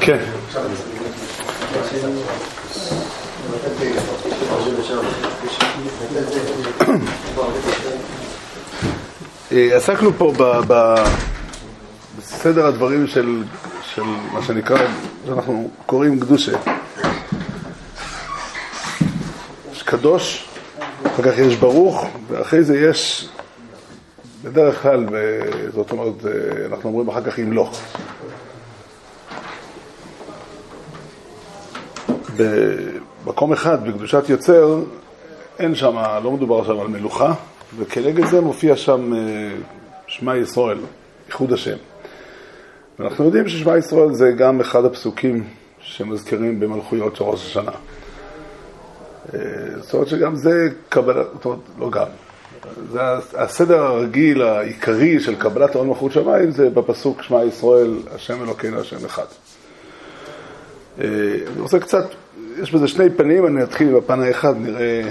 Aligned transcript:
כן. 0.00 0.18
אה, 9.52 9.76
עסקנו 9.76 10.12
פה 10.18 10.32
בסדר 12.18 12.66
הדברים 12.66 13.06
של, 13.06 13.42
של 13.94 14.02
מה 14.32 14.42
שנקרא, 14.42 14.78
שאנחנו 15.26 15.70
קוראים 15.86 16.20
קדושה. 16.20 16.58
יש 19.72 19.82
קדוש, 19.82 20.48
אחר 21.06 21.22
כך 21.22 21.38
יש 21.38 21.56
ברוך, 21.56 22.06
ואחרי 22.28 22.62
זה 22.64 22.78
יש, 22.78 23.28
בדרך 24.44 24.82
כלל, 24.82 25.06
זאת 25.74 25.90
אומרת, 25.90 26.26
אה, 26.26 26.66
אנחנו 26.66 26.88
אומרים 26.88 27.08
אחר 27.08 27.22
כך 27.22 27.38
ימלוך. 27.38 27.80
במקום 32.36 33.52
אחד, 33.52 33.88
בקדושת 33.88 34.28
יוצר, 34.28 34.80
אין 35.58 35.74
שם, 35.74 35.96
לא 36.24 36.30
מדובר 36.30 36.64
שם 36.64 36.80
על 36.80 36.86
מלוכה, 36.86 37.34
וכנגד 37.78 38.26
זה 38.26 38.40
מופיע 38.40 38.76
שם 38.76 39.14
אה, 39.14 39.18
שמע 40.06 40.36
ישראל, 40.36 40.78
איחוד 41.28 41.52
השם. 41.52 41.76
ואנחנו 42.98 43.24
יודעים 43.24 43.48
ששמע 43.48 43.76
ישראל 43.76 44.12
זה 44.12 44.32
גם 44.32 44.60
אחד 44.60 44.84
הפסוקים 44.84 45.44
שמזכירים 45.80 46.60
במלכויות 46.60 47.16
של 47.16 47.24
ראש 47.24 47.46
השנה. 47.46 47.70
אה, 49.34 49.40
זאת 49.80 49.94
אומרת 49.94 50.08
שגם 50.08 50.36
זה 50.36 50.68
קבלת, 50.88 51.26
זאת 51.32 51.44
אומרת, 51.44 51.58
לא 51.78 51.90
גם. 51.90 52.06
זה 52.92 53.00
הסדר 53.34 53.82
הרגיל 53.82 54.42
העיקרי 54.42 55.20
של 55.20 55.34
קבלת 55.34 55.74
עול 55.74 55.86
מלכות 55.86 56.12
שמיים 56.12 56.50
זה 56.50 56.70
בפסוק 56.70 57.22
שמע 57.22 57.44
ישראל, 57.44 57.94
השם 58.14 58.42
אלוקינו, 58.42 58.80
השם 58.80 59.04
אחד. 59.06 59.24
אה, 61.00 61.06
אני 61.52 61.60
רוצה 61.60 61.78
קצת, 61.78 62.04
יש 62.62 62.72
בזה 62.72 62.88
שני 62.88 63.10
פנים, 63.10 63.46
אני 63.46 63.62
אתחיל 63.62 63.94
בפן 63.94 64.20
האחד, 64.20 64.54
נראה 64.60 65.02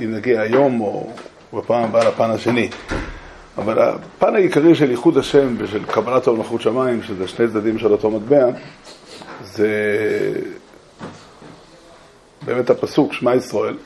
אם 0.00 0.14
נגיע 0.14 0.40
היום 0.40 0.80
או 0.80 1.10
בפעם 1.52 1.84
הבאה 1.84 2.08
לפן 2.08 2.30
השני. 2.30 2.68
אבל 3.58 3.78
הפן 3.78 4.34
העיקרי 4.34 4.74
של 4.74 4.90
ייחוד 4.90 5.18
השם 5.18 5.54
ושל 5.58 5.84
קבלת 5.84 6.26
עול 6.26 6.36
מלכות 6.36 6.60
שמיים, 6.60 7.02
שזה 7.02 7.28
שני 7.28 7.48
צדדים 7.48 7.78
של 7.78 7.92
אותו 7.92 8.10
מטבע, 8.10 8.46
זה 9.44 9.70
באמת 12.42 12.70
הפסוק, 12.70 13.12
שמע 13.12 13.34
ישראל, 13.34 13.76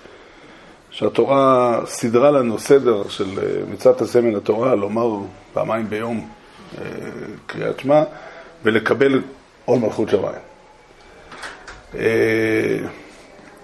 שהתורה 0.90 1.80
סידרה 1.86 2.30
לנו 2.30 2.58
סדר 2.58 3.08
של 3.08 3.28
מצוות 3.72 4.02
עשה 4.02 4.20
מן 4.20 4.34
התורה, 4.34 4.74
לומר 4.74 5.18
פעמיים 5.52 5.90
ביום 5.90 6.28
אה, 6.78 6.84
קריאת 7.46 7.80
שמע, 7.80 8.02
ולקבל 8.64 9.22
עול 9.64 9.78
מלכות 9.78 10.08
שמיים. 10.08 10.47
אה, 11.94 12.78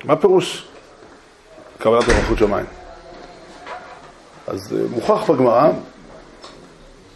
מה 0.04 0.16
פירוש 0.16 0.66
קבלת 1.78 2.08
מלכות 2.08 2.38
שמיים? 2.38 2.66
אז 4.46 4.76
אה, 4.76 4.88
מוכח 4.90 5.30
בגמרא, 5.30 5.70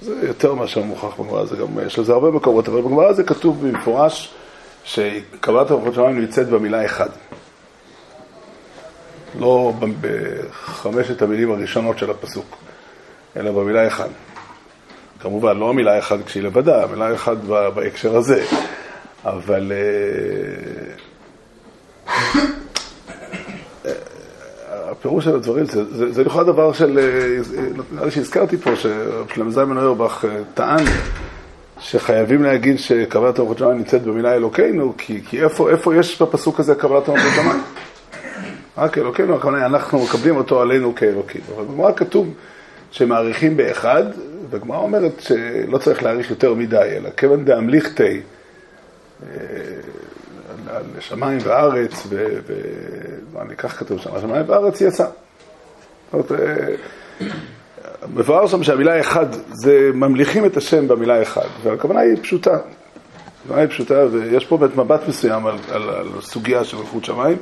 זה 0.03 0.15
יותר 0.23 0.55
מאשר 0.55 0.83
מוכח 0.83 1.20
בגמרא, 1.20 1.45
זה 1.45 1.56
גם, 1.56 1.67
יש 1.87 1.98
לזה 1.98 2.12
הרבה 2.12 2.31
מקומות, 2.31 2.69
אבל 2.69 2.81
בגמרא 2.81 3.12
זה 3.12 3.25
כתוב 3.25 3.67
במפורש 3.67 4.34
שקבלת 4.84 5.70
מלכות 5.70 5.95
שמיים 5.95 6.20
נמצאת 6.20 6.48
במילה 6.48 6.84
אחד. 6.84 7.09
לא 9.39 9.72
בחמשת 10.00 11.22
המילים 11.22 11.53
הראשונות 11.53 11.98
של 11.98 12.11
הפסוק, 12.11 12.56
אלא 13.37 13.53
במילה 13.53 13.87
אחד. 13.87 14.09
כמובן, 15.20 15.59
לא 15.59 15.70
המילה 15.70 15.98
אחד 15.98 16.22
כשהיא 16.22 16.43
לבדה, 16.43 16.83
המילה 16.83 17.15
אחד 17.15 17.47
בהקשר 17.75 18.17
הזה, 18.17 18.45
אבל... 19.24 19.72
אה, 19.72 20.92
הפירוש 24.91 25.25
של 25.25 25.34
הדברים, 25.34 25.65
זה, 25.65 26.12
זה, 26.12 26.25
לכאורה 26.25 26.44
דבר 26.44 26.72
של, 26.72 26.98
אה, 26.98 27.62
נראה 27.93 28.04
לי 28.04 28.10
שהזכרתי 28.10 28.56
פה, 28.56 28.70
ששלמה 28.76 29.50
זלמן 29.50 29.78
אוירבך 29.78 30.25
אה, 30.25 30.38
טען 30.54 30.84
שחייבים 31.81 32.43
להגיד 32.43 32.78
שקבלת 32.78 33.38
המלכות 33.38 33.59
שמיים 33.59 33.78
נמצאת 33.78 34.03
במילה 34.03 34.34
אלוקינו, 34.34 34.94
כי, 34.98 35.20
כי 35.28 35.43
איפה, 35.43 35.70
איפה 35.70 35.97
יש 35.97 36.22
בפסוק 36.22 36.60
הזה 36.60 36.75
קבלת 36.75 37.09
המלכות 37.09 37.32
שמיים? 37.34 37.62
רק 38.78 38.98
אלוקינו, 38.98 39.37
הכוונה, 39.37 39.66
אנחנו 39.66 40.04
מקבלים 40.04 40.37
אותו 40.37 40.60
עלינו 40.60 40.94
כאלוקים. 40.94 41.41
אבל 41.56 41.64
בגמרא 41.64 41.93
כתוב 41.93 42.34
שמעריכים 42.91 43.56
באחד, 43.56 44.03
והגמרא 44.50 44.78
אומרת 44.78 45.20
שלא 45.20 45.78
צריך 45.78 46.03
להעריך 46.03 46.31
יותר 46.31 46.54
מדי, 46.54 46.97
אלא 46.97 47.10
כיוון 47.16 47.44
דאמליכתי, 47.44 48.03
אה, 48.03 48.20
על 50.69 50.83
שמיים 51.01 51.39
וארץ, 51.43 52.06
ואני 53.33 53.56
כך 53.56 53.79
כתוב 53.79 53.99
שם, 53.99 54.11
שמיים 54.21 54.45
וארץ 54.49 54.81
יצא. 54.81 55.06
זאת 56.12 56.31
אומרת, 56.31 56.33
אה, 56.33 57.27
מבואר 58.15 58.47
שם 58.47 58.62
שהמילה 58.62 59.01
אחד, 59.01 59.27
זה 59.53 59.91
ממליכים 59.95 60.47
את 60.47 60.56
השם 60.56 60.89
במילה 60.89 61.23
אחד, 61.23 61.47
והכוונה 61.62 62.01
היא 62.01 62.17
פשוטה. 62.23 62.59
הכוונה 63.45 63.61
היא 63.61 63.69
פשוטה, 63.69 64.06
ויש 64.12 64.47
פה 64.47 64.56
באמת 64.56 64.77
מבט 64.77 65.09
מסוים 65.09 65.47
על, 65.47 65.56
על, 65.71 65.91
על 65.91 66.09
סוגיה 66.21 66.65
של 66.65 66.77
מלכות 66.77 67.05
שמיים, 67.05 67.37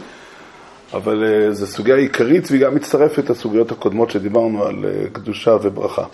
אבל 0.92 1.24
uh, 1.24 1.52
זו 1.52 1.66
סוגיה 1.66 1.96
עיקרית 1.96 2.50
והיא 2.50 2.62
גם 2.62 2.74
מצטרפת 2.74 3.30
לסוגיות 3.30 3.72
הקודמות 3.72 4.10
שדיברנו 4.10 4.64
על 4.64 4.84
uh, 4.84 5.10
קדושה 5.12 5.56
וברכה. 5.62 6.04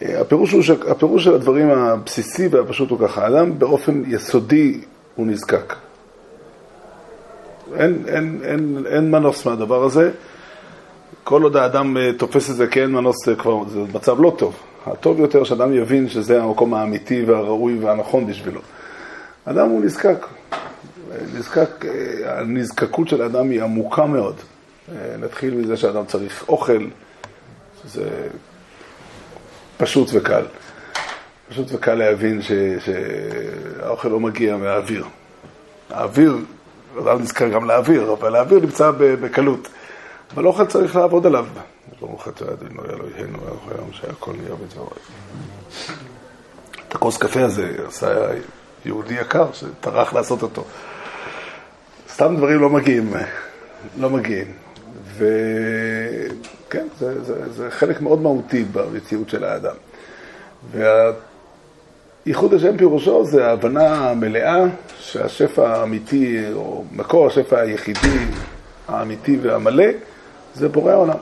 הפירוש, 0.00 0.52
הוא, 0.52 0.62
הפירוש 0.90 1.24
של 1.24 1.34
הדברים 1.34 1.70
הבסיסי 1.70 2.48
והפשוט 2.48 2.90
הוא 2.90 2.98
ככה, 2.98 3.24
האדם 3.24 3.58
באופן 3.58 4.02
יסודי 4.06 4.80
הוא 5.14 5.26
נזקק. 5.26 5.74
אין, 7.74 8.04
אין, 8.08 8.40
אין, 8.44 8.84
אין 8.86 9.10
מנוס 9.10 9.46
מהדבר 9.46 9.84
הזה. 9.84 10.10
כל 11.24 11.42
עוד 11.42 11.56
האדם 11.56 11.96
אה, 11.96 12.12
תופס 12.18 12.50
את 12.50 12.56
זה 12.56 12.66
כאין 12.66 12.90
מנוס, 12.90 13.28
אה, 13.28 13.34
כבר 13.34 13.68
זה 13.68 13.80
מצב 13.94 14.20
לא 14.20 14.34
טוב. 14.38 14.56
הטוב 14.86 15.20
יותר 15.20 15.44
שאדם 15.44 15.74
יבין 15.74 16.08
שזה 16.08 16.42
המקום 16.42 16.74
האמיתי 16.74 17.24
והראוי 17.24 17.78
והנכון 17.78 18.26
בשבילו. 18.26 18.60
אדם 19.44 19.68
הוא 19.68 19.84
נזקק. 19.84 20.26
נזקק, 21.34 21.84
אה, 21.84 22.40
הנזקקות 22.40 23.08
של 23.08 23.22
האדם 23.22 23.50
היא 23.50 23.62
עמוקה 23.62 24.06
מאוד. 24.06 24.34
נתחיל 25.18 25.54
מזה 25.54 25.76
שאדם 25.76 26.04
צריך 26.04 26.44
אוכל, 26.48 26.86
שזה 27.82 28.08
פשוט 29.76 30.10
וקל. 30.12 30.44
פשוט 31.48 31.66
וקל 31.72 31.94
להבין 31.94 32.42
ש, 32.42 32.52
שהאוכל 32.84 34.08
לא 34.08 34.20
מגיע 34.20 34.56
מהאוויר. 34.56 35.04
האוויר 35.90 36.36
אדם 36.98 37.22
נזכר 37.22 37.48
גם 37.48 37.64
להעביר, 37.64 38.12
אבל 38.12 38.28
להעביר 38.28 38.60
נמצא 38.60 38.90
בקלות. 38.96 39.68
אבל 40.34 40.46
אוכל 40.46 40.66
צריך 40.66 40.96
לעבוד 40.96 41.26
עליו. 41.26 41.46
ברוך 42.00 42.28
אתה 42.28 42.44
אדינו 42.52 42.82
אלוהינו, 42.84 43.38
היום 43.70 43.92
שהכל 43.92 44.32
נהיה 44.32 44.54
בדברו. 44.54 44.90
את 46.88 46.94
הכוס 46.94 47.18
קפה 47.18 47.44
הזה 47.44 47.76
עשה 47.86 48.28
יהודי 48.84 49.14
יקר 49.14 49.52
שטרח 49.52 50.12
לעשות 50.12 50.42
אותו. 50.42 50.64
סתם 52.12 52.36
דברים 52.36 52.60
לא 52.60 52.70
מגיעים, 52.70 53.12
לא 53.98 54.10
מגיעים. 54.10 54.65
וכן, 55.16 56.86
זה, 56.98 57.24
זה, 57.24 57.52
זה 57.52 57.70
חלק 57.70 58.00
מאוד 58.00 58.22
מהותי 58.22 58.64
במציאות 58.72 59.28
של 59.28 59.44
האדם. 59.44 59.74
וה... 60.72 61.10
ייחוד 62.26 62.54
השם 62.54 62.76
פירושו 62.76 63.24
זה 63.24 63.46
ההבנה 63.46 64.10
המלאה 64.10 64.64
שהשפע 64.98 65.68
האמיתי, 65.68 66.44
או 66.54 66.84
מקור 66.92 67.26
השפע 67.26 67.60
היחידי, 67.60 68.18
האמיתי 68.88 69.38
והמלא, 69.42 69.84
זה 70.54 70.68
בורא 70.68 70.92
העולם. 70.92 71.18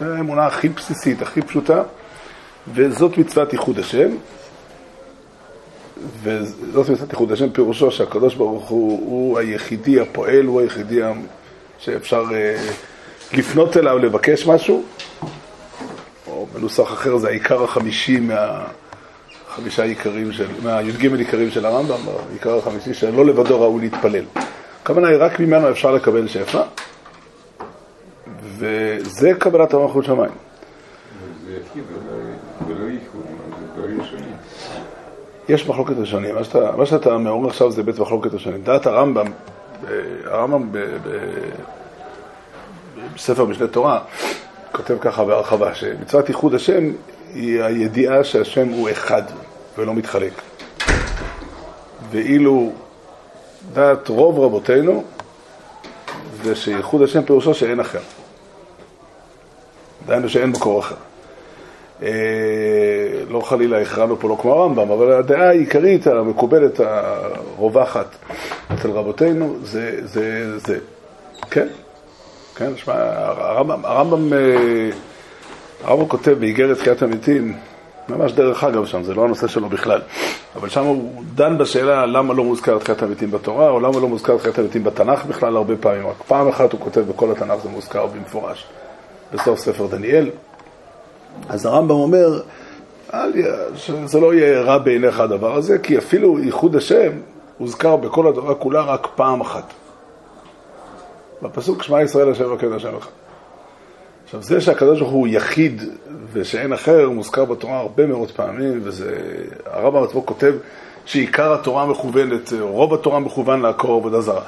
זו 0.00 0.06
האמונה 0.06 0.46
הכי 0.46 0.68
בסיסית, 0.68 1.22
הכי 1.22 1.42
פשוטה, 1.42 1.82
וזאת 2.74 3.18
מצוות 3.18 3.52
ייחוד 3.52 3.78
השם. 3.78 4.10
וזאת 6.22 6.88
מצוות 6.88 7.10
ייחוד 7.10 7.32
השם 7.32 7.50
פירושו 7.50 7.90
שהקדוש 7.90 8.34
ברוך 8.34 8.68
הוא, 8.68 8.90
הוא 8.90 9.38
היחידי 9.38 10.00
הפועל, 10.00 10.44
הוא 10.46 10.60
היחידי 10.60 11.00
שאפשר 11.78 12.24
אה, 12.34 12.56
לפנות 13.32 13.76
אליו 13.76 13.98
לבקש 13.98 14.46
משהו, 14.46 14.84
או 16.26 16.46
בנוסח 16.52 16.92
אחר 16.92 17.16
זה 17.16 17.28
העיקר 17.28 17.64
החמישי 17.64 18.20
מה... 18.20 18.64
חמישה 19.56 19.82
עיקרים 19.82 20.32
של, 20.32 20.46
מהי"ג 20.62 21.14
עיקרים 21.14 21.50
של 21.50 21.66
הרמב"ם, 21.66 22.00
העיקר 22.30 22.58
החמישי, 22.58 22.94
שלא 22.94 23.26
לבדו 23.26 23.60
ראוי 23.60 23.80
להתפלל. 23.80 24.24
הכוונה 24.82 25.08
היא, 25.08 25.16
רק 25.16 25.40
ממנו 25.40 25.70
אפשר 25.70 25.90
לקבל 25.90 26.28
שפע, 26.28 26.62
וזה 28.42 29.32
קבלת 29.38 29.74
המלכות 29.74 30.04
שמיים. 30.04 30.32
יש 35.48 35.68
מחלוקת 35.68 35.94
ראשונים, 35.98 36.34
מה 36.34 36.44
שאתה, 36.44 36.76
מה 36.76 36.86
שאתה 36.86 37.18
מעורר 37.18 37.48
עכשיו 37.48 37.70
זה 37.70 37.82
בית 37.82 37.98
מחלוקת 37.98 38.34
ראשונים. 38.34 38.62
דעת 38.62 38.86
הרמב"ם, 38.86 39.26
הרמב"ם 40.24 40.70
בספר 43.14 43.44
משנה 43.44 43.66
תורה, 43.66 44.00
כותב 44.72 44.98
ככה 45.00 45.24
בהרחבה, 45.24 45.74
שמצוות 45.74 46.28
ייחוד 46.28 46.54
השם 46.54 46.92
היא 47.34 47.62
הידיעה 47.62 48.24
שהשם 48.24 48.68
הוא 48.68 48.90
אחד. 48.90 49.22
ולא 49.78 49.94
מתחלק. 49.94 50.32
ואילו 52.10 52.72
דעת 53.72 54.08
רוב 54.08 54.40
רבותינו 54.40 55.04
זה 56.42 56.56
שייחוד 56.56 57.02
השם 57.02 57.22
פירושו 57.22 57.54
שאין 57.54 57.80
אחר. 57.80 58.00
דהיינו 60.06 60.28
שאין 60.28 60.50
מקור 60.50 60.80
אחר. 60.80 60.94
אה, 62.02 62.08
לא 63.28 63.40
חלילה 63.40 63.80
הכרענו 63.80 64.20
פה 64.20 64.28
לא 64.28 64.36
כמו 64.40 64.52
הרמב"ם, 64.52 64.90
אבל 64.90 65.12
הדעה 65.12 65.48
העיקרית 65.48 66.06
המקובלת, 66.06 66.80
הרווחת 67.58 68.16
אצל 68.74 68.90
רבותינו, 68.90 69.56
זה 69.62 70.06
זה. 70.06 70.58
זה. 70.58 70.78
כן, 71.50 71.66
כן, 72.56 72.76
שמע, 72.76 72.94
הרמב"ם, 73.36 73.84
הרמב"ם, 73.84 74.32
אה, 74.32 74.90
הרמב"ם 75.84 76.08
כותב 76.08 76.36
באיגרת 76.40 76.78
תחיית 76.78 77.02
המתים, 77.02 77.56
ממש 78.08 78.32
דרך 78.32 78.64
אגב 78.64 78.86
שם, 78.86 79.02
זה 79.02 79.14
לא 79.14 79.24
הנושא 79.24 79.46
שלו 79.46 79.68
בכלל, 79.68 80.00
אבל 80.56 80.68
שם 80.68 80.84
הוא 80.84 81.22
דן 81.34 81.58
בשאלה 81.58 82.06
למה 82.06 82.34
לא 82.34 82.44
מוזכר 82.44 82.78
תחיית 82.78 83.02
המתים 83.02 83.30
בתורה, 83.30 83.68
או 83.68 83.80
למה 83.80 84.00
לא 84.00 84.08
מוזכר 84.08 84.38
תחיית 84.38 84.58
המתים 84.58 84.84
בתנ"ך 84.84 85.24
בכלל 85.24 85.56
הרבה 85.56 85.76
פעמים, 85.76 86.06
רק 86.06 86.16
פעם 86.26 86.48
אחת 86.48 86.72
הוא 86.72 86.80
כותב 86.80 87.00
בכל 87.00 87.30
התנ"ך 87.30 87.62
זה 87.62 87.68
מוזכר 87.68 88.06
במפורש, 88.06 88.66
בסוף 89.32 89.58
ספר 89.58 89.86
דניאל. 89.86 90.30
אז 91.48 91.66
הרמב"ם 91.66 91.90
אומר, 91.90 92.40
שזה 93.74 94.20
לא 94.20 94.34
יהיה 94.34 94.62
רע 94.62 94.78
בעיניך 94.78 95.20
הדבר 95.20 95.56
הזה, 95.56 95.78
כי 95.78 95.98
אפילו 95.98 96.38
ייחוד 96.38 96.76
השם 96.76 97.12
הוזכר 97.58 97.96
בכל 97.96 98.28
התורה 98.28 98.54
כולה 98.54 98.80
רק 98.80 99.08
פעם 99.14 99.40
אחת. 99.40 99.72
בפסוק 101.42 101.82
שמע 101.82 102.02
ישראל 102.02 102.30
השם 102.30 102.44
אלוקינו 102.44 102.76
השם 102.76 102.96
אחד. 102.96 103.10
עכשיו 104.24 104.42
זה 104.42 104.60
שהקדוש 104.60 105.00
ברוך 105.00 105.12
הוא 105.12 105.28
יחיד 105.28 105.82
ושאין 106.32 106.72
אחר 106.72 107.10
מוזכר 107.10 107.44
בתורה 107.44 107.78
הרבה 107.78 108.06
מאוד 108.06 108.30
פעמים 108.30 108.80
וזה, 108.82 109.16
הרב 109.66 109.96
עצמו 109.96 110.26
כותב 110.26 110.54
שעיקר 111.04 111.52
התורה 111.52 111.86
מכוונת, 111.86 112.52
רוב 112.60 112.94
התורה 112.94 113.20
מכוון 113.20 113.60
לעקור 113.62 113.96
עבודה 113.96 114.20
זרה, 114.20 114.44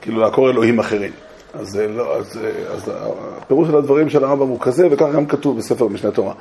כאילו 0.00 0.20
לעקור 0.20 0.50
אלוהים 0.50 0.78
אחרים. 0.78 1.12
אז, 1.54 1.76
לא, 1.76 2.16
אז, 2.16 2.38
אז 2.70 2.90
הפירוש 3.42 3.68
של 3.68 3.76
הדברים 3.76 4.10
של 4.10 4.24
הרמב"ם 4.24 4.48
הוא 4.48 4.60
כזה, 4.60 4.88
וכך 4.90 5.06
גם 5.14 5.26
כתוב 5.26 5.58
בספר 5.58 5.88
משנה 5.88 6.10
תורה. 6.10 6.34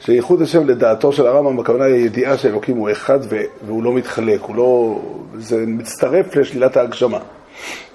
שייחוד 0.00 0.42
השם 0.42 0.66
לדעתו 0.66 1.12
של 1.12 1.26
הרמב"ם, 1.26 1.60
הכוונה 1.60 1.84
היא 1.84 1.94
הידיעה 1.94 2.38
שאלוקים 2.38 2.76
הוא 2.76 2.90
אחד 2.90 3.18
והוא 3.66 3.82
לא 3.82 3.92
מתחלק, 3.92 4.40
הוא 4.40 4.56
לא... 4.56 5.00
זה 5.38 5.64
מצטרף 5.66 6.36
לשלילת 6.36 6.76
ההגשמה. 6.76 7.18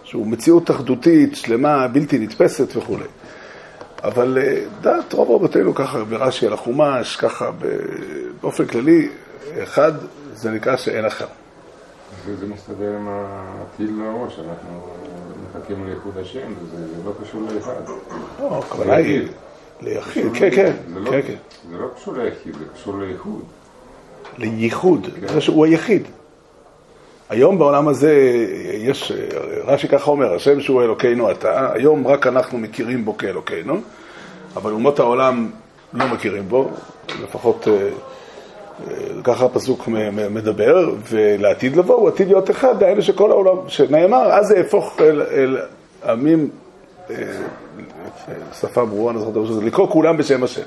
שהוא 0.04 0.28
מציאות 0.28 0.72
אחדותית, 0.72 1.36
שלמה, 1.36 1.88
בלתי 1.88 2.20
נתפסת 2.20 2.78
וכולי. 2.78 3.06
אבל 4.04 4.38
אה, 4.42 4.62
דעת 4.82 5.14
רוב 5.14 5.32
רבותינו 5.32 5.76
ככה 5.76 6.04
ברש"י 6.04 6.48
על 6.48 6.54
החומש, 6.54 7.16
ככה 7.16 7.52
באופן 8.42 8.66
כללי, 8.66 9.10
אחד 9.64 9.92
זה 10.34 10.52
נקרא 10.52 10.78
שאין 10.78 11.06
אחר. 11.06 11.26
זה 12.40 12.48
מסתדר 12.48 12.96
עם 12.96 13.08
הטיל 13.10 13.92
לראש, 14.00 14.40
אנחנו 14.40 14.88
מחכים 15.60 15.88
לאיחוד 15.88 16.18
השם, 16.18 16.54
זה 16.72 16.86
לא 17.06 17.12
קשור 17.24 17.42
לאחד. 17.56 17.72
לא, 18.40 18.60
הכוונה 18.60 18.96
היא 18.96 19.28
ליחיד, 19.82 20.26
כן, 20.34 20.50
כן, 20.56 20.72
לא- 20.96 21.12
כן, 21.12 21.22
כן. 21.28 21.36
זה 21.72 21.78
לא 21.78 21.88
קשור 21.96 22.14
ליחיד, 22.14 22.54
זה 22.56 22.66
קשור 22.74 22.98
לייחוד. 23.00 23.42
לייחוד, 24.38 25.08
כן. 25.28 25.38
הוא 25.48 25.66
היחיד. 25.66 26.04
היום 27.30 27.58
בעולם 27.60 27.88
הזה 27.88 28.14
יש, 28.74 29.12
רש"י 29.66 29.88
ככה 29.88 30.12
אומר, 30.12 30.34
השם 30.36 30.62
שהוא 30.62 30.82
אלוקינו 30.84 31.32
אתה, 31.32 31.72
היום 31.74 32.08
רק 32.08 32.28
אנחנו 32.28 32.58
מכירים 32.58 33.06
בו 33.06 33.18
כאלוקינו, 33.18 33.78
אבל 34.56 34.72
אומות 34.72 35.00
העולם 35.00 35.50
לא 35.94 36.08
מכירים 36.08 36.50
בו, 36.50 36.70
לפחות 37.24 37.68
אה, 37.68 37.90
ככה 39.24 39.46
הפסוק 39.46 39.88
מדבר, 40.30 40.90
ולעתיד 41.10 41.76
לבוא 41.76 41.96
הוא 41.96 42.08
עתיד 42.08 42.28
להיות 42.28 42.50
אחד, 42.50 42.80
דהיינו 42.80 43.02
שכל 43.02 43.32
העולם, 43.32 43.58
שנאמר, 43.68 44.32
אז 44.32 44.48
זה 44.48 44.58
יהפוך 44.58 45.02
אל, 45.02 45.22
אל 45.22 45.58
עמים, 46.08 46.50
אה, 47.10 47.16
שפה 48.62 48.86
ברורה, 48.86 49.12
אני 49.12 49.20
זוכר 49.20 49.42
את 49.42 49.54
זה, 49.54 49.66
לקרוא 49.66 49.88
כולם 49.88 50.18
בשם 50.18 50.44
השם. 50.44 50.62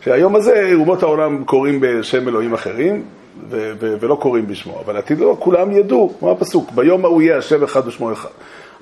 שהיום 0.00 0.36
הזה 0.36 0.70
אומות 0.74 1.02
העולם 1.02 1.44
קוראים 1.44 1.80
בשם 1.80 2.28
אלוהים 2.28 2.54
אחרים, 2.54 3.02
ו- 3.50 3.72
ו- 3.80 3.94
ולא 4.00 4.14
קוראים 4.14 4.46
בשמו, 4.46 4.80
אבל 4.84 4.96
עתיד 4.96 5.18
לא, 5.18 5.36
כולם 5.38 5.72
ידעו, 5.72 6.12
כמו 6.18 6.30
הפסוק, 6.30 6.70
ביום 6.72 7.04
ההוא 7.04 7.22
יהיה 7.22 7.38
השם 7.38 7.64
אחד 7.64 7.88
ושמו 7.88 8.12
אחד. 8.12 8.28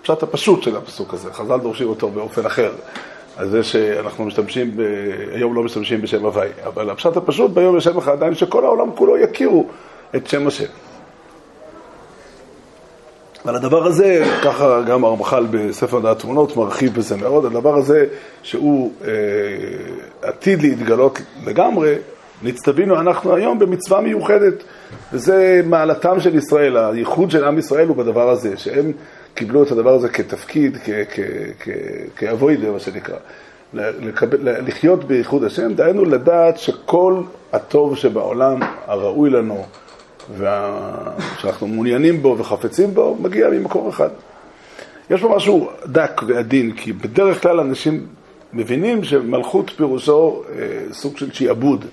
הפשט 0.00 0.22
הפשוט 0.22 0.62
של 0.62 0.76
הפסוק 0.76 1.14
הזה, 1.14 1.32
חז"ל 1.32 1.58
דורשים 1.58 1.88
אותו 1.88 2.10
באופן 2.10 2.46
אחר, 2.46 2.72
על 3.36 3.48
זה 3.48 3.62
שאנחנו 3.62 4.24
משתמשים, 4.24 4.70
ב... 4.76 4.82
היום 5.32 5.54
לא 5.54 5.62
משתמשים 5.62 6.02
בשם 6.02 6.24
הוואי, 6.24 6.48
אבל 6.66 6.90
הפשט 6.90 7.16
הפשוט 7.16 7.50
ביום 7.50 7.76
יש 7.76 7.84
שם 7.84 7.98
אחד, 7.98 8.12
עדיין 8.12 8.34
שכל 8.34 8.64
העולם 8.64 8.90
כולו 8.94 9.18
יכירו 9.18 9.66
את 10.16 10.26
שם 10.26 10.46
השם. 10.46 10.64
על 13.44 13.56
הדבר 13.56 13.86
הזה, 13.86 14.24
ככה 14.44 14.82
גם 14.82 15.04
הרמח"ל 15.04 15.46
בספר 15.50 16.00
דעת 16.00 16.18
תמונות 16.18 16.56
מרחיב 16.56 16.94
בזה 16.94 17.16
מאוד, 17.16 17.44
הדבר 17.44 17.74
הזה 17.76 18.06
שהוא 18.42 18.92
אה, 19.04 19.10
עתיד 20.22 20.62
להתגלות 20.62 21.20
לגמרי, 21.46 21.94
נצטווינו 22.42 23.00
אנחנו 23.00 23.34
היום 23.34 23.58
במצווה 23.58 24.00
מיוחדת, 24.00 24.54
וזה 25.12 25.60
מעלתם 25.64 26.20
של 26.20 26.34
ישראל, 26.34 26.76
הייחוד 26.76 27.30
של 27.30 27.44
עם 27.44 27.58
ישראל 27.58 27.88
הוא 27.88 27.96
בדבר 27.96 28.30
הזה, 28.30 28.56
שהם 28.56 28.92
קיבלו 29.34 29.62
את 29.62 29.70
הדבר 29.70 29.94
הזה 29.94 30.08
כתפקיד, 30.08 30.78
כאבוידה, 32.16 32.70
מה 32.70 32.80
שנקרא. 32.80 33.16
לקבל, 33.74 34.66
לחיות 34.66 35.04
בייחוד 35.04 35.44
השם, 35.44 35.74
דהיינו 35.74 36.04
לדעת 36.04 36.58
שכל 36.58 37.22
הטוב 37.52 37.96
שבעולם, 37.96 38.60
הראוי 38.86 39.30
לנו, 39.30 39.66
ושאנחנו 40.36 41.66
מעוניינים 41.68 42.22
בו 42.22 42.36
וחפצים 42.38 42.94
בו, 42.94 43.16
מגיע 43.20 43.48
ממקור 43.48 43.88
אחד. 43.88 44.08
יש 45.10 45.20
פה 45.20 45.32
משהו 45.36 45.70
דק 45.86 46.20
ועדין, 46.26 46.72
כי 46.72 46.92
בדרך 46.92 47.42
כלל 47.42 47.60
אנשים 47.60 48.06
מבינים 48.52 49.04
שמלכות 49.04 49.70
פירושו 49.70 50.42
אה, 50.58 50.92
סוג 50.92 51.16
של 51.16 51.32
שעבוד. 51.32 51.84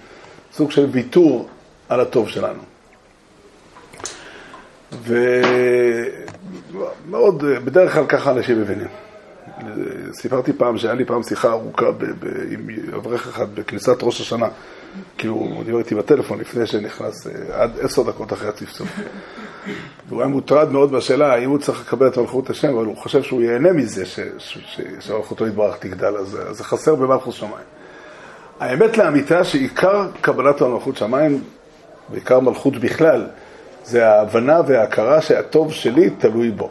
סוג 0.53 0.71
של 0.71 0.85
ויתור 0.91 1.47
על 1.89 1.99
הטוב 1.99 2.29
שלנו. 2.29 2.61
ומאוד, 6.73 7.43
בדרך 7.65 7.93
כלל 7.93 8.05
ככה 8.05 8.31
אנשים 8.31 8.61
מבינים. 8.61 8.87
סיפרתי 10.13 10.53
פעם 10.53 10.77
שהיה 10.77 10.93
לי 10.93 11.05
פעם 11.05 11.23
שיחה 11.23 11.51
ארוכה 11.51 11.91
ב- 11.91 12.05
ב- 12.05 12.51
עם 12.51 12.67
אברך 12.95 13.27
אחד 13.27 13.55
בכניסת 13.55 13.97
ראש 14.03 14.21
השנה, 14.21 14.47
כי 15.17 15.27
הוא 15.27 15.63
דיבר 15.63 15.79
איתי 15.79 15.95
בטלפון 15.95 16.39
לפני 16.39 16.65
שנכנס, 16.65 17.27
אה, 17.27 17.63
עד 17.63 17.71
עשר 17.79 18.03
דקות 18.03 18.33
אחרי 18.33 18.49
הצפצוף. 18.49 18.87
והוא 20.09 20.21
היה 20.21 20.29
מוטרד 20.29 20.71
מאוד 20.71 20.91
בשאלה 20.91 21.33
האם 21.33 21.49
הוא 21.49 21.59
צריך 21.59 21.81
לקבל 21.81 22.07
את 22.07 22.17
מלכות 22.17 22.49
השם, 22.49 22.73
אבל 22.73 22.85
הוא 22.85 22.97
חושב 22.97 23.23
שהוא 23.23 23.41
ייהנה 23.41 23.71
מזה 23.71 24.03
שמלכותו 24.99 25.47
יתברך 25.47 25.77
תגדל, 25.77 26.17
אז 26.17 26.37
זה 26.51 26.63
חסר 26.63 26.95
במלכות 26.95 27.33
שמיים. 27.33 27.65
האמת 28.59 28.97
לאמיתה 28.97 29.43
שעיקר 29.43 30.07
קבלת 30.21 30.61
המלכות 30.61 30.97
שמיים, 30.97 31.43
ועיקר 32.09 32.39
מלכות 32.39 32.77
בכלל, 32.77 33.27
זה 33.85 34.07
ההבנה 34.07 34.61
וההכרה 34.67 35.21
שהטוב 35.21 35.71
שלי 35.71 36.09
תלוי 36.09 36.51
בו. 36.51 36.69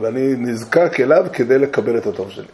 ואני 0.00 0.34
נזקק 0.38 1.00
אליו 1.00 1.26
כדי 1.32 1.58
לקבל 1.58 1.98
את 1.98 2.06
הטוב 2.06 2.30
שלי. 2.30 2.44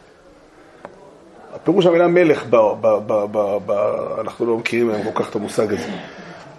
הפירוש 1.55 1.87
המילה 1.87 2.09
מלך, 2.09 2.45
ב, 2.51 2.57
ב, 2.81 2.99
ב, 3.07 3.25
ב, 3.33 3.59
ב, 3.67 3.73
אנחנו 4.21 4.47
לא 4.47 4.57
מכירים 4.57 4.91
היום 4.91 5.03
כל 5.03 5.23
כך 5.23 5.31
את 5.31 5.35
המושג 5.35 5.73
הזה, 5.73 5.89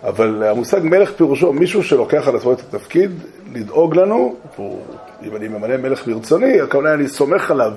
אבל 0.03 0.43
המושג 0.43 0.79
מלך 0.83 1.11
פירושו 1.11 1.53
מישהו 1.53 1.83
שלוקח 1.83 2.27
על 2.27 2.35
עצמו 2.35 2.53
את 2.53 2.59
התפקיד 2.59 3.11
לדאוג 3.53 3.95
לנו, 3.95 4.35
והוא, 4.55 4.79
אם 5.23 5.35
אני 5.35 5.47
ממנה 5.47 5.77
מלך 5.77 6.07
ברצוני, 6.07 6.61
הכוונה 6.61 6.93
אני 6.93 7.07
סומך 7.07 7.51
עליו 7.51 7.73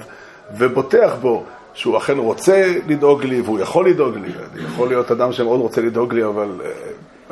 ובוטח 0.56 1.16
בו 1.20 1.44
שהוא 1.74 1.98
אכן 1.98 2.18
רוצה 2.18 2.72
לדאוג 2.86 3.24
לי 3.24 3.40
והוא 3.40 3.60
יכול 3.60 3.88
לדאוג 3.88 4.16
לי. 4.16 4.28
אני 4.54 4.64
יכול 4.64 4.88
להיות 4.88 5.10
אדם 5.10 5.32
שמאוד 5.32 5.60
רוצה 5.60 5.80
לדאוג 5.80 6.14
לי, 6.14 6.24
אבל 6.24 6.60
uh, 6.60 6.64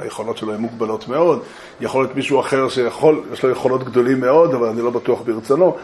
היכולות 0.03 0.37
שלו 0.37 0.55
הן 0.55 0.61
מוגבלות 0.61 1.09
מאוד. 1.09 1.43
יכול 1.81 2.05
להיות 2.05 2.17
מישהו 2.17 2.41
אחר 2.41 2.69
שיכול, 2.69 3.23
יש 3.33 3.43
לו 3.43 3.51
יכולות 3.51 3.85
גדולים 3.85 4.21
מאוד, 4.21 4.55
אבל 4.55 4.69
אני 4.69 4.81
לא 4.81 4.91
בטוח 4.91 5.21
ברצונו. 5.23 5.77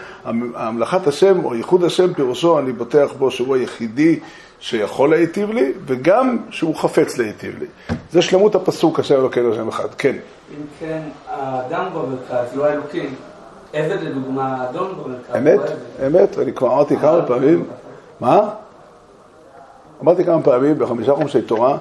המלאכת 0.54 1.06
השם 1.06 1.44
או 1.44 1.54
ייחוד 1.54 1.84
השם 1.84 2.14
פירושו, 2.14 2.58
אני 2.58 2.72
בוטח 2.72 3.12
בו 3.18 3.30
שהוא 3.30 3.56
היחידי 3.56 4.18
שיכול 4.60 5.10
להיטיב 5.10 5.50
לי, 5.50 5.72
וגם 5.86 6.36
שהוא 6.50 6.76
חפץ 6.76 7.18
להיטיב 7.18 7.58
לי. 7.58 7.66
זה 8.12 8.22
שלמות 8.22 8.54
הפסוק, 8.54 9.00
אשר 9.00 9.14
אלוקינו 9.14 9.52
השם 9.52 9.68
אחד. 9.68 9.88
כן. 9.98 10.16
אם 10.50 10.64
כן, 10.80 11.00
האדם 11.28 11.84
במרכז, 11.94 12.56
לא 12.56 12.66
האלוקים. 12.66 13.14
עבד 13.72 14.02
לדוגמה, 14.02 14.56
האדון 14.56 14.94
במרכז. 15.04 15.36
אמת, 15.36 15.60
אמת, 16.06 16.38
אני 16.38 16.52
כבר 16.52 16.72
אמרתי 16.72 16.96
כמה 16.96 17.22
פעמים. 17.26 17.64
מה? 18.20 18.50
אמרתי 20.02 20.24
כמה 20.24 20.42
פעמים 20.42 20.78
בחמישה 20.78 21.14
חומשי 21.14 21.42
תורה, 21.42 21.78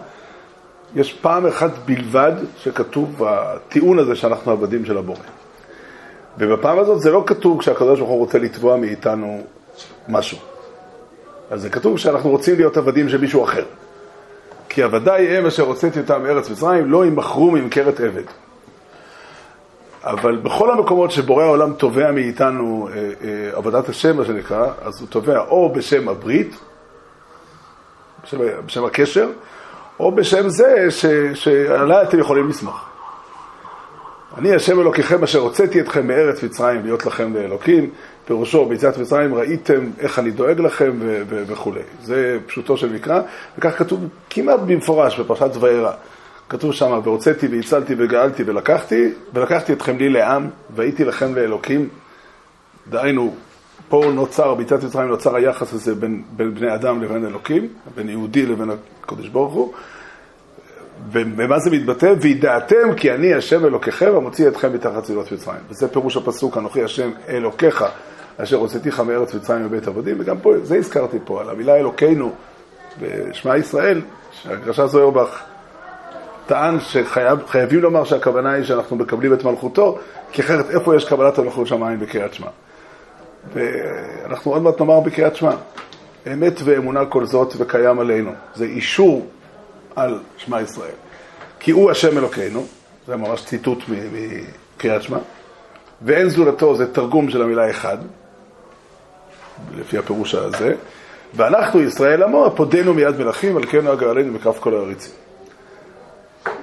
יש 0.96 1.13
פעם 1.13 1.46
אחת 1.46 1.72
בלבד 1.86 2.32
שכתוב 2.58 3.15
בטיעון 3.20 4.00
הזה 4.00 4.15
שאנחנו 4.15 4.51
עבדים 4.51 4.86
של 4.86 4.98
הבורא. 4.98 5.20
ובפעם 6.38 6.79
הזאת 6.79 7.00
זה 7.00 7.12
לא 7.12 7.24
כתוב 7.25 7.60
כשהקדוש 7.60 8.00
ברוך 8.00 8.12
הוא 8.12 8.20
רוצה 8.20 8.39
לתבוע 8.39 8.77
מאיתנו 8.77 9.44
משהו. 10.08 10.38
אז 11.51 11.62
זה 11.62 11.70
כתוב 11.70 11.98
שאנחנו 11.98 12.29
רוצים 12.29 12.56
להיות 12.56 12.77
עבדים 12.77 13.10
של 13.10 13.22
מישהו 13.22 13.44
אחר. 13.44 13.63
כי 14.70 14.84
הוודאי 14.84 15.38
הם 15.38 15.46
אשר 15.46 15.63
הוצאתי 15.63 16.00
אותם 16.00 16.24
מארץ 16.24 16.50
מצרים, 16.50 16.91
לא 16.91 17.06
ימכרו 17.06 17.51
ממכרת 17.51 18.00
עבד. 18.00 18.24
אבל 20.03 20.36
בכל 20.36 20.72
המקומות 20.72 21.12
שבורא 21.12 21.44
העולם 21.44 21.74
תובע 21.74 22.12
מאיתנו 22.12 22.89
אה, 22.91 22.96
אה, 22.96 23.58
עבודת 23.58 23.89
השם, 23.89 24.17
מה 24.17 24.25
שנקרא, 24.25 24.67
אז 24.82 25.01
הוא 25.01 25.08
תובע 25.10 25.39
או 25.39 25.74
בשם 25.74 26.10
הברית, 26.10 26.60
בשם, 28.24 28.38
בשם 28.65 28.86
הקשר, 28.86 29.29
או 30.00 30.12
בשם 30.12 30.50
זה 30.50 30.86
ש, 30.89 31.06
שעליי 31.34 32.04
אתם 32.04 32.20
יכולים 32.20 32.50
לסמוך. 32.50 32.86
אני 34.38 34.56
השם 34.56 34.80
אלוקיכם 34.80 35.24
אשר 35.24 35.39
הוצאתי 35.39 35.82
אתכם 35.82 36.08
מארץ 36.08 36.44
מצרים 36.44 36.84
להיות 36.84 37.06
לכם 37.06 37.34
לאלוקים, 37.34 37.89
פירושו 38.25 38.66
ביציאת 38.66 38.98
מצרים 38.98 39.36
ראיתם 39.36 39.86
איך 40.00 40.20
אני 40.20 40.32
דואג 40.32 40.60
לכם 40.60 40.92
וכולי. 41.30 41.82
זה 42.04 42.38
פשוטו 42.46 42.77
של 42.77 42.94
מקרא, 42.94 43.22
וכך 43.58 43.77
כתוב 43.77 44.08
כמעט 44.30 44.60
במפורש 44.60 45.20
בפרשת 45.20 45.56
וארא. 45.60 45.92
כתוב 46.50 46.74
שם, 46.74 47.00
והוצאתי 47.04 47.48
והצלתי 47.48 47.96
וגאלתי 47.98 48.44
ולקחתי, 48.44 49.13
ולקחתי 49.34 49.74
אתכם 49.74 49.98
לי 49.98 50.10
לעם, 50.10 50.48
והייתי 50.75 51.04
לכם 51.04 51.36
לאלוקים. 51.36 51.89
דהיינו, 52.89 53.36
פה 53.89 54.03
נוצר, 54.13 54.53
ביציאת 54.53 54.84
מצרים 54.84 55.08
נוצר 55.08 55.36
היחס 55.36 55.74
הזה 55.74 55.96
בין, 55.96 56.24
בין 56.32 56.53
בני 56.53 56.74
אדם 56.74 57.03
לבין 57.03 57.25
אלוקים, 57.25 57.67
בין 57.96 58.10
יהודי 58.10 58.46
לבין 58.46 58.70
הקדוש 59.03 59.29
ברוך 59.29 59.53
הוא. 59.53 59.74
ומה 61.12 61.60
זה 61.60 61.70
מתבטא? 61.72 62.13
וידעתם 62.22 62.96
כי 62.98 63.12
אני 63.12 63.34
השם 63.34 63.65
אלוקיכם 63.65 64.15
המוציא 64.15 64.48
אתכם 64.48 64.74
מתחת 64.74 65.03
צבאות 65.03 65.32
מצרים. 65.32 65.60
וזה 65.70 65.88
פירוש 65.88 66.17
הפסוק, 66.17 66.58
אנוכי 66.58 66.84
השם 66.84 67.10
אלוקיך, 67.29 67.86
אשר 68.38 68.58
הוצאתיך 68.58 69.00
מארץ 69.00 69.34
מצרים 69.34 69.65
מבית 69.65 69.88
עבדים, 69.88 70.15
וגם 70.20 70.38
פה, 70.39 70.53
זה 70.63 70.77
הזכרתי 70.77 71.17
פה, 71.25 71.41
על 71.41 71.50
המילה 71.50 71.75
אלוקינו 71.75 72.32
בשמע 73.01 73.58
ישראל, 73.58 74.01
שהגרשה 74.32 74.88
זוהרבך 74.88 75.41
טען 76.46 76.79
שחייבים 76.79 77.79
לומר 77.79 78.03
שהכוונה 78.03 78.51
היא 78.51 78.63
שאנחנו 78.63 78.96
מקבלים 78.96 79.34
את 79.34 79.44
מלכותו, 79.44 80.00
כי 80.32 80.41
אחרת 80.41 80.70
איפה 80.70 80.96
יש 80.96 81.06
קבלת 81.06 81.39
המלכות 81.39 81.67
שמיים 81.67 82.00
בקריאת 82.00 82.34
שמע? 82.34 82.48
ואנחנו 83.54 84.51
עוד 84.51 84.62
מעט 84.62 84.80
נאמר 84.80 85.00
בקריאת 85.00 85.36
שמע, 85.36 85.51
אמת 86.34 86.60
ואמונה 86.63 87.06
כל 87.06 87.25
זאת 87.25 87.54
וקיים 87.58 88.00
עלינו. 88.00 88.32
זה 88.56 88.66
אישור 88.66 89.27
על 89.96 90.20
שמע 90.38 90.62
ישראל. 90.62 90.96
כי 91.60 91.72
הוא 91.72 91.92
השם 91.92 92.18
אלוקינו, 92.18 92.66
זה 93.08 93.16
ממש 93.16 93.46
ציטוט 93.46 93.84
מקריאת 93.88 95.01
שמע, 95.01 95.18
ואין 96.01 96.30
זולתו 96.30 96.75
זה 96.75 96.94
תרגום 96.94 97.30
של 97.30 97.42
המילה 97.42 97.70
אחד, 97.70 97.98
לפי 99.77 99.98
הפירוש 99.98 100.36
הזה, 100.36 100.74
ואנחנו 101.34 101.82
ישראל 101.82 102.24
עמו, 102.24 102.46
הפודנו 102.46 102.94
מיד 102.94 103.18
מלכים, 103.18 103.58
על 103.58 103.66
כן 103.66 103.88
הגר 103.88 104.10
עלינו 104.10 104.34
מקרב 104.34 104.58
כל 104.60 104.74
העריצים. 104.74 105.13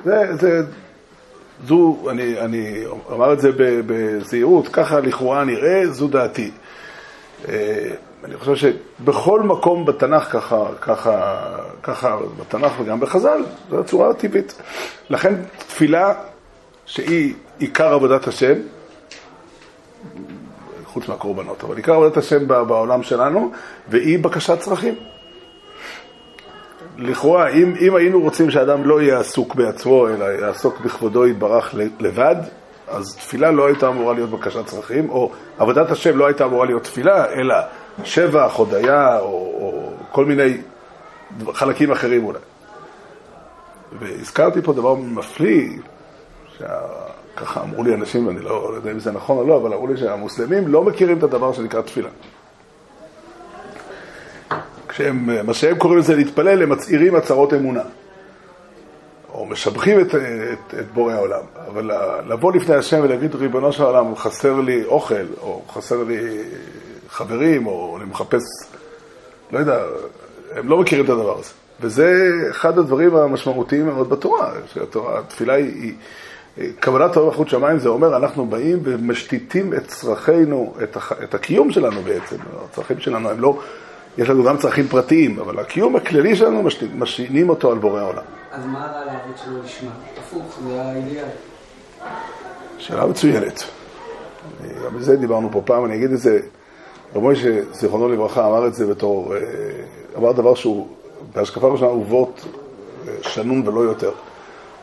זה, 0.04 0.36
זה, 0.40 0.62
זו, 1.66 1.96
אני, 2.10 2.40
אני 2.40 2.84
אומר 3.10 3.32
את 3.32 3.40
זה 3.40 3.50
בזהירות, 3.86 4.68
ככה 4.68 5.00
לכאורה 5.00 5.44
נראה, 5.44 5.86
זו 5.86 6.08
דעתי. 6.08 6.50
אה, 7.48 7.90
אני 8.24 8.36
חושב 8.36 8.54
שבכל 8.54 9.42
מקום 9.42 9.84
בתנ"ך 9.84 10.24
ככה, 10.32 10.66
ככה, 10.80 11.46
ככה 11.82 12.16
בתנ"ך 12.40 12.72
וגם 12.80 13.00
בחז"ל, 13.00 13.44
זו 13.70 13.80
הצורה 13.80 14.10
הטבעית. 14.10 14.62
לכן 15.10 15.34
תפילה 15.58 16.14
שהיא 16.86 17.34
עיקר 17.58 17.94
עבודת 17.94 18.28
השם, 18.28 18.54
חוץ 20.84 21.08
מהקורבנות, 21.08 21.64
אבל 21.64 21.76
עיקר 21.76 21.92
עבודת 21.92 22.16
השם 22.16 22.48
בעולם 22.48 23.02
שלנו, 23.02 23.52
והיא 23.88 24.18
בקשת 24.18 24.58
צרכים. 24.58 24.94
לכאורה, 26.98 27.48
אם, 27.48 27.74
אם 27.80 27.94
היינו 27.94 28.20
רוצים 28.20 28.50
שאדם 28.50 28.84
לא 28.84 29.02
יהיה 29.02 29.18
עסוק 29.18 29.54
בעצמו, 29.54 30.08
אלא 30.08 30.24
יעסוק 30.24 30.80
בכבודו 30.80 31.26
יתברך 31.26 31.74
לבד, 32.00 32.36
אז 32.88 33.16
תפילה 33.16 33.50
לא 33.50 33.66
הייתה 33.66 33.88
אמורה 33.88 34.14
להיות 34.14 34.30
בקשת 34.30 34.66
צרכים, 34.66 35.10
או 35.10 35.32
עבודת 35.58 35.90
השם 35.90 36.18
לא 36.18 36.26
הייתה 36.26 36.44
אמורה 36.44 36.66
להיות 36.66 36.82
תפילה, 36.82 37.32
אלא 37.32 37.54
שבח, 38.04 38.54
הודיה, 38.56 39.18
או, 39.18 39.26
או 39.26 39.92
כל 40.10 40.24
מיני 40.24 40.56
חלקים 41.52 41.90
אחרים 41.90 42.24
אולי. 42.24 42.38
והזכרתי 43.98 44.62
פה 44.62 44.72
דבר 44.72 44.94
מפליא, 44.94 45.68
שככה 46.58 47.62
אמרו 47.62 47.84
לי 47.84 47.94
אנשים, 47.94 48.26
ואני 48.26 48.40
לא 48.40 48.72
יודע 48.74 48.90
אם 48.90 48.98
זה 48.98 49.12
נכון 49.12 49.38
או 49.38 49.46
לא, 49.46 49.56
אבל 49.56 49.72
אמרו 49.72 49.86
לי 49.86 49.96
שהמוסלמים 49.96 50.68
לא 50.68 50.82
מכירים 50.82 51.18
את 51.18 51.22
הדבר 51.22 51.52
שנקרא 51.52 51.80
תפילה. 51.80 52.08
כשהם, 54.94 55.46
מה 55.46 55.54
שהם 55.54 55.78
קוראים 55.78 55.98
לזה 55.98 56.16
להתפלל, 56.16 56.62
הם 56.62 56.68
מצהירים 56.68 57.14
הצהרות 57.14 57.54
אמונה. 57.54 57.82
או 59.32 59.46
משבחים 59.46 60.00
את, 60.00 60.14
את, 60.14 60.74
את 60.80 60.92
בורא 60.94 61.12
העולם. 61.12 61.40
אבל 61.68 61.90
לבוא 62.28 62.52
לפני 62.52 62.74
השם 62.74 63.00
ולהגיד, 63.02 63.34
ריבונו 63.34 63.72
של 63.72 63.82
העולם, 63.82 64.16
חסר 64.16 64.60
לי 64.60 64.84
אוכל, 64.84 65.26
או 65.40 65.62
חסר 65.68 66.02
לי 66.02 66.42
חברים, 67.08 67.66
או 67.66 67.98
אני 68.00 68.10
מחפש, 68.10 68.42
לא 69.52 69.58
יודע, 69.58 69.78
הם 70.54 70.68
לא 70.68 70.78
מכירים 70.78 71.04
את 71.04 71.10
הדבר 71.10 71.38
הזה. 71.38 71.50
וזה 71.80 72.30
אחד 72.50 72.78
הדברים 72.78 73.16
המשמעותיים 73.16 73.86
מאוד 73.86 74.10
בתורה, 74.10 74.52
שהתורה, 74.72 75.18
התפילה 75.18 75.54
היא, 75.54 75.94
היא 76.56 76.72
קבלת 76.80 77.12
תורה 77.12 77.30
בחוץ 77.30 77.48
שמיים, 77.48 77.78
זה 77.78 77.88
אומר, 77.88 78.16
אנחנו 78.16 78.46
באים 78.46 78.78
ומשתיתים 78.84 79.74
את 79.74 79.86
צרכינו, 79.86 80.74
את, 80.82 80.96
הח, 80.96 81.12
את 81.24 81.34
הקיום 81.34 81.70
שלנו 81.70 82.02
בעצם, 82.02 82.36
הצרכים 82.64 83.00
שלנו 83.00 83.30
הם 83.30 83.40
לא, 83.40 83.58
יש 84.18 84.28
לנו 84.28 84.44
גם 84.44 84.56
צרכים 84.58 84.88
פרטיים, 84.88 85.38
אבל 85.38 85.58
הקיום 85.58 85.96
הכללי 85.96 86.36
שלנו, 86.36 86.62
משעינים 86.94 87.48
אותו 87.48 87.72
על 87.72 87.78
בורא 87.78 88.00
העולם. 88.00 88.22
אז 88.50 88.66
מה 88.66 88.86
רע 88.86 89.04
לעבוד 89.04 89.36
שלא 89.44 89.58
לשמה? 89.64 89.90
הפוך, 90.18 90.58
זה 90.68 90.82
האידיאל. 90.82 91.24
שאלה 92.78 93.06
מצוינת. 93.06 93.64
גם 94.84 94.96
בזה 94.96 95.16
דיברנו 95.16 95.48
פה 95.52 95.62
פעם, 95.64 95.84
אני 95.84 95.96
אגיד 95.96 96.12
את 96.12 96.18
זה, 96.18 96.40
רב 97.14 97.22
מוישה, 97.22 97.72
זיכרונו 97.72 98.08
לברכה, 98.08 98.46
אמר 98.46 98.66
את 98.66 98.74
זה 98.74 98.86
בתור, 98.86 99.34
אה, 99.34 99.40
אמר 100.16 100.32
דבר 100.32 100.54
שהוא, 100.54 100.88
בהשקפה 101.34 101.68
ראשונה 101.68 101.90
הוא 101.90 102.04
וורט 102.08 102.40
אה, 103.08 103.12
שנון 103.22 103.68
ולא 103.68 103.80
יותר. 103.80 104.10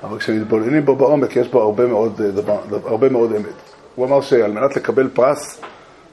אבל 0.04 0.20
כשמתבוננים 0.20 0.86
בו 0.86 0.96
בעומק, 0.96 1.36
יש 1.36 1.48
בו 1.48 1.62
הרבה 1.62 1.88
מאוד, 1.88 2.22
אה, 2.22 2.32
דבר, 2.32 2.58
הרבה 2.86 3.10
מאוד 3.10 3.32
אמת. 3.32 3.54
הוא 3.96 4.06
אמר 4.06 4.22
שעל 4.22 4.52
מנת 4.52 4.76
לקבל 4.76 5.10
פרס, 5.14 5.62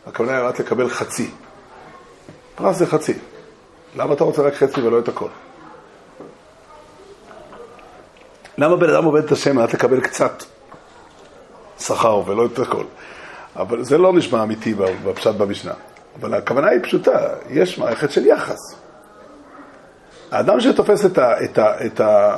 הכוונה 0.07 0.39
היא 0.39 0.49
רק 0.49 0.61
לקבל 0.61 0.89
חצי. 0.89 1.31
פרס 2.59 2.77
זה 2.77 2.87
חצי. 2.87 3.13
למה 3.97 4.15
אתה 4.15 4.25
רוצה 4.25 4.43
רק 4.43 4.55
חצי 4.55 4.81
ולא 4.81 4.99
את 4.99 5.09
הכל? 5.09 5.29
למה 8.59 8.77
בן 8.77 8.91
אדם 8.91 9.05
עובד 9.05 9.25
את 9.25 9.33
השם 9.33 9.51
על 9.51 9.57
מנת 9.57 9.75
לקבל 9.75 10.01
קצת 10.01 10.43
שכר 11.81 12.23
ולא 12.27 12.47
את 12.47 12.59
הכל? 12.59 12.85
אבל 13.57 13.85
זה 13.85 13.99
לא 13.99 14.13
נשמע 14.13 14.43
אמיתי 14.43 14.75
בפשט 15.05 15.35
במשנה. 15.35 15.73
אבל 16.21 16.35
הכוונה 16.35 16.69
היא 16.69 16.81
פשוטה, 16.83 17.29
יש 17.51 17.79
מערכת 17.79 18.11
של 18.11 18.27
יחס. 18.27 18.75
האדם 20.31 20.61
שתופס 20.61 21.07
את 21.07 21.19
ה... 21.19 21.45
את 21.45 21.59
ה, 21.59 21.87
את 21.87 22.01
ה 22.01 22.35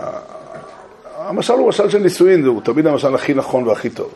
המשל 1.16 1.52
הוא 1.52 1.68
משל 1.68 1.90
של 1.90 1.98
נישואין, 1.98 2.46
הוא 2.46 2.62
תמיד 2.62 2.86
המשל 2.86 3.14
הכי 3.14 3.34
נכון 3.34 3.68
והכי 3.68 3.90
טוב. 3.90 4.12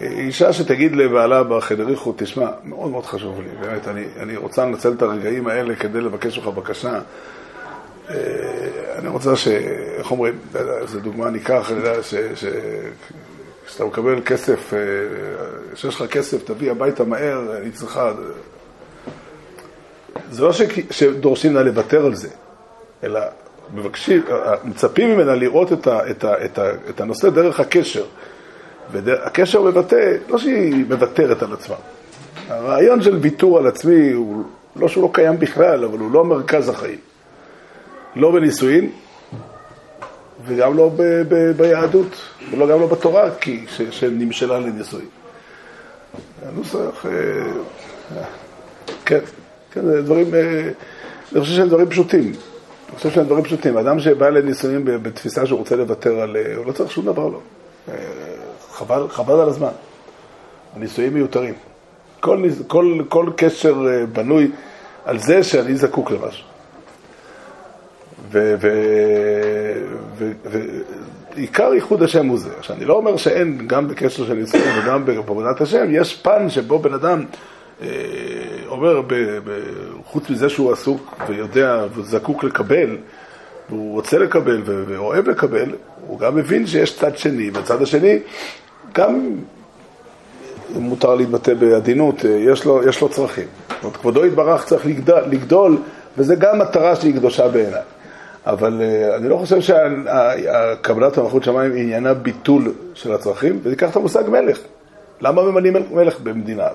אישה 0.00 0.52
שתגיד 0.52 0.96
לבעלה 0.96 1.42
בחדר 1.42 1.88
איכות, 1.88 2.18
תשמע, 2.18 2.50
מאוד 2.64 2.90
מאוד 2.90 3.06
חשוב 3.06 3.40
לי, 3.40 3.48
באמת, 3.60 3.88
אני, 3.88 4.04
אני 4.20 4.36
רוצה 4.36 4.64
לנצל 4.64 4.92
את 4.92 5.02
הרגעים 5.02 5.46
האלה 5.46 5.74
כדי 5.74 6.00
לבקש 6.00 6.38
ממך 6.38 6.48
בקשה. 6.48 7.00
אה, 8.10 8.14
אני 8.98 9.08
רוצה 9.08 9.36
ש... 9.36 9.48
איך 9.98 10.10
אומרים, 10.10 10.38
זו 10.84 11.00
דוגמה 11.00 11.30
ניקח, 11.30 11.70
אני 11.70 11.78
יודע, 11.78 11.94
כשאתה 13.66 13.84
מקבל 13.84 14.20
כסף, 14.26 14.72
כשיש 15.74 16.00
אה, 16.00 16.06
לך 16.06 16.12
כסף, 16.12 16.44
תביא 16.44 16.70
הביתה 16.70 17.04
מהר, 17.04 17.56
אני 17.56 17.70
צריכה... 17.70 18.12
זה 20.30 20.42
לא 20.42 20.52
ש... 20.52 20.62
שדורשים 20.90 21.54
לה 21.54 21.62
לוותר 21.62 22.06
על 22.06 22.14
זה, 22.14 22.28
אלא 23.04 23.20
מבקשים, 23.74 24.22
מצפים 24.64 25.10
ממנה 25.10 25.34
לראות 25.34 25.72
את, 25.72 25.86
ה... 25.86 26.10
את, 26.10 26.24
ה... 26.24 26.44
את, 26.44 26.58
ה... 26.58 26.70
את 26.90 27.00
הנושא 27.00 27.30
דרך 27.30 27.60
הקשר. 27.60 28.04
והקשר 28.92 29.62
מבטא, 29.62 30.16
לא 30.28 30.38
שהיא 30.38 30.84
מוותרת 30.88 31.42
על 31.42 31.52
עצמה. 31.52 31.76
הרעיון 32.48 33.02
של 33.02 33.16
ויתור 33.16 33.58
על 33.58 33.66
עצמי 33.66 34.12
הוא 34.12 34.44
לא 34.76 34.88
שהוא 34.88 35.02
לא 35.02 35.10
קיים 35.12 35.38
בכלל, 35.38 35.84
אבל 35.84 35.98
הוא 35.98 36.10
לא 36.12 36.24
מרכז 36.24 36.68
החיים. 36.68 36.98
לא 38.16 38.30
בנישואין, 38.32 38.90
וגם 40.46 40.76
לא 40.76 40.90
ב- 40.96 41.22
ב- 41.28 41.50
ביהדות, 41.56 42.16
וגם 42.50 42.80
לא 42.80 42.86
בתורה, 42.86 43.30
כי 43.40 43.64
ש- 43.68 43.82
שנמשלה 43.90 44.58
לנישואין. 44.58 45.06
הנוסח, 46.46 47.06
אה, 47.06 48.22
כן, 49.04 49.18
כן, 49.72 49.84
זה 49.84 50.02
דברים, 50.02 50.34
אה, 50.34 50.68
אני 51.32 51.40
חושב 51.40 51.54
שהם 51.56 51.68
דברים 51.68 51.88
פשוטים. 51.88 52.32
אני 52.88 52.96
חושב 52.96 53.10
שהם 53.10 53.24
דברים 53.24 53.44
פשוטים. 53.44 53.76
אדם 53.78 54.00
שבא 54.00 54.28
לנישואין 54.28 54.84
בתפיסה 54.84 55.46
שהוא 55.46 55.58
רוצה 55.58 55.76
לוותר 55.76 56.20
על... 56.20 56.36
אה, 56.36 56.56
הוא 56.56 56.66
לא 56.66 56.72
צריך 56.72 56.90
שום 56.90 57.04
דבר, 57.06 57.28
לא. 57.28 57.40
חבל, 58.74 59.08
חבל 59.08 59.40
על 59.40 59.48
הזמן. 59.48 59.72
הנישואים 60.76 61.14
מיותרים. 61.14 61.54
כל, 62.20 62.42
כל, 62.66 62.98
כל 63.08 63.26
קשר 63.36 63.86
בנוי 64.12 64.50
על 65.04 65.18
זה 65.18 65.42
שאני 65.42 65.76
זקוק 65.76 66.10
למשהו. 66.10 66.44
ועיקר 71.34 71.74
ייחוד 71.74 72.02
השם 72.02 72.26
הוא 72.26 72.38
זה. 72.38 72.50
עכשיו, 72.58 72.76
אני 72.76 72.84
לא 72.84 72.94
אומר 72.94 73.16
שאין, 73.16 73.66
גם 73.66 73.88
בקשר 73.88 74.26
של 74.26 74.34
נישואים 74.34 74.64
וגם 74.78 75.04
בעבודת 75.04 75.60
השם, 75.60 75.86
יש 75.90 76.16
פן 76.16 76.50
שבו 76.50 76.78
בן 76.78 76.94
אדם 76.94 77.24
אה, 77.82 77.88
אומר, 78.68 79.02
ב, 79.02 79.14
ב, 79.44 79.60
חוץ 80.04 80.30
מזה 80.30 80.48
שהוא 80.48 80.72
עסוק 80.72 81.14
ויודע 81.28 81.84
וזקוק 81.94 82.44
לקבל, 82.44 82.96
והוא 83.68 83.92
רוצה 83.92 84.18
לקבל 84.18 84.62
ואוהב 84.64 85.28
לקבל, 85.28 85.70
הוא 86.06 86.18
גם 86.18 86.36
מבין 86.36 86.66
שיש 86.66 86.98
צד 86.98 87.18
שני, 87.18 87.50
והצד 87.50 87.82
השני 87.82 88.18
גם, 88.94 89.30
אם 90.76 90.82
מותר 90.82 91.14
להתבטא 91.14 91.54
בעדינות, 91.54 92.24
אה, 92.24 92.30
יש 92.30 92.64
לו, 92.64 92.88
יש 92.88 93.00
לו 93.00 93.08
צרכים. 93.08 93.46
זאת 93.68 93.84
אומרת, 93.84 93.96
כבודו 93.96 94.26
יתברך 94.26 94.64
צריך 94.64 94.86
לגדול, 94.86 95.22
לגדול, 95.30 95.78
וזה 96.18 96.34
גם 96.34 96.58
מטרה 96.58 96.96
שהיא 96.96 97.14
קדושה 97.14 97.48
בעיניי. 97.48 97.80
אבל 98.46 98.80
uh, 98.80 99.16
אני 99.16 99.28
לא 99.28 99.36
חושב 99.36 99.60
שקבלת 99.60 101.18
המלכות 101.18 101.44
שמיים 101.44 101.72
עניינה 101.72 102.14
ביטול 102.14 102.72
של 102.94 103.12
הצרכים, 103.12 103.60
ותיקח 103.62 103.90
את 103.90 103.96
המושג 103.96 104.24
מלך. 104.28 104.58
למה 105.20 105.42
ממנים 105.42 105.76
מלך 105.90 106.20
במדינה? 106.20 106.66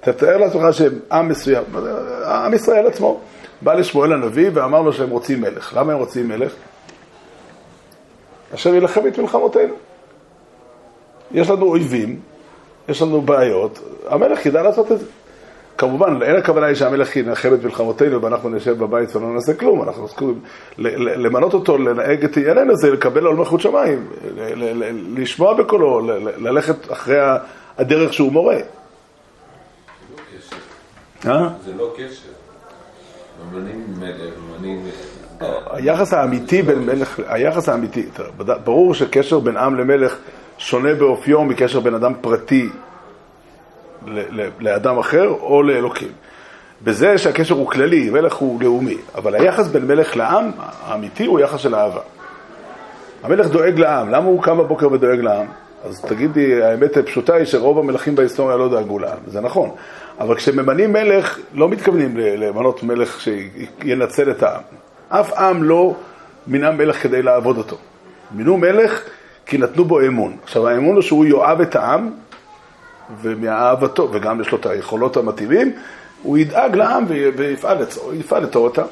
תתאר 0.00 0.36
לעצמך 0.36 0.62
שעם 0.72 1.28
מסוים, 1.28 1.64
עם 2.24 2.54
ישראל 2.54 2.86
עצמו, 2.86 3.20
בא 3.62 3.74
לשמואל 3.74 4.12
הנביא 4.12 4.50
ואמר 4.54 4.82
לו 4.82 4.92
שהם 4.92 5.10
רוצים 5.10 5.40
מלך. 5.40 5.76
למה 5.76 5.92
הם 5.92 5.98
רוצים 5.98 6.28
מלך? 6.28 6.52
אשר 8.54 8.74
ילחם 8.74 9.06
את 9.06 9.18
מלחמותינו. 9.18 9.74
יש 11.30 11.50
לנו 11.50 11.66
אויבים, 11.66 12.20
יש 12.88 13.02
לנו 13.02 13.20
בעיות, 13.20 13.78
המלך 14.08 14.46
ידע 14.46 14.62
לעשות 14.62 14.92
את 14.92 14.98
זה. 14.98 15.06
כמובן, 15.78 16.22
אין 16.22 16.36
הכוונה 16.36 16.66
היא 16.66 16.74
שהמלך 16.74 17.16
ינחם 17.16 17.54
את 17.54 17.64
מלחמותינו 17.64 18.22
ואנחנו 18.22 18.48
נשב 18.48 18.78
בבית 18.78 19.16
ולא 19.16 19.34
נעשה 19.34 19.54
כלום, 19.54 19.82
אנחנו 19.82 20.02
עוסקים, 20.02 20.40
למנות 20.78 21.54
אותו, 21.54 21.78
לנהג 21.78 22.24
את 22.24 22.36
ענייננו 22.36 22.76
זה 22.76 22.90
לקבל 22.90 23.26
עול 23.26 23.36
מלכות 23.36 23.60
שמיים, 23.60 24.08
לשמוע 25.16 25.54
בקולו, 25.54 26.00
ללכת 26.36 26.92
אחרי 26.92 27.18
הדרך 27.78 28.12
שהוא 28.12 28.32
מורה. 28.32 28.56
אה? 31.26 31.48
זה 31.64 31.72
לא 31.78 31.92
קשר. 31.96 32.28
ממנים 33.52 33.84
מלך, 33.98 34.32
ממנים... 34.50 34.86
היחס 35.70 36.12
האמיתי 36.12 36.62
בין 36.62 36.78
מלך, 36.78 37.20
היחס 37.26 37.68
האמיתי, 37.68 38.06
ברור 38.64 38.94
שקשר 38.94 39.38
בין 39.38 39.56
עם 39.56 39.74
למלך 39.76 40.16
שונה 40.58 40.94
באופיו 40.94 41.44
מקשר 41.44 41.80
בין 41.80 41.94
אדם 41.94 42.12
פרטי 42.20 42.68
לאדם 44.60 44.98
אחר 44.98 45.28
או 45.28 45.62
לאלוקים. 45.62 46.08
בזה 46.82 47.18
שהקשר 47.18 47.54
הוא 47.54 47.70
כללי, 47.70 48.10
מלך 48.10 48.34
הוא 48.34 48.62
לאומי, 48.62 48.96
אבל 49.14 49.34
היחס 49.34 49.66
בין 49.66 49.86
מלך 49.86 50.16
לעם, 50.16 50.50
האמיתי, 50.58 51.26
הוא 51.26 51.40
יחס 51.40 51.60
של 51.60 51.74
אהבה. 51.74 52.00
המלך 53.22 53.46
דואג 53.46 53.78
לעם, 53.78 54.10
למה 54.10 54.26
הוא 54.26 54.42
קם 54.42 54.58
בבוקר 54.58 54.92
ודואג 54.92 55.20
לעם? 55.20 55.46
אז 55.84 56.00
תגידי, 56.00 56.62
האמת 56.62 56.96
הפשוטה 56.96 57.34
היא 57.34 57.44
שרוב 57.44 57.78
המלכים 57.78 58.14
בהיסטוריה 58.14 58.56
לא 58.56 58.68
דאגו 58.68 58.98
לעם, 58.98 59.18
זה 59.26 59.40
נכון. 59.40 59.70
אבל 60.20 60.34
כשממנים 60.34 60.92
מלך, 60.92 61.38
לא 61.54 61.68
מתכוונים 61.68 62.16
למנות 62.16 62.82
מלך 62.82 63.20
שינצל 63.20 64.30
את 64.30 64.42
העם. 64.42 64.62
אף 65.08 65.32
עם 65.32 65.62
לא 65.62 65.94
מינה 66.46 66.70
מלך 66.70 67.02
כדי 67.02 67.22
לעבוד 67.22 67.58
אותו. 67.58 67.76
מינו 68.30 68.56
מלך 68.56 69.02
כי 69.46 69.58
נתנו 69.58 69.84
בו 69.84 70.00
אמון. 70.00 70.36
עכשיו, 70.42 70.68
האמון 70.68 70.94
הוא 70.94 71.02
שהוא 71.02 71.24
יאהב 71.24 71.60
את 71.60 71.76
העם, 71.76 72.10
ומאהבתו, 73.22 74.08
וגם 74.12 74.40
יש 74.40 74.52
לו 74.52 74.58
את 74.58 74.66
היכולות 74.66 75.16
המתאימים, 75.16 75.72
הוא 76.22 76.38
ידאג 76.38 76.76
לעם 76.76 77.04
ויפעל 77.08 78.42
לתורתה. 78.42 78.82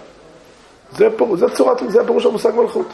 זה, 0.96 1.08
זה, 1.34 1.49
צורת, 1.49 1.82
זה 1.88 2.00
הפירוש 2.00 2.26
המושג 2.26 2.50
מלכות. 2.54 2.88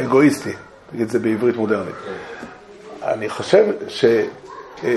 אגואיסטי, 0.00 0.52
תגיד 0.90 1.02
את 1.02 1.10
זה 1.10 1.18
בעברית 1.18 1.56
מודרנית. 1.56 1.94
אני 3.02 3.28
חושב 3.28 3.64
ש... 3.88 4.04
אה, 4.84 4.90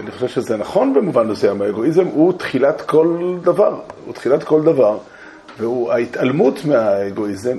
אני 0.00 0.10
חושב 0.10 0.28
שזה 0.28 0.56
נכון 0.56 0.94
במובן 0.94 1.26
מסוים, 1.26 1.62
האגואיזם 1.62 2.06
הוא 2.06 2.32
תחילת 2.32 2.80
כל 2.80 3.36
דבר, 3.42 3.80
הוא 4.04 4.14
תחילת 4.14 4.44
כל 4.44 4.62
דבר, 4.62 4.98
וההתעלמות 5.58 6.64
מהאגואיזם 6.64 7.58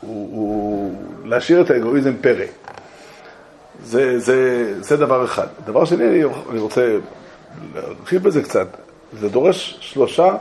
הוא, 0.00 0.28
הוא 0.36 0.94
להשאיר 1.24 1.60
את 1.60 1.70
האגואיזם 1.70 2.12
פרא. 2.20 2.44
זה, 3.84 4.18
זה, 4.18 4.72
זה 4.82 4.96
דבר 4.96 5.24
אחד. 5.24 5.46
דבר 5.64 5.84
שני, 5.84 6.04
אני, 6.04 6.24
רוצה 6.58 6.96
להרחיב 7.74 8.22
בזה 8.22 8.42
קצת. 8.42 8.66
זה 9.20 9.28
דורש 9.28 9.78
שלושה 9.80 10.36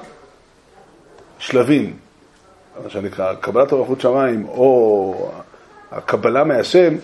שלבים, 1.39 1.93
מה 2.83 2.89
שנקרא, 2.89 3.33
קבלת 3.33 3.71
אורחות 3.71 4.01
שמיים 4.01 4.45
או 4.47 5.31
הקבלה 5.91 6.43
מהשם, 6.43 6.95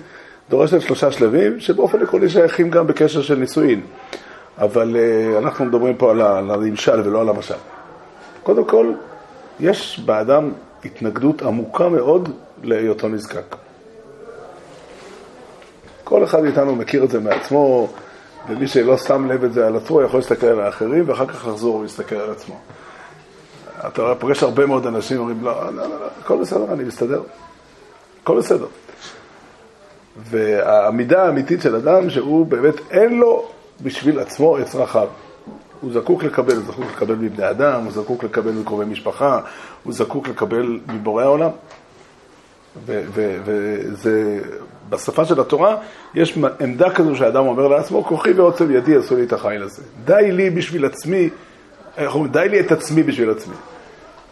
דורשת 0.50 0.82
שלושה 0.82 1.12
שלבים, 1.12 1.60
שבאופן 1.60 2.02
עקרוני 2.02 2.30
שייכים 2.30 2.70
גם 2.70 2.88
בקשר 2.88 3.22
של 3.22 3.36
נישואין. 3.36 3.82
אבל 4.58 4.96
uh, 4.96 5.38
אנחנו 5.38 5.66
מדברים 5.66 5.96
פה 5.96 6.12
על 6.12 6.22
הנמשל 6.22 7.02
ולא 7.08 7.22
על 7.22 7.30
המשל. 7.30 7.56
קודם 8.44 8.66
כל, 8.66 8.94
יש 9.60 10.00
באדם 10.06 10.52
התנגדות 10.86 11.42
עמוקה 11.42 11.90
מאוד 11.90 12.30
להיותו 12.66 13.08
נזקק. 13.08 13.56
כל 16.04 16.24
אחד 16.24 16.44
מאיתנו 16.44 16.76
מכיר 16.76 17.04
את 17.04 17.10
זה 17.10 17.20
מעצמו, 17.20 17.88
ומי 18.50 18.68
שלא 18.68 18.98
שם 18.98 19.32
לב 19.32 19.44
את 19.44 19.54
זה 19.54 19.68
על 19.68 19.76
עצמו 19.76 20.02
יכול 20.02 20.20
להסתכל 20.20 20.48
על 20.48 20.60
האחרים 20.60 21.10
ואחר 21.10 21.26
כך 21.26 21.48
לחזור 21.48 21.76
ולהסתכל 21.76 22.16
על 22.16 22.32
עצמו. 22.32 22.60
אתה 23.88 24.14
פוגש 24.20 24.44
הרבה 24.44 24.66
מאוד 24.66 24.88
אנשים 24.88 25.20
אומרים, 25.20 25.44
לא, 25.44 25.66
לא, 25.66 25.72
לא, 25.72 26.00
לא, 26.00 26.08
הכל 26.22 26.38
בסדר, 26.42 26.74
אני 26.74 26.84
מסתדר. 26.84 27.22
הכל 28.24 28.38
בסדר. 28.38 28.68
והעמידה 30.18 31.26
האמיתית 31.26 31.62
של 31.62 31.76
אדם 31.76 32.10
שהוא 32.10 32.46
באמת 32.46 32.76
אין 32.92 33.20
לו 33.20 33.48
בשביל 33.82 34.20
עצמו 34.20 34.60
את 34.60 34.66
צרכיו. 34.66 35.08
הוא 35.82 35.94
זקוק 35.94 36.24
לקבל, 36.24 36.56
הוא 36.56 36.64
זקוק 36.68 36.86
לקבל 36.96 37.16
מבני 37.16 37.50
אדם, 37.50 37.84
הוא 37.84 37.92
זקוק 37.92 38.24
לקבל 38.24 38.52
מקרובי 38.52 38.86
משפחה, 38.86 39.40
הוא 39.84 39.94
זקוק 39.94 40.28
לקבל 40.28 40.80
מבורא 40.88 41.24
העולם. 41.24 41.50
וזה, 42.86 44.40
בשפה 44.90 45.26
של 45.26 45.40
התורה, 45.40 45.78
יש 46.14 46.38
עמדה 46.60 46.90
כזו 46.90 47.16
שהאדם 47.16 47.48
אומר 47.48 47.68
לעצמו, 47.68 48.04
כוחי 48.04 48.32
ועוצם 48.32 48.72
ידי 48.72 48.96
עשו 48.96 49.16
לי 49.16 49.24
את 49.24 49.34
החיל 49.34 49.64
הזה. 49.64 49.82
די 50.06 50.32
לי 50.32 50.50
בשביל 50.50 50.86
עצמי, 50.86 51.30
די 52.32 52.48
לי 52.50 52.60
את 52.60 52.72
עצמי 52.72 53.04
בשביל 53.04 53.30
עצמי. 53.30 53.56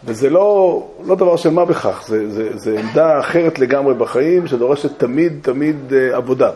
וזה 0.04 0.30
לא, 0.30 0.88
לא 1.06 1.14
דבר 1.14 1.36
של 1.36 1.50
מה 1.50 1.64
בכך, 1.64 2.04
זה, 2.06 2.30
זה, 2.30 2.48
זה 2.54 2.80
עמדה 2.80 3.20
אחרת 3.20 3.58
לגמרי 3.58 3.94
בחיים, 3.94 4.46
שדורשת 4.46 4.98
תמיד 4.98 5.32
תמיד 5.42 5.76
אה, 5.90 6.16
עבודה. 6.16 6.50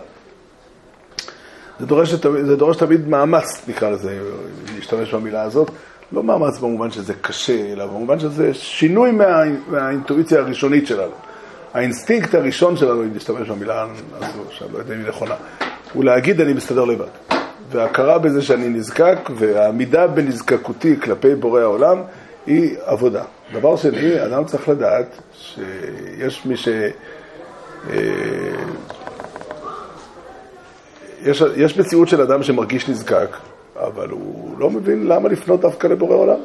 זה 1.81 1.87
דורש, 1.87 2.15
זה 2.45 2.57
דורש 2.57 2.77
תמיד 2.77 3.09
מאמץ, 3.09 3.69
נקרא 3.69 3.91
לזה, 3.91 4.19
להשתמש 4.77 5.15
במילה 5.15 5.43
הזאת. 5.43 5.71
לא 6.13 6.23
מאמץ 6.23 6.59
במובן 6.59 6.91
שזה 6.91 7.15
קשה, 7.15 7.73
אלא 7.73 7.87
במובן 7.87 8.21
שזה 8.21 8.55
שינוי 8.55 9.11
מה, 9.11 9.43
מהאינטואיציה 9.69 10.39
הראשונית 10.39 10.87
שלנו. 10.87 11.13
האינסטינקט 11.79 12.35
הראשון 12.35 12.77
שלנו, 12.77 13.03
אם 13.03 13.11
נשתמש 13.15 13.49
במילה 13.49 13.87
הזו, 14.13 14.43
שאני 14.51 14.73
לא 14.73 14.79
יודע 14.79 14.95
אם 14.95 15.01
היא 15.01 15.09
נכונה, 15.09 15.35
הוא 15.93 16.05
להגיד 16.05 16.41
אני 16.41 16.53
מסתדר 16.53 16.85
לבד. 16.85 17.07
וההכרה 17.71 18.19
בזה 18.19 18.43
שאני 18.43 18.69
נזקק, 18.69 19.19
והעמידה 19.37 20.07
בנזקקותי 20.07 21.01
כלפי 21.01 21.35
בורא 21.35 21.61
העולם, 21.61 22.03
היא 22.47 22.77
עבודה. 22.85 23.23
דבר 23.53 23.77
שני, 23.77 24.25
אדם 24.25 24.45
צריך 24.45 24.69
לדעת 24.69 25.07
שיש 25.33 26.47
מי 26.47 26.57
ש... 26.57 26.69
אה, 27.91 27.97
יש, 31.23 31.43
יש 31.57 31.79
מציאות 31.79 32.09
של 32.09 32.21
אדם 32.23 32.43
שמרגיש 32.43 32.89
נזקק, 32.89 33.37
אבל 33.77 34.09
הוא 34.09 34.59
לא 34.59 34.71
מבין 34.71 35.07
למה 35.07 35.29
לפנות 35.29 35.61
דווקא 35.61 35.87
לבורא 35.87 36.17
עולם. 36.17 36.41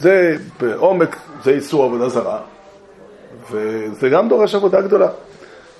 זה 0.00 0.36
בעומק, 0.60 1.16
זה 1.44 1.50
איסור 1.50 1.84
עבודה 1.84 2.08
זרה, 2.08 2.40
וזה 3.50 4.08
גם 4.08 4.28
דורש 4.28 4.54
עבודה 4.54 4.80
גדולה. 4.80 5.08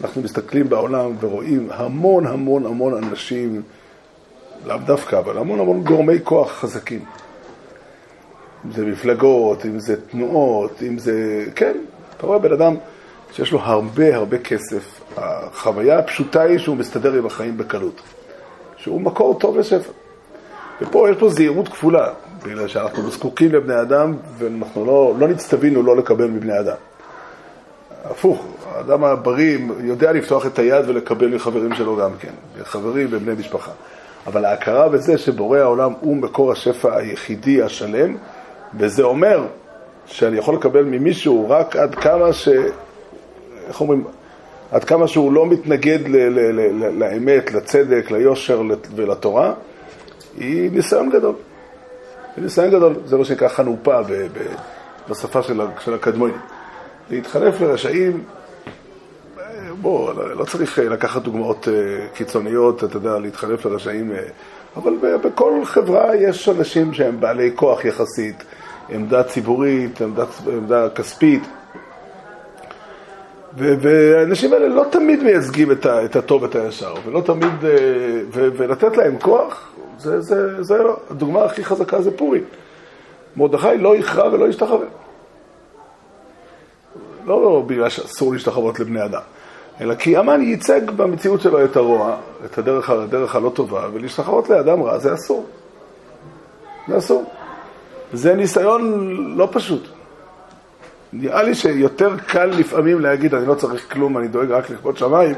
אנחנו 0.01 0.23
מסתכלים 0.23 0.69
בעולם 0.69 1.13
ורואים 1.21 1.69
המון 1.73 2.27
המון 2.27 2.67
המון 2.67 3.05
אנשים, 3.05 3.63
לאו 4.67 4.77
דווקא, 4.87 5.19
אבל 5.19 5.39
המון 5.39 5.61
המון 5.61 5.83
גורמי 5.83 6.19
כוח 6.25 6.53
חזקים. 6.53 7.05
אם 8.65 8.71
זה 8.73 8.85
מפלגות, 8.85 9.67
אם 9.67 9.79
זה 9.79 9.97
תנועות, 10.11 10.83
אם 10.83 10.99
זה... 10.99 11.45
כן, 11.55 11.77
אתה 12.17 12.27
רואה 12.27 12.39
בן 12.39 12.53
אדם 12.53 12.75
שיש 13.33 13.53
לו 13.53 13.61
הרבה 13.61 14.17
הרבה 14.17 14.39
כסף. 14.39 15.01
החוויה 15.17 15.99
הפשוטה 15.99 16.43
היא 16.43 16.59
שהוא 16.59 16.77
מסתדר 16.77 17.13
עם 17.13 17.27
החיים 17.27 17.57
בקלות. 17.57 18.01
שהוא 18.77 19.01
מקור 19.01 19.39
טוב 19.39 19.59
לשפע. 19.59 19.93
ופה 20.83 21.11
יש 21.11 21.17
פה 21.19 21.29
זהירות 21.29 21.69
כפולה, 21.69 22.09
בגלל 22.45 22.69
שאנחנו 22.69 23.11
זקוקים 23.11 23.53
לבני 23.53 23.81
אדם 23.81 24.17
ואנחנו 24.39 24.85
לא, 24.85 25.15
לא 25.19 25.29
נצטווינו 25.29 25.83
לא 25.83 25.97
לקבל 25.97 26.27
מבני 26.27 26.61
אדם. 26.61 26.77
הפוך, 28.11 28.47
האדם 28.73 29.05
הבריא 29.05 29.59
יודע 29.81 30.13
לפתוח 30.13 30.47
את 30.47 30.59
היד 30.59 30.89
ולקבל 30.89 31.29
מחברים 31.29 31.75
שלו 31.75 31.97
גם 31.97 32.11
כן, 32.21 32.33
חברים 32.63 33.09
ובני 33.11 33.35
משפחה. 33.39 33.71
אבל 34.27 34.45
ההכרה 34.45 34.89
בזה 34.89 35.19
שבורא 35.19 35.59
העולם 35.59 35.93
הוא 36.01 36.17
מקור 36.17 36.53
השפע 36.53 36.97
היחידי 36.97 37.63
השלם, 37.63 38.17
וזה 38.79 39.03
אומר 39.03 39.47
שאני 40.07 40.39
יכול 40.39 40.55
לקבל 40.55 40.83
ממישהו 40.85 41.47
רק 41.51 41.77
עד 41.77 41.95
כמה 41.95 42.33
ש... 42.33 42.49
איך 43.69 43.81
אומרים? 43.81 44.05
עד 44.73 44.85
כמה 44.85 45.09
שהוא 45.09 45.33
לא 45.33 45.47
מתנגד 45.47 46.09
ל- 46.09 46.17
ל- 46.17 46.61
ל- 46.61 46.85
ל- 46.85 46.99
לאמת, 46.99 47.53
לצדק, 47.53 48.11
ליושר 48.11 48.63
ולתורה, 48.97 49.53
היא 50.39 50.71
ניסיון 50.71 51.11
גדול. 51.11 51.35
היא 52.37 52.45
ניסיון 52.45 52.71
גדול, 52.71 52.95
זה 53.05 53.17
מה 53.17 53.25
שנקרא 53.25 53.49
חנופה 53.49 54.03
ב- 54.03 54.13
ב- 54.13 54.55
בשפה 55.11 55.43
של, 55.43 55.61
של 55.81 55.95
הקדמונים. 55.95 56.37
להתחלף 57.11 57.61
לרשעים, 57.61 58.25
בוא, 59.81 60.13
לא- 60.35 60.45
צריך 60.45 60.79
אה, 60.79 60.89
לקחת 60.89 61.23
דוגמאות 61.23 61.69
אה, 61.69 62.07
קיצוניות, 62.15 62.85
אתה 62.85 62.97
יודע, 62.97 63.19
להתחלף 63.19 63.65
לרשעים, 63.65 64.13
אה, 64.13 64.23
אבל 64.77 64.93
בכל 65.23 65.65
חברה 65.65 66.17
יש 66.17 66.49
אנשים 66.49 66.93
שהם 66.93 67.21
בעלי 67.21 67.51
כוח 67.55 67.85
יחסית, 67.85 68.45
עמדה 68.89 69.23
ציבורית, 69.23 70.01
עמדה, 70.01 70.25
עמדה 70.53 70.89
כספית. 70.89 71.43
והאנשים 73.57 74.53
האלה 74.53 74.69
לא 74.69 74.85
תמיד 74.91 75.23
מייצגים 75.23 75.73
את, 75.73 76.17
הטוב 76.17 76.43
ואת 76.43 76.55
הישר, 76.55 76.95
ולא 77.07 77.21
תמיד, 77.21 77.53
ולתת 78.33 78.97
להם 78.97 79.19
כוח, 79.19 79.69
זה, 79.99 80.21
זה, 80.21 80.63
זה 80.63 80.79
הדוגמה 81.11 81.45
הכי 81.45 81.65
חזקה 81.65 82.03
זה 82.03 82.17
פורים. 82.17 82.45
מרדכי 83.37 83.79
לא 83.79 83.97
יכרע 83.97 84.33
ולא 84.33 84.49
ישתחווה. 84.49 84.87
לא, 87.27 87.43
לא 87.43 87.63
בגלל 87.67 87.89
שאסור 87.89 88.33
להשתחוות 88.33 88.81
לבני 88.81 89.05
אדם, 89.05 89.21
אלא 89.81 89.95
כי 89.95 90.17
המן 90.17 90.43
ייצג 90.43 90.91
במציאות 90.91 91.41
שלו 91.41 91.65
את 91.65 91.77
הרוע, 91.77 92.17
את 92.45 92.59
הדרך, 92.59 92.91
הדרך 92.91 93.37
הלא 93.37 93.51
טובה, 93.55 93.89
ולהשתחוות 93.93 94.51
לאדם 94.51 94.83
רע 94.83 94.99
זה 94.99 95.15
אסור. 95.15 95.47
זה 96.89 96.99
אסור. 96.99 97.25
זה 98.13 98.35
ניסיון 98.35 99.07
לא 99.37 99.49
פשוט. 99.53 99.89
נראה 101.13 101.43
לי 101.43 101.55
שיותר 101.55 102.17
קל 102.27 102.47
לפעמים 102.47 103.01
להגיד, 103.01 103.35
אני 103.35 103.47
לא 103.47 103.55
צריך 103.55 103.93
כלום, 103.93 104.19
אני 104.19 104.29
דואג 104.29 104.51
רק 104.51 104.71
לכבוד 104.71 104.97
שמיים, 104.97 105.35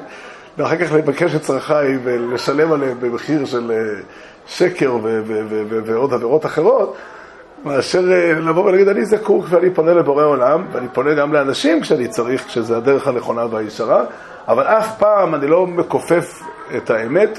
ואחר 0.59 0.77
כך 0.77 0.92
לבקש 0.92 1.35
את 1.35 1.42
צרכיי 1.42 1.98
ולשלם 2.03 2.72
עליהם 2.72 3.01
במחיר 3.01 3.44
של 3.44 3.70
אה, 3.70 4.03
שקר 4.46 4.96
ועוד 5.87 6.14
עבירות 6.14 6.46
אחרות, 6.46 6.96
מאשר 7.64 8.12
אה, 8.12 8.32
לבוא 8.32 8.64
ולהגיד, 8.64 8.88
אני 8.88 9.04
זקוק 9.04 9.44
ואני 9.48 9.74
פונה 9.74 9.94
לבורא 9.94 10.24
עולם, 10.24 10.64
ואני 10.72 10.88
פונה 10.88 11.14
גם 11.14 11.32
לאנשים 11.32 11.80
כשאני 11.80 12.08
צריך, 12.08 12.46
כשזה 12.46 12.76
הדרך 12.76 13.08
הנכונה 13.08 13.46
והישרה, 13.50 14.04
אבל 14.48 14.62
אף 14.62 14.98
פעם 14.98 15.34
אני 15.34 15.46
לא 15.46 15.66
מכופף 15.66 16.42
את 16.76 16.90
האמת. 16.90 17.38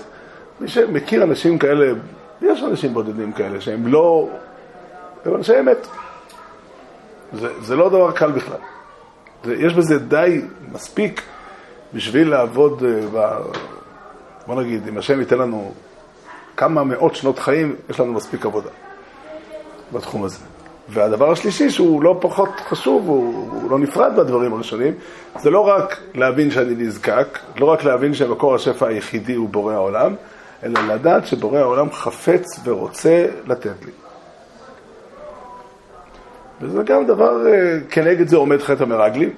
מי 0.60 0.68
שמכיר 0.68 1.24
אנשים 1.24 1.58
כאלה, 1.58 1.94
יש 2.42 2.64
אנשים 2.64 2.94
בודדים 2.94 3.32
כאלה 3.32 3.62
שהם 3.62 3.88
לא, 3.88 4.30
הם 5.26 5.36
אנשי 5.36 5.60
אמת. 5.60 5.88
זה, 7.34 7.48
זה 7.62 7.76
לא 7.76 7.90
דבר 7.90 8.12
קל 8.12 8.32
בכלל. 8.32 8.58
זה, 9.44 9.56
יש 9.56 9.74
בזה 9.74 10.00
די 10.00 10.42
מספיק 10.72 11.22
בשביל 11.94 12.30
לעבוד, 12.30 12.84
אה, 12.84 13.02
ב, 13.14 13.42
בוא 14.48 14.62
נגיד, 14.62 14.88
אם 14.88 14.98
השם 14.98 15.20
ייתן 15.20 15.38
לנו 15.38 15.74
כמה 16.58 16.84
מאות 16.84 17.16
שנות 17.16 17.40
חיים, 17.40 17.76
יש 17.90 18.00
לנו 18.00 18.14
מספיק 18.14 18.46
עבודה 18.46 18.70
בתחום 19.94 20.24
הזה. 20.24 20.38
והדבר 20.90 21.32
השלישי, 21.32 21.70
שהוא 21.70 22.04
לא 22.04 22.18
פחות 22.22 22.50
חשוב, 22.70 23.08
הוא, 23.08 23.50
הוא 23.52 23.72
לא 23.72 23.80
נפרד 23.80 24.14
מהדברים 24.16 24.54
הראשונים, 24.54 24.94
זה 25.40 25.50
לא 25.50 25.60
רק 25.60 26.00
להבין 26.14 26.52
שאני 26.52 26.76
נזקק, 26.78 27.40
לא 27.58 27.66
רק 27.66 27.84
להבין 27.84 28.14
שמקור 28.14 28.56
השפע 28.56 28.88
היחידי 28.88 29.34
הוא 29.34 29.50
בורא 29.50 29.74
העולם, 29.74 30.16
אלא 30.64 30.82
לדעת 30.82 31.28
שבורא 31.28 31.60
העולם 31.60 31.92
חפץ 31.92 32.60
ורוצה 32.64 33.26
לתת 33.48 33.86
לי. 33.86 33.92
וזה 36.62 36.84
גם 36.84 37.06
דבר, 37.06 37.48
אה, 37.48 37.78
כנגד 37.90 38.28
זה 38.28 38.38
עומד 38.38 38.62
חטא 38.62 38.84
המרגלים, 38.84 39.30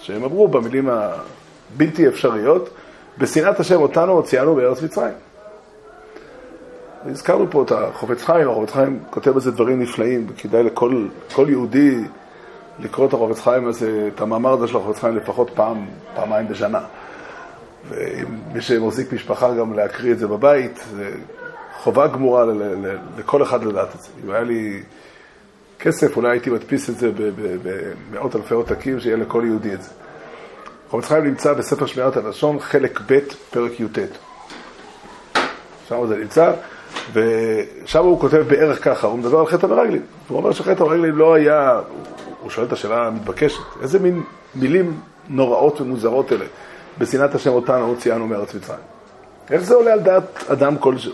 שהם 0.00 0.24
אמרו 0.24 0.48
במילים 0.48 0.88
הבלתי 0.88 2.08
אפשריות, 2.08 2.70
בשנאת 3.18 3.60
השם 3.60 3.80
אותנו 3.80 4.12
הוציאנו 4.12 4.54
בארץ 4.54 4.82
מצרים. 4.82 5.14
הזכרנו 7.10 7.50
פה 7.50 7.62
את 7.62 7.72
החופץ 7.72 8.22
חיים, 8.22 8.48
החופץ 8.48 8.72
חיים 8.72 9.00
כותב 9.10 9.30
בזה 9.30 9.50
דברים 9.50 9.82
נפלאים, 9.82 10.26
וכדאי 10.28 10.62
לכל 10.62 11.06
כל 11.32 11.46
יהודי 11.48 12.04
לקרוא 12.78 13.06
את 13.08 13.12
החופץ 13.12 13.40
חיים 13.40 13.68
הזה, 13.68 14.08
את 14.14 14.20
המאמר 14.20 14.52
הזה 14.52 14.68
של 14.68 14.76
החופץ 14.76 15.00
חיים 15.00 15.16
לפחות 15.16 15.50
פעם, 15.54 15.86
פעמיים 16.14 16.48
בשנה. 16.48 16.80
ומי 17.88 18.60
שמחזיק 18.60 19.12
משפחה 19.12 19.54
גם 19.54 19.72
להקריא 19.72 20.12
את 20.12 20.18
זה 20.18 20.26
בבית, 20.26 20.84
זה 20.96 21.10
חובה 21.76 22.06
גמורה 22.06 22.44
ל- 22.44 22.86
ל- 22.86 22.96
לכל 23.18 23.42
אחד 23.42 23.64
לדעת 23.64 23.94
את 23.94 24.00
זה. 24.00 24.08
אם 24.24 24.30
היה 24.30 24.42
לי 24.42 24.82
כסף, 25.78 26.16
אולי 26.16 26.30
הייתי 26.30 26.50
מדפיס 26.50 26.90
את 26.90 26.98
זה 26.98 27.10
במאות 27.62 28.36
אלפי 28.36 28.54
עותקים, 28.54 29.00
שיהיה 29.00 29.16
לכל 29.16 29.42
יהודי 29.46 29.74
את 29.74 29.82
זה. 29.82 29.90
חופץ 30.90 31.08
חיים 31.08 31.24
נמצא 31.24 31.52
בספר 31.52 31.86
שמירת 31.86 32.16
הלשון, 32.16 32.60
חלק 32.60 33.00
ב', 33.06 33.18
פרק 33.50 33.80
י"ט. 33.80 33.98
שם 35.88 36.06
זה 36.06 36.16
נמצא, 36.16 36.52
ושם 37.12 38.04
הוא 38.04 38.20
כותב 38.20 38.44
בערך 38.48 38.84
ככה, 38.84 39.06
הוא 39.06 39.18
מדבר 39.18 39.38
על 39.38 39.46
חטא 39.46 39.66
המרגלים. 39.66 40.02
הוא 40.28 40.38
אומר 40.38 40.52
שחטא 40.52 40.82
המרגלים 40.82 41.16
לא 41.16 41.34
היה, 41.34 41.80
הוא 42.40 42.50
שואל 42.50 42.66
את 42.66 42.72
השאלה 42.72 43.06
המתבקשת, 43.06 43.60
איזה 43.82 43.98
מין 43.98 44.22
מילים 44.54 45.00
נוראות 45.28 45.80
ומוזרות 45.80 46.32
אלה, 46.32 46.44
בשנאת 46.98 47.34
השם 47.34 47.50
אותנו 47.50 47.86
הוציאנו 47.86 48.26
מארץ 48.26 48.54
מצרים. 48.54 48.80
איך 49.50 49.62
זה 49.62 49.74
עולה 49.74 49.92
על 49.92 50.00
דעת 50.00 50.44
אדם 50.50 50.76
כלשהו? 50.78 51.12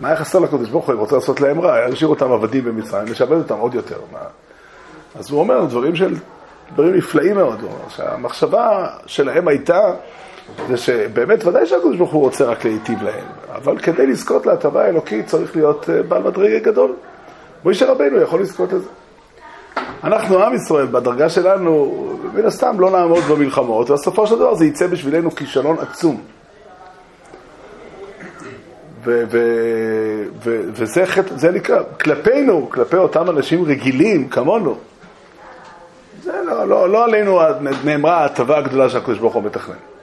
מה 0.00 0.08
היה 0.08 0.16
חסר 0.16 0.38
לקדוש 0.38 0.68
ברוך 0.68 0.90
הוא, 0.90 0.94
רוצה 0.94 1.14
לעשות 1.14 1.40
להם 1.40 1.60
רע, 1.60 1.74
היה 1.74 1.88
להשאיר 1.88 2.08
אותם 2.08 2.32
עבדים 2.32 2.64
במצרים, 2.64 3.06
לשעבד 3.06 3.36
אותם 3.36 3.58
עוד 3.58 3.74
יותר. 3.74 3.98
מה? 4.12 4.18
אז 5.18 5.30
הוא 5.30 5.40
אומר 5.40 5.64
דברים 5.64 5.96
של, 5.96 6.14
דברים 6.74 6.94
נפלאים 6.94 7.36
מאוד, 7.36 7.62
הוא 7.62 7.70
אומר 7.70 7.88
שהמחשבה 7.88 8.88
שלהם 9.06 9.48
הייתה, 9.48 9.80
זה 10.68 10.76
שבאמת 10.76 11.44
ודאי 11.44 11.66
שהקדוש 11.66 11.96
ברוך 11.96 12.12
הוא 12.12 12.20
רוצה 12.20 12.44
רק 12.44 12.64
להיטיב 12.64 13.02
להם, 13.02 13.24
אבל 13.54 13.78
כדי 13.78 14.06
לזכות 14.06 14.46
להטבה 14.46 14.84
האלוקית 14.84 15.26
צריך 15.26 15.56
להיות 15.56 15.90
אה, 15.90 16.02
בעל 16.02 16.22
מדרגה 16.22 16.58
גדול. 16.58 16.92
מוישה 17.64 17.90
רבנו 17.90 18.20
יכול 18.20 18.40
לזכות 18.40 18.72
לזה. 18.72 18.88
אנחנו, 20.04 20.42
עם 20.42 20.54
ישראל, 20.54 20.86
בדרגה 20.86 21.28
שלנו, 21.28 21.94
מן 22.34 22.44
הסתם 22.44 22.80
לא 22.80 22.90
נעמוד 22.90 23.24
במלחמות, 23.24 23.90
ובסופו 23.90 24.26
של 24.26 24.36
דבר 24.36 24.54
זה 24.54 24.64
יצא 24.64 24.86
בשבילנו 24.86 25.30
כישלון 25.30 25.76
עצום. 25.78 26.20
ו- 29.04 29.24
ו- 29.30 30.24
ו- 30.44 30.60
וזה 30.72 31.04
זה 31.36 31.50
נקרא, 31.50 31.82
כלפינו, 32.00 32.68
כלפי 32.70 32.96
אותם 32.96 33.30
אנשים 33.30 33.64
רגילים 33.64 34.28
כמונו, 34.28 34.76
זה 36.22 36.32
לא, 36.46 36.68
לא, 36.68 36.90
לא 36.90 37.04
עלינו 37.04 37.40
נאמרה 37.84 38.20
ההטבה 38.20 38.58
הגדולה 38.58 38.88
שהקדוש 38.88 39.18
ברוך 39.18 39.34
הוא 39.34 39.42
מתכנן. 39.42 39.95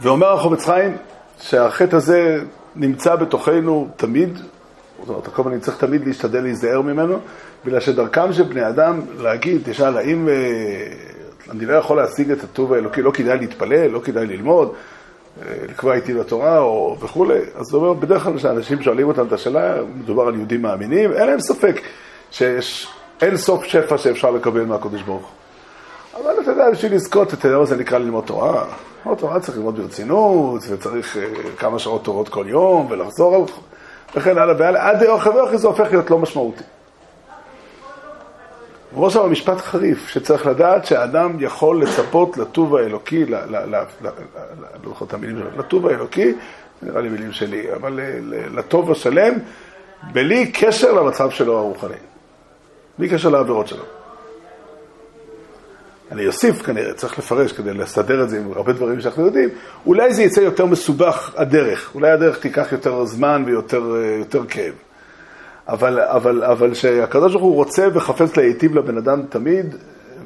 ואומר 0.00 0.32
החובץ 0.32 0.64
חיים 0.64 0.96
שהחטא 1.40 1.96
הזה 1.96 2.38
נמצא 2.76 3.16
בתוכנו 3.16 3.88
תמיד, 3.96 4.38
זאת 5.00 5.08
אומרת, 5.08 5.26
כל 5.26 5.42
הזמן 5.42 5.60
צריך 5.60 5.76
תמיד 5.76 6.06
להשתדל 6.06 6.40
להיזהר 6.40 6.80
ממנו, 6.80 7.18
בגלל 7.64 7.80
שדרכם 7.80 8.32
של 8.32 8.42
בני 8.42 8.68
אדם 8.68 9.00
להגיד, 9.18 9.60
תשאל, 9.64 9.96
האם 9.96 10.28
אה, 10.28 10.34
אני 11.50 11.66
לא 11.66 11.72
יכול 11.72 11.96
להשיג 11.96 12.30
את 12.30 12.44
הטוב 12.44 12.72
האלוקי, 12.72 13.02
לא 13.02 13.10
כדאי 13.10 13.38
להתפלל, 13.38 13.86
לא 13.86 14.00
כדאי 14.04 14.26
ללמוד, 14.26 14.72
אה, 15.42 15.52
לקבוע 15.68 15.94
איתי 15.94 16.14
לתורה 16.14 16.58
או 16.58 16.96
וכולי, 17.00 17.38
אז 17.54 17.74
הוא 17.74 17.82
אומר, 17.82 17.92
בדרך 17.92 18.22
כלל 18.22 18.36
כשאנשים 18.36 18.82
שואלים 18.82 19.08
אותם 19.08 19.26
את 19.26 19.32
השאלה, 19.32 19.74
מדובר 19.94 20.28
על 20.28 20.34
יהודים 20.34 20.62
מאמינים, 20.62 21.12
אין 21.12 21.26
להם 21.26 21.40
ספק 21.40 21.80
שיש 22.30 22.88
אין 23.20 23.36
סוף 23.36 23.64
שפע 23.64 23.98
שאפשר 23.98 24.30
לקבל 24.30 24.64
מהקדוש 24.64 25.02
ברוך 25.02 25.26
הוא. 25.26 26.24
אבל 26.24 26.40
אתה 26.42 26.50
יודע, 26.50 26.70
בשביל 26.70 26.94
לזכות, 26.94 27.34
אתה 27.34 27.48
יודע 27.48 27.58
מה 27.58 27.64
זה 27.64 27.76
נקרא 27.76 27.98
ללמוד 27.98 28.24
תורה? 28.24 28.64
ללמוד 29.06 29.18
תורה 29.18 29.40
צריך 29.40 29.56
ללמוד 29.58 29.76
ברצינות, 29.80 30.62
וצריך 30.68 31.16
uh, 31.16 31.58
כמה 31.58 31.78
שעות 31.78 32.04
טובות 32.04 32.28
כל 32.28 32.44
יום, 32.48 32.86
ולחזור 32.90 33.34
על... 33.34 33.40
וכן 34.14 34.38
הלאה 34.38 34.54
והלאה, 34.58 34.88
עד 34.88 34.98
דרך 35.00 35.26
ואחרי 35.26 35.58
זה 35.58 35.66
הופך 35.66 35.86
להיות 35.90 36.10
לא 36.10 36.18
משמעותי. 36.18 36.62
ראש 38.94 39.14
שם 39.14 39.30
משפט 39.30 39.58
חריף, 39.58 40.08
שצריך 40.08 40.46
לדעת 40.46 40.86
שהאדם 40.86 41.36
יכול 41.40 41.82
לצפות 41.82 42.36
לטוב 42.36 42.76
האלוקי, 42.76 43.24
ל- 43.24 43.34
ל- 43.34 43.56
ל- 43.56 43.76
ל- 44.02 44.06
ל- 44.06 44.84
זוכר 44.84 45.04
את 45.04 45.14
המילים 45.14 45.38
שלו, 45.38 45.50
לטוב 45.58 45.86
האלוקי, 45.86 46.34
נראה 46.82 47.00
לי 47.00 47.08
מילים 47.08 47.32
שלי, 47.32 47.72
אבל 47.74 47.92
ל- 47.92 48.58
לטוב 48.58 48.90
השלם, 48.90 49.34
בלי 50.12 50.52
קשר 50.52 50.92
למצב 50.92 51.30
שלו 51.30 51.58
הרוחני. 51.58 51.96
בלי 52.98 53.08
קשר 53.08 53.28
לעבירות 53.28 53.68
שלו. 53.68 53.84
אני 56.12 56.26
אוסיף 56.26 56.62
כנראה, 56.62 56.92
צריך 56.92 57.18
לפרש 57.18 57.52
כדי 57.52 57.74
לסדר 57.74 58.22
את 58.22 58.30
זה 58.30 58.38
עם 58.38 58.52
הרבה 58.56 58.72
דברים 58.72 59.00
שאנחנו 59.00 59.26
יודעים, 59.26 59.48
אולי 59.86 60.14
זה 60.14 60.22
יצא 60.22 60.40
יותר 60.40 60.66
מסובך 60.66 61.34
הדרך, 61.36 61.90
אולי 61.94 62.10
הדרך 62.10 62.38
תיקח 62.38 62.72
יותר 62.72 63.04
זמן 63.04 63.42
ויותר 63.46 63.82
יותר 64.18 64.46
כאב. 64.48 64.72
אבל, 65.68 66.00
אבל, 66.00 66.44
אבל 66.44 66.74
שהקדוש 66.74 67.32
ברוך 67.32 67.44
הוא 67.44 67.54
רוצה 67.54 67.88
וחפץ 67.94 68.36
להיטיב 68.36 68.74
לבן 68.74 68.96
אדם 68.96 69.22
תמיד, 69.28 69.74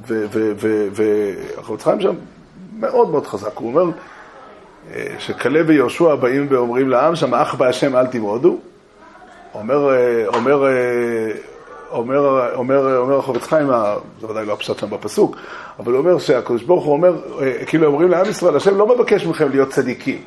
והחפץ 0.07 1.83
חיים 1.85 2.01
שם 2.01 2.15
מאוד 2.79 3.11
מאוד 3.11 3.27
חזק, 3.27 3.57
הוא 3.57 3.69
אומר 3.69 3.91
שכלב 5.19 5.69
ויהושע 5.69 6.15
באים 6.15 6.47
ואומרים 6.51 6.89
לעם 6.89 7.17
שם, 7.17 7.35
אח 7.35 7.55
בהשם 7.55 7.97
אל 7.97 8.07
תמרודו, 8.07 8.59
אומר, 9.55 9.91
אומר 10.27 10.65
אומר, 11.91 12.55
אומר, 12.55 12.97
אומר 12.97 13.19
החובץ 13.19 13.43
חיים, 13.43 13.67
זה 14.21 14.27
ודאי 14.27 14.47
לא 14.47 14.53
הפשט 14.53 14.79
שם 14.79 14.91
בפסוק, 14.91 15.37
אבל 15.79 15.93
הוא 15.93 15.99
אומר 15.99 16.19
שהקדוש 16.19 16.63
ברוך 16.63 16.85
הוא 16.85 16.93
אומר, 16.93 17.17
אה, 17.41 17.65
כאילו 17.67 17.87
אומרים 17.87 18.11
לעם 18.11 18.29
ישראל, 18.29 18.57
השם 18.57 18.77
לא 18.77 18.95
מבקש 18.95 19.27
מכם 19.27 19.51
להיות 19.51 19.69
צדיקים, 19.69 20.23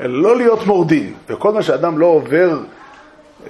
אלא 0.00 0.22
לא 0.22 0.36
להיות 0.36 0.66
מורדים, 0.66 1.14
וכל 1.28 1.52
מה 1.52 1.62
שאדם 1.62 1.98
לא 1.98 2.06
עובר 2.06 2.58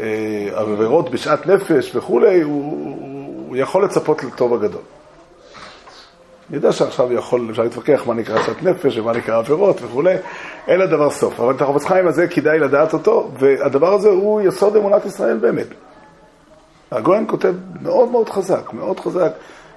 אה, 0.00 0.48
עבירות 0.54 1.10
בשאט 1.10 1.46
נפש 1.46 1.96
וכולי, 1.96 2.42
הוא, 2.42 2.52
הוא, 2.62 3.46
הוא 3.48 3.56
יכול 3.56 3.84
לצפות 3.84 4.24
לטוב 4.24 4.54
הגדול. 4.54 4.82
אני 6.48 6.56
יודע 6.56 6.72
שעכשיו 6.72 7.12
יכול, 7.12 7.46
אפשר 7.50 7.62
להתווכח 7.62 8.02
מה 8.06 8.14
נקרא 8.14 8.42
שאת 8.42 8.62
נפש 8.62 8.98
ומה 8.98 9.12
נקרא 9.12 9.38
עבירות 9.38 9.82
וכולי, 9.82 10.14
אין 10.68 10.80
לדבר 10.80 11.10
סוף. 11.10 11.40
אבל 11.40 11.54
את 11.54 11.62
החופץ 11.62 11.84
חיים 11.84 12.08
הזה 12.08 12.28
כדאי 12.28 12.58
לדעת 12.58 12.92
אותו, 12.92 13.30
והדבר 13.38 13.94
הזה 13.94 14.08
הוא 14.08 14.40
יסוד 14.40 14.76
אמונת 14.76 15.06
ישראל 15.06 15.36
באמת. 15.36 15.66
הגויין 16.90 17.24
כותב 17.28 17.54
מאוד 17.82 18.10
מאוד 18.10 18.28
חזק, 18.28 18.72
מאוד 18.72 19.00
חזק, 19.00 19.32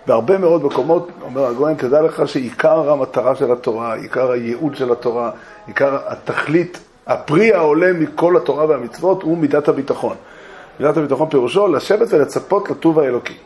בהרבה 0.07 0.37
מאוד 0.37 0.65
מקומות 0.65 1.09
אומר 1.21 1.45
הגויין, 1.45 1.77
תדע 1.77 2.01
לך 2.01 2.27
שעיקר 2.27 2.91
המטרה 2.91 3.35
של 3.35 3.51
התורה, 3.51 3.93
עיקר 3.95 4.31
הייעוד 4.31 4.75
של 4.75 4.91
התורה, 4.91 5.31
עיקר 5.67 5.97
התכלית, 6.05 6.79
הפרי 7.07 7.53
העולה 7.53 7.93
מכל 7.93 8.37
התורה 8.37 8.65
והמצוות 8.65 9.23
הוא 9.23 9.37
מידת 9.37 9.67
הביטחון. 9.67 10.15
מידת 10.79 10.97
הביטחון 10.97 11.29
פירושו 11.29 11.67
לשבת 11.67 12.07
ולצפות 12.13 12.69
לטוב 12.69 12.99
האלוקי. 12.99 13.37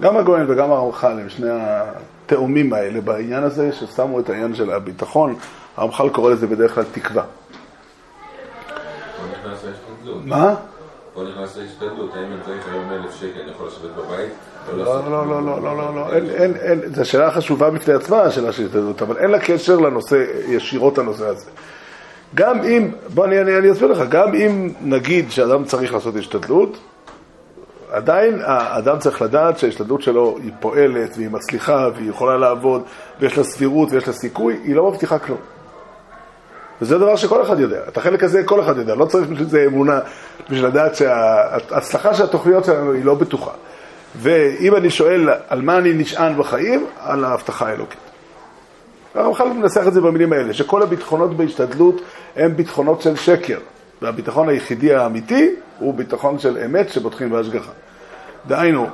גם 0.00 0.16
הגויין 0.16 0.46
וגם 0.48 0.72
הרמח"ל 0.72 1.06
הם 1.06 1.28
שני 1.28 1.48
התאומים 1.50 2.72
האלה 2.72 3.00
בעניין 3.00 3.42
הזה, 3.42 3.72
ששמו 3.72 4.20
את 4.20 4.30
העניין 4.30 4.54
של 4.54 4.70
הביטחון, 4.70 5.34
הרמח"ל 5.76 6.08
קורא 6.08 6.30
לזה 6.30 6.46
בדרך 6.46 6.74
כלל 6.74 6.84
תקווה. 6.92 7.22
מה? 10.24 10.54
פה 11.14 11.22
נכנס 11.22 11.56
להשתדלות. 11.56 12.14
האם 12.14 12.24
אני 12.24 12.40
צריך 12.44 12.68
היום 12.72 12.90
אלף 12.92 13.14
שקל, 13.20 13.40
אני 13.40 13.50
יכול 13.50 13.66
לשבת 13.66 13.90
בבית? 13.96 14.32
או 14.68 14.76
לא, 14.76 14.84
לעשות 14.84 15.04
לא, 15.04 15.10
כלום? 15.10 15.30
לא, 15.30 15.42
לא, 15.42 15.62
לא, 15.62 15.76
לא, 15.76 15.94
לא, 15.94 16.14
אין, 16.14 16.30
אין, 16.30 16.56
אין, 16.56 16.94
זו 16.94 17.04
שאלה 17.04 17.30
חשובה 17.30 17.70
בפני 17.70 17.94
עצמה, 17.94 18.20
השאלה 18.22 18.52
של 18.52 18.64
השתדלות, 18.64 19.02
אבל 19.02 19.18
אין 19.18 19.30
לה 19.30 19.38
קשר 19.38 19.76
לנושא, 19.76 20.24
ישירות 20.48 20.98
לנושא 20.98 21.26
הזה. 21.26 21.50
גם 22.34 22.62
אם, 22.62 22.90
בוא 23.14 23.24
אני, 23.24 23.40
אני, 23.40 23.58
אני 23.58 23.72
אסביר 23.72 23.88
לך, 23.88 24.08
גם 24.08 24.34
אם 24.34 24.72
נגיד 24.80 25.30
שאדם 25.30 25.64
צריך 25.64 25.94
לעשות 25.94 26.16
השתדלות, 26.16 26.78
עדיין 27.90 28.40
האדם 28.44 28.98
צריך 28.98 29.22
לדעת 29.22 29.58
שההשתדלות 29.58 30.02
שלו 30.02 30.38
היא 30.42 30.52
פועלת 30.60 31.16
והיא 31.16 31.30
מצליחה 31.30 31.88
והיא 31.94 32.10
יכולה 32.10 32.36
לעבוד 32.36 32.82
ויש 33.20 33.38
לה 33.38 33.44
סבירות 33.44 33.92
ויש 33.92 34.06
לה 34.06 34.12
סיכוי, 34.12 34.58
היא 34.64 34.74
לא 34.74 34.90
מבטיחה 34.90 35.18
כלום. 35.18 35.38
וזה 36.82 36.98
דבר 36.98 37.16
שכל 37.16 37.42
אחד 37.42 37.60
יודע. 37.60 37.80
את 37.88 37.96
החלק 37.96 38.24
הזה 38.24 38.42
כל 38.44 38.60
אחד 38.60 38.76
יודע, 38.76 38.94
לא 38.94 39.04
צריך 39.04 39.28
בשביל 39.28 39.48
זה 39.48 39.64
אמונה, 39.66 40.00
בשביל 40.50 40.66
לדעת 40.66 40.96
שההצלחה 40.96 42.14
של 42.14 42.24
התוכניות 42.24 42.64
שלנו 42.64 42.92
היא 42.92 43.04
לא 43.04 43.14
בטוחה. 43.14 43.50
ואם 44.16 44.76
אני 44.76 44.90
שואל 44.90 45.28
על 45.48 45.62
מה 45.62 45.78
אני 45.78 45.92
נשען 45.92 46.36
בחיים, 46.38 46.86
על 47.00 47.24
ההבטחה 47.24 47.68
האלוקית. 47.68 47.98
הרמח"ל 49.14 49.44
מנסח 49.44 49.84
את 49.88 49.92
זה 49.92 50.00
במילים 50.00 50.32
האלה, 50.32 50.52
שכל 50.52 50.82
הביטחונות 50.82 51.36
בהשתדלות 51.36 52.00
הם 52.36 52.56
ביטחונות 52.56 53.02
של 53.02 53.16
שקר, 53.16 53.58
והביטחון 54.02 54.48
היחידי 54.48 54.94
האמיתי 54.94 55.54
הוא 55.78 55.94
ביטחון 55.94 56.38
של 56.38 56.58
אמת 56.64 56.88
שבוטחים 56.88 57.30
בהשגחה. 57.30 57.72
דהיינו, 58.46 58.86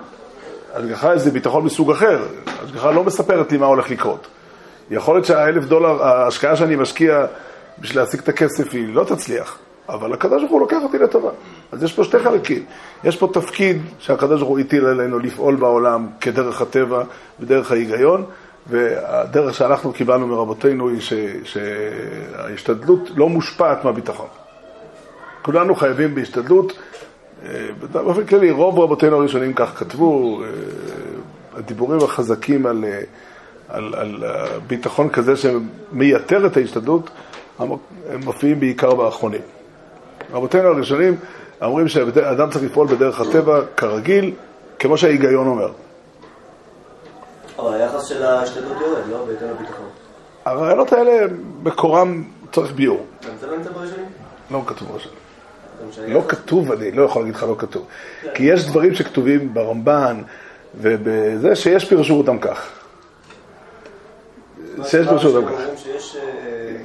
השגחה 0.74 1.18
זה 1.18 1.30
ביטחון 1.30 1.64
מסוג 1.64 1.90
אחר, 1.90 2.22
השגחה 2.64 2.90
לא 2.90 3.04
מספרת 3.04 3.52
לי 3.52 3.58
מה 3.58 3.66
הולך 3.66 3.90
לקרות. 3.90 4.26
יכול 4.90 5.14
להיות 5.14 5.26
שהאלף 5.26 5.64
דולר, 5.64 6.04
ההשקעה 6.04 6.56
שאני 6.56 6.76
משקיע 6.76 7.26
בשביל 7.80 8.02
להשיג 8.02 8.20
את 8.20 8.28
הכסף 8.28 8.72
היא 8.72 8.94
לא 8.94 9.04
תצליח, 9.04 9.58
אבל 9.88 10.12
הקדוש 10.12 10.40
ברוך 10.42 10.52
הוא 10.52 10.60
לוקח 10.60 10.78
אותי 10.82 10.98
לטובה. 10.98 11.30
אז 11.72 11.82
יש 11.82 11.92
פה 11.92 12.04
שתי 12.04 12.18
חלקים. 12.18 12.64
יש 13.04 13.16
פה 13.16 13.30
תפקיד 13.32 13.82
שהקדוש 13.98 14.40
ברוך 14.40 14.50
הוא 14.50 14.58
הטיל 14.58 14.86
עלינו 14.86 15.18
לפעול 15.18 15.56
בעולם 15.56 16.06
כדרך 16.20 16.62
הטבע 16.62 17.02
ודרך 17.40 17.72
ההיגיון, 17.72 18.24
והדרך 18.66 19.54
שאנחנו 19.54 19.92
קיבלנו 19.92 20.26
מרבותינו 20.26 20.88
היא 20.88 21.00
ש, 21.00 21.12
שההשתדלות 21.44 23.10
לא 23.16 23.28
מושפעת 23.28 23.84
מהביטחון. 23.84 24.26
כולנו 25.42 25.74
חייבים 25.74 26.14
בהשתדלות. 26.14 26.78
אה, 27.46 27.68
באופן 27.92 28.26
כללי, 28.26 28.50
רוב 28.50 28.78
רבותינו 28.78 29.16
הראשונים 29.16 29.52
כך 29.52 29.78
כתבו, 29.78 30.42
אה, 30.42 30.48
הדיבורים 31.54 32.00
החזקים 32.00 32.66
על, 32.66 32.84
אה, 32.84 33.00
על, 33.68 33.94
על 33.94 34.24
ביטחון 34.66 35.08
כזה 35.08 35.34
שמייתר 35.36 36.46
את 36.46 36.56
ההשתדלות, 36.56 37.10
הם 37.58 37.68
מופיעים 38.24 38.60
בעיקר 38.60 38.94
באחרונים. 38.94 39.40
רבותינו 40.32 40.68
הראשונים 40.68 41.16
אומרים 41.62 41.88
שאדם 41.88 42.50
צריך 42.50 42.64
לפעול 42.64 42.86
בדרך 42.86 43.20
הטבע 43.20 43.60
כרגיל, 43.76 44.34
כמו 44.78 44.98
שההיגיון 44.98 45.46
אומר. 45.46 45.72
אבל 47.58 47.74
היחס 47.74 48.04
של 48.04 48.22
ההשתדלות 48.24 48.76
יורד, 48.80 49.02
לא? 49.10 49.24
בהתאם 49.26 49.48
לביטחון. 49.48 49.86
הרעיונות 50.44 50.92
האלה, 50.92 51.26
מקורם 51.62 52.24
צריך 52.52 52.72
ביור. 52.72 53.06
זה 53.40 53.46
לא 53.46 53.56
נמצא 53.56 53.70
בראשונים? 53.70 54.04
לא 54.50 54.62
כתוב 54.66 54.88
שהיחס- 55.00 56.08
לא 56.08 56.22
כתוב, 56.28 56.72
אני 56.72 56.90
לא 56.92 57.02
יכול 57.02 57.22
להגיד 57.22 57.34
לך 57.34 57.42
לא 57.42 57.54
כתוב. 57.58 57.86
כי 58.34 58.42
יש 58.42 58.66
דברים 58.66 58.94
שכתובים 58.94 59.54
ברמב"ן 59.54 60.22
ובזה 60.80 61.56
שיש 61.56 61.84
פירשו 61.88 62.14
אותם 62.14 62.38
כך. 62.38 62.68
שיש. 64.84 65.06
אומרים 65.24 65.54
שיש 65.76 66.16
אה, 66.16 66.22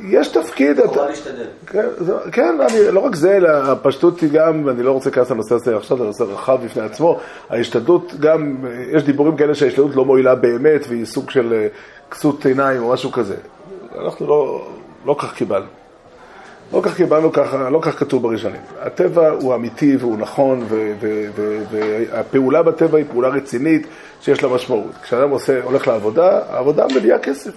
יש 0.09 0.27
תפקיד, 0.27 0.79
אתה- 0.79 0.87
חובה 0.87 1.09
להשתדל. 1.09 1.45
כן, 1.67 1.87
כן 2.31 2.55
אני, 2.61 2.91
לא 2.91 2.99
רק 2.99 3.15
זה, 3.15 3.37
אלא 3.37 3.49
הפשטות 3.49 4.21
היא 4.21 4.29
גם, 4.31 4.61
ואני 4.65 4.83
לא 4.83 4.91
רוצה 4.91 5.09
להיכנס 5.09 5.31
לנושא 5.31 5.55
הזה 5.55 5.77
עכשיו, 5.77 5.97
זה 5.97 6.03
נושא 6.03 6.23
רחב 6.23 6.57
בפני 6.65 6.81
עצמו, 6.83 7.19
ההשתדלות 7.49 8.13
גם, 8.19 8.55
יש 8.91 9.03
דיבורים 9.03 9.37
כאלה 9.37 9.55
שההשתדלות 9.55 9.95
לא 9.95 10.05
מועילה 10.05 10.35
באמת, 10.35 10.85
והיא 10.89 11.05
סוג 11.05 11.29
של 11.29 11.53
אה, 11.53 11.67
כסות 12.11 12.45
עיניים 12.45 12.83
או 12.83 12.93
משהו 12.93 13.11
כזה. 13.11 13.35
אנחנו 14.05 14.27
לא, 14.27 14.67
לא 15.05 15.15
כך 15.19 15.33
קיבלנו. 15.33 15.65
לא 16.73 16.81
כך 16.83 16.95
קיבלנו 16.95 17.31
ככה, 17.31 17.69
לא 17.69 17.79
כך 17.81 17.99
כתוב 17.99 18.23
בראשונים. 18.23 18.61
הטבע 18.81 19.29
הוא 19.29 19.55
אמיתי 19.55 19.95
והוא 19.99 20.17
נכון, 20.17 20.65
והפעולה 21.71 22.63
בטבע 22.63 22.97
היא 22.97 23.05
פעולה 23.11 23.27
רצינית 23.27 23.87
שיש 24.21 24.43
לה 24.43 24.49
משמעות. 24.49 24.91
כשאדם 25.03 25.29
עושה, 25.29 25.63
הולך 25.63 25.87
לעבודה, 25.87 26.39
העבודה 26.49 26.85
מביאה 26.95 27.19
כסף. 27.19 27.51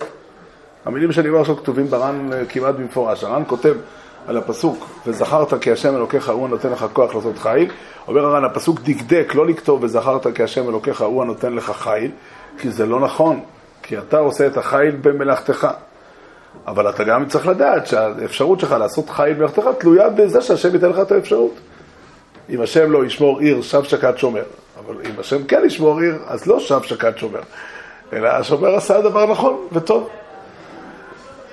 המילים 0.86 1.12
שאני 1.12 1.28
אומר 1.28 1.40
עכשיו 1.40 1.56
כתובים 1.56 1.86
בר"ן 1.86 2.32
אה, 2.32 2.44
כמעט 2.48 2.74
במפורש. 2.74 3.24
הר"ן 3.24 3.42
כותב 3.46 3.74
על 4.26 4.36
הפסוק, 4.36 4.88
וזכרת 5.06 5.62
כי 5.62 5.72
השם 5.72 5.96
אלוקיך 5.96 6.28
הוא 6.28 6.44
הנותן 6.44 6.70
לך 6.70 6.86
כוח 6.92 7.14
לעשות 7.14 7.38
חיל. 7.38 7.70
אומר 8.08 8.26
הר"ן, 8.26 8.44
הפסוק 8.44 8.80
דקדק 8.80 9.34
לא 9.34 9.46
לכתוב 9.46 9.84
וזכרת 9.84 10.26
כי 10.34 10.42
השם 10.42 10.68
אלוקיך 10.68 11.00
הוא 11.00 11.22
הנותן 11.22 11.52
לך 11.52 11.70
חיל, 11.70 12.10
כי 12.58 12.70
זה 12.70 12.86
לא 12.86 13.00
נכון, 13.00 13.40
כי 13.82 13.98
אתה 13.98 14.18
עושה 14.18 14.46
את 14.46 14.56
החיל 14.56 14.96
במלאכתך. 15.00 15.68
אבל 16.66 16.90
אתה 16.90 17.04
גם 17.04 17.26
צריך 17.26 17.46
לדעת 17.46 17.86
שהאפשרות 17.86 18.60
שלך 18.60 18.72
לעשות 18.72 19.10
חיל 19.10 19.32
במלאכתך 19.32 19.64
תלויה 19.78 20.08
בזה 20.08 20.40
שהשם 20.40 20.74
ייתן 20.74 20.88
לך 20.88 20.98
את 20.98 21.12
האפשרות. 21.12 21.54
אם 22.50 22.60
השם 22.60 22.92
לא 22.92 23.04
ישמור 23.04 23.40
עיר, 23.40 23.62
שב 23.62 23.82
שקד 23.82 24.12
שומר. 24.16 24.44
אבל 24.78 24.94
אם 25.04 25.20
השם 25.20 25.44
כן 25.44 25.62
ישמור 25.66 26.00
עיר, 26.00 26.18
אז 26.26 26.46
לא 26.46 26.60
שב 26.60 26.82
שקד 26.82 27.12
שומר. 27.16 27.40
אלא 28.12 28.28
השומר 28.28 28.74
עשה 28.74 29.00
דבר 29.00 29.26
נכון 29.26 29.56
וטוב. 29.72 30.08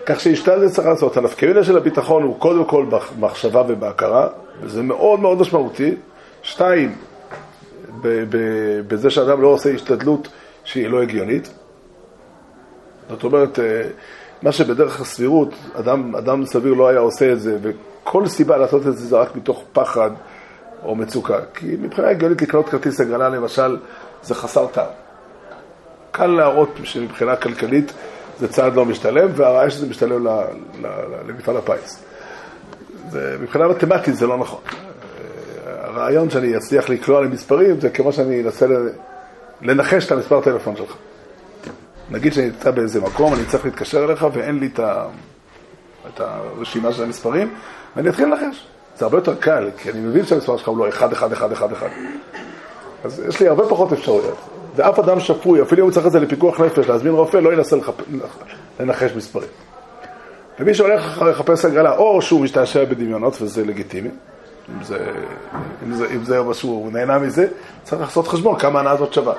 כך 0.06 0.20
שהשתדלת 0.20 0.72
צריך 0.72 0.88
לעשות. 0.88 1.18
הנפקמינה 1.18 1.64
של 1.64 1.78
הביטחון 1.78 2.24
הוא 2.24 2.40
קודם 2.40 2.66
כל 2.66 2.86
במחשבה 2.90 3.64
ובהכרה, 3.68 4.28
וזה 4.62 4.82
מאוד 4.82 5.20
מאוד 5.20 5.42
משמעותי. 5.42 5.96
שתיים, 6.42 6.96
בזה 8.88 9.10
שאדם 9.10 9.42
לא 9.42 9.48
עושה 9.48 9.70
השתדלות 9.70 10.28
שהיא 10.64 10.88
לא 10.88 11.02
הגיונית. 11.02 11.50
זאת 13.10 13.24
אומרת, 13.24 13.60
אה, 13.60 13.82
מה 14.42 14.52
שבדרך 14.52 15.02
הסבירות, 15.02 15.50
אדם, 15.80 16.16
אדם 16.16 16.46
סביר 16.46 16.74
לא 16.74 16.88
היה 16.88 17.00
עושה 17.00 17.32
את 17.32 17.40
זה, 17.40 17.58
וכל 17.62 18.28
סיבה 18.28 18.58
לעשות 18.58 18.88
את 18.88 18.98
זה 18.98 19.06
זה 19.06 19.18
רק 19.18 19.36
מתוך 19.36 19.64
פחד 19.74 20.12
או 20.84 20.96
מצוקה. 20.96 21.40
כי 21.54 21.76
מבחינה 21.80 22.10
הגיונית 22.10 22.42
לקנות 22.42 22.70
כרטיס 22.70 23.02
הגרלה 23.02 23.30
למשל, 23.30 23.78
זה 24.24 24.36
חסר 24.36 24.68
טעם. 24.68 24.86
קל 26.12 26.28
להראות 26.28 26.70
שמבחינה 26.84 27.36
כלכלית 27.36 27.94
זה 28.40 28.48
צעד 28.48 28.76
לא 28.76 28.86
משתלם, 28.86 29.30
והראיה 29.36 29.70
שזה 29.70 29.88
משתלם 29.88 30.28
למפעל 31.28 31.58
הפיס. 31.58 32.04
זה, 33.10 33.38
מבחינה 33.42 33.68
מתמטית 33.68 34.16
זה 34.16 34.28
לא 34.28 34.38
נכון. 34.38 34.60
הרעיון 35.66 36.30
שאני 36.30 36.58
אצליח 36.58 36.90
לקלוע 36.90 37.22
למספרים 37.22 37.80
זה 37.80 37.90
כמו 37.90 38.14
שאני 38.14 38.44
אנסה 38.44 38.66
לנחש 39.62 40.06
את 40.06 40.12
המספר 40.12 40.42
טלפון 40.42 40.76
שלך. 40.76 40.96
נגיד 42.10 42.34
שאני 42.34 42.46
נמצא 42.46 42.72
באיזה 42.72 43.02
מקום, 43.02 43.34
אני 43.34 43.46
צריך 43.46 43.66
להתקשר 43.66 44.06
אליך 44.06 44.26
ואין 44.34 44.60
לי 44.60 44.70
את, 44.74 44.80
ה... 44.80 45.06
את 46.08 46.20
הרשימה 46.20 46.94
של 46.94 47.04
המספרים, 47.04 47.54
ואני 47.96 48.10
אתחיל 48.10 48.28
לנחש. 48.28 48.68
זה 48.98 49.06
הרבה 49.06 49.18
יותר 49.18 49.36
קל, 49.36 49.70
כי 49.78 49.92
אני 49.92 50.00
מבין 50.00 50.26
שהמספר 50.26 50.58
שלך 50.58 50.68
הוא 50.68 50.78
לא 50.78 50.90
1, 50.90 51.14
1, 51.14 51.34
1, 51.34 51.52
1, 51.52 51.72
1. 51.72 51.88
אז 53.04 53.24
יש 53.30 53.40
לי 53.40 53.48
הרבה 53.48 53.70
פחות 53.70 53.94
אפשרויות. 53.94 54.38
ואף 54.76 55.00
אדם 55.00 55.20
שפוי, 55.20 55.62
אפילו 55.62 55.82
אם 55.82 55.88
הוא 55.88 55.94
צריך 55.94 56.06
את 56.06 56.12
זה 56.12 56.20
לפיקוח 56.20 56.60
נפש, 56.60 56.88
להזמין 56.88 57.14
רופא, 57.14 57.38
לא 57.38 57.54
ינסה 57.54 57.76
לחפ... 57.76 57.94
לנחש 58.80 59.12
מספרים. 59.16 59.50
ומי 60.60 60.74
שהולך 60.74 61.22
לחפש 61.22 61.66
הגרלה, 61.66 61.96
או 61.96 62.22
שהוא 62.22 62.42
משתעשע 62.42 62.86
בדמיונות, 62.86 63.42
וזה 63.42 63.66
לגיטימי, 63.66 64.10
אם 64.70 64.84
זה, 64.84 64.98
אם 65.84 65.94
זה, 65.94 66.08
אם 66.16 66.24
זה 66.24 66.44
משהו, 66.44 66.70
הוא 66.70 66.92
נהנה 66.92 67.20
מזה, 67.20 67.48
צריך 67.84 68.02
לעשות 68.02 68.28
חשבון 68.28 68.60
כמה 68.60 68.80
ההנאה 68.80 68.92
הזאת 68.92 69.14
שווה. 69.14 69.34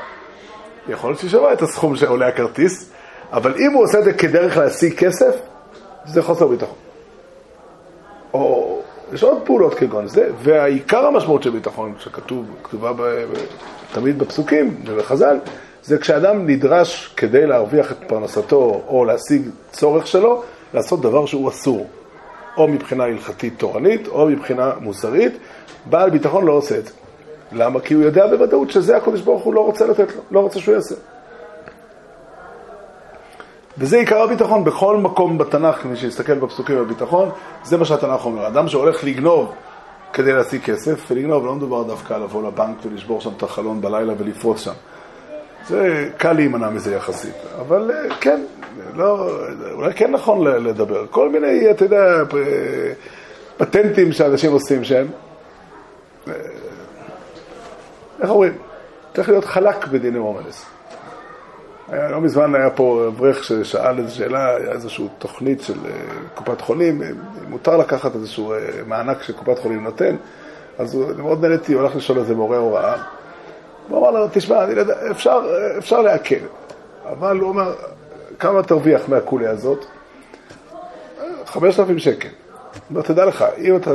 יכול 0.88 1.10
להיות 1.10 1.20
שהיא 1.20 1.30
שווה 1.30 1.52
את 1.52 1.62
הסכום 1.62 1.96
שעולה 1.96 2.28
הכרטיס, 2.28 2.90
אבל 3.32 3.54
אם 3.58 3.72
הוא 3.72 3.84
עושה 3.84 3.98
את 3.98 4.04
זה 4.04 4.12
כדרך 4.12 4.56
להשיג 4.56 4.94
כסף, 4.94 5.34
זה 6.04 6.22
חוסר 6.22 6.46
ביטחון. 6.46 6.76
או 8.34 8.78
יש 9.14 9.22
עוד 9.22 9.38
פעולות 9.44 9.74
כגון 9.74 10.06
זה, 10.06 10.28
והעיקר 10.42 11.06
המשמעות 11.06 11.42
של 11.42 11.50
ביטחון, 11.50 11.94
שכתוב, 11.98 12.46
כתובה 12.62 12.92
ב, 12.92 13.02
ב, 13.02 13.34
תמיד 13.92 14.18
בפסוקים 14.18 14.76
ובחז"ל, 14.86 15.36
זה 15.82 15.98
כשאדם 15.98 16.46
נדרש 16.46 17.14
כדי 17.16 17.46
להרוויח 17.46 17.92
את 17.92 17.96
פרנסתו 18.06 18.82
או 18.88 19.04
להשיג 19.04 19.42
צורך 19.70 20.06
שלו, 20.06 20.42
לעשות 20.74 21.00
דבר 21.00 21.26
שהוא 21.26 21.48
אסור. 21.48 21.86
או 22.56 22.68
מבחינה 22.68 23.04
הלכתית 23.04 23.54
תורנית, 23.58 24.08
או 24.08 24.26
מבחינה 24.26 24.72
מוסרית, 24.80 25.32
בעל 25.86 26.10
ביטחון 26.10 26.44
לא 26.44 26.52
עושה 26.52 26.78
את 26.78 26.86
זה. 26.86 26.92
למה? 27.52 27.80
כי 27.80 27.94
הוא 27.94 28.02
יודע 28.02 28.26
בוודאות 28.26 28.70
שזה 28.70 28.96
הקדוש 28.96 29.20
ברוך 29.20 29.42
הוא 29.42 29.54
לא 29.54 29.60
רוצה 29.60 29.86
לתת 29.86 30.16
לו, 30.16 30.22
לא 30.30 30.40
רוצה 30.40 30.60
שהוא 30.60 30.74
יעשה. 30.74 30.94
וזה 33.78 33.96
עיקר 33.96 34.22
הביטחון 34.22 34.64
בכל 34.64 34.96
מקום 34.96 35.38
בתנ"ך, 35.38 35.84
מי 35.84 35.96
שיסתכל 35.96 36.34
בפסוקים 36.34 36.76
בביטחון, 36.76 37.30
זה 37.64 37.76
מה 37.76 37.84
שהתנ"ך 37.84 38.24
אומר. 38.24 38.48
אדם 38.48 38.68
שהולך 38.68 39.04
לגנוב 39.04 39.52
כדי 40.12 40.32
להשיג 40.32 40.62
כסף, 40.62 41.10
ולגנוב 41.10 41.46
לא 41.46 41.54
מדובר 41.54 41.82
דווקא 41.82 42.14
לבוא 42.14 42.48
לבנק 42.48 42.76
ולשבור 42.84 43.20
שם 43.20 43.30
את 43.36 43.42
החלון 43.42 43.80
בלילה 43.80 44.12
ולפרוץ 44.18 44.60
שם. 44.60 44.72
זה 45.66 46.10
קל 46.16 46.32
להימנע 46.32 46.70
מזה 46.70 46.94
יחסית, 46.94 47.34
אבל 47.60 47.90
אה, 47.90 48.16
כן, 48.20 48.40
לא, 48.94 49.30
אולי 49.72 49.94
כן 49.94 50.10
נכון 50.10 50.46
לדבר. 50.46 51.06
כל 51.10 51.28
מיני, 51.28 51.70
אתה 51.70 51.84
יודע, 51.84 52.22
פטנטים 53.56 54.12
שאנשים 54.12 54.52
עושים 54.52 54.84
שהם, 54.84 55.06
אה, 56.28 56.32
איך 58.20 58.30
אומרים, 58.30 58.52
צריך 59.14 59.28
להיות 59.28 59.44
חלק 59.44 59.86
בדיני 59.86 60.18
רומנס. 61.96 62.10
לא 62.10 62.20
מזמן 62.20 62.54
היה 62.54 62.70
פה 62.70 63.04
אברך 63.08 63.44
ששאל 63.44 63.98
איזו 63.98 64.16
שאלה, 64.16 64.56
היה 64.56 64.72
איזושהי 64.72 65.08
תוכנית 65.18 65.62
של 65.62 65.78
אה, 65.86 65.90
קופת 66.34 66.60
חולים, 66.60 67.02
מותר 67.48 67.76
לקחת 67.76 68.14
איזשהו 68.14 68.54
מענק 68.86 69.22
שקופת 69.22 69.58
חולים 69.58 69.84
נותן, 69.84 70.16
אז 70.78 70.94
הוא 70.94 71.04
מאוד 71.18 71.44
נהניתי, 71.44 71.72
הוא 71.72 71.82
הלך 71.82 71.96
לשאול 71.96 72.18
איזה 72.18 72.34
מורה 72.34 72.56
הוראה. 72.56 72.94
הוא 73.88 73.98
אמר 73.98 74.10
לו, 74.10 74.26
תשמע, 74.32 74.64
אני 74.64 74.74
לא 74.74 74.82
אפשר, 75.10 75.40
אפשר 75.78 76.02
להקל, 76.02 76.44
אבל 77.10 77.38
הוא 77.38 77.48
אומר, 77.48 77.72
כמה 78.38 78.62
תרוויח 78.62 79.08
מהקוליה 79.08 79.50
הזאת? 79.50 79.84
5,000 81.46 81.98
שקל. 81.98 82.28
הוא 82.28 82.80
אומר, 82.90 83.02
תדע 83.02 83.24
לך, 83.24 83.44
אם 83.58 83.76
אתה 83.76 83.90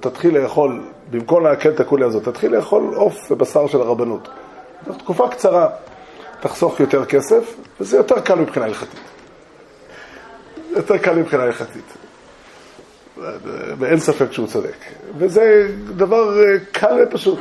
תתחיל 0.00 0.38
לאכול, 0.38 0.80
במקום 1.10 1.44
לעכל 1.44 1.68
את 1.68 1.80
הקוליה 1.80 2.06
הזאת, 2.06 2.24
תתחיל 2.24 2.56
לאכול 2.56 2.94
עוף 2.94 3.30
ובשר 3.30 3.66
של 3.66 3.80
הרבנות. 3.80 4.28
זו 4.86 4.92
תקופה 4.92 5.28
קצרה, 5.28 5.68
תחסוך 6.40 6.80
יותר 6.80 7.04
כסף, 7.04 7.56
וזה 7.80 7.96
יותר 7.96 8.20
קל 8.20 8.34
מבחינה 8.34 8.66
הלכתית. 8.66 9.00
יותר 10.76 10.98
קל 10.98 11.14
מבחינה 11.14 11.42
הלכתית. 11.42 11.96
ואין 13.78 13.98
ספק 13.98 14.32
שהוא 14.32 14.46
צודק. 14.46 14.76
וזה 15.18 15.68
דבר 15.96 16.36
קל 16.72 17.02
ופשוט. 17.02 17.38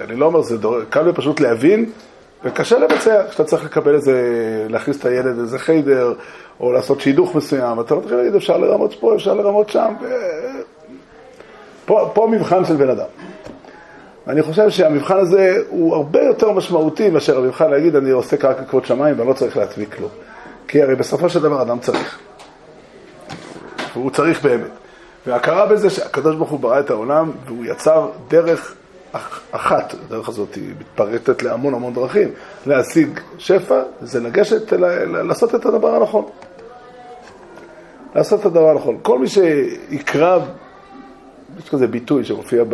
אני 0.00 0.16
לא 0.16 0.26
אומר, 0.26 0.42
זה 0.42 0.58
דור, 0.58 0.76
קל 0.90 1.08
ופשוט 1.08 1.40
להבין, 1.40 1.90
וקשה 2.44 2.78
לבצע, 2.78 3.22
כשאתה 3.28 3.44
צריך 3.44 3.64
לקבל 3.64 3.94
איזה, 3.94 4.12
להכניס 4.68 4.98
את 5.00 5.04
הילד 5.04 5.36
לאיזה 5.38 5.58
חיידר, 5.58 6.14
או 6.60 6.72
לעשות 6.72 7.00
שידוך 7.00 7.34
מסוים, 7.34 7.80
אתה 7.80 7.94
לא 7.94 8.00
תתחיל 8.00 8.16
להגיד, 8.16 8.34
אפשר 8.34 8.58
לרמות 8.58 8.94
פה, 9.00 9.14
אפשר 9.14 9.34
לרמות 9.34 9.68
שם, 9.68 9.94
ו... 10.00 10.06
פה, 11.84 12.10
פה 12.14 12.28
מבחן 12.30 12.64
של 12.64 12.76
בן 12.76 12.90
אדם. 12.90 13.06
אני 14.28 14.42
חושב 14.42 14.70
שהמבחן 14.70 15.18
הזה 15.18 15.56
הוא 15.68 15.94
הרבה 15.94 16.22
יותר 16.22 16.52
משמעותי 16.52 17.10
מאשר 17.10 17.38
המבחן 17.38 17.70
להגיד, 17.70 17.96
אני 17.96 18.10
עוסק 18.10 18.44
רק 18.44 18.60
בכבוד 18.60 18.84
שמיים 18.84 19.18
ואני 19.18 19.28
לא 19.28 19.34
צריך 19.34 19.56
להצמיק 19.56 19.94
כלום. 19.94 20.10
כי 20.68 20.82
הרי 20.82 20.94
בסופו 20.94 21.28
של 21.28 21.42
דבר 21.42 21.62
אדם 21.62 21.78
צריך. 21.78 22.18
והוא 23.92 24.10
צריך 24.10 24.42
באמת. 24.42 24.70
והכרה 25.26 25.66
בזה 25.66 25.90
שהקדוש 25.90 26.36
ברוך 26.36 26.50
הוא 26.50 26.60
ברא 26.60 26.80
את 26.80 26.90
העולם 26.90 27.30
והוא 27.46 27.64
יצר 27.64 28.08
דרך 28.28 28.74
אחת, 29.50 29.94
הדרך 30.06 30.28
הזאת 30.28 30.54
היא 30.54 30.70
מתפרטת 30.80 31.42
להמון 31.42 31.74
המון 31.74 31.94
דרכים, 31.94 32.28
להשיג 32.66 33.20
שפע 33.38 33.82
זה 34.00 34.20
לגשת, 34.20 34.72
לעשות 35.08 35.54
את 35.54 35.66
הדבר 35.66 35.94
הנכון. 35.94 36.24
לעשות 38.14 38.40
את 38.40 38.46
הדבר 38.46 38.70
הנכון. 38.70 38.98
כל 39.02 39.18
מי 39.18 39.26
שיקרא, 39.28 40.38
יש 41.58 41.68
כזה 41.68 41.86
ביטוי 41.86 42.24
שמופיע 42.24 42.64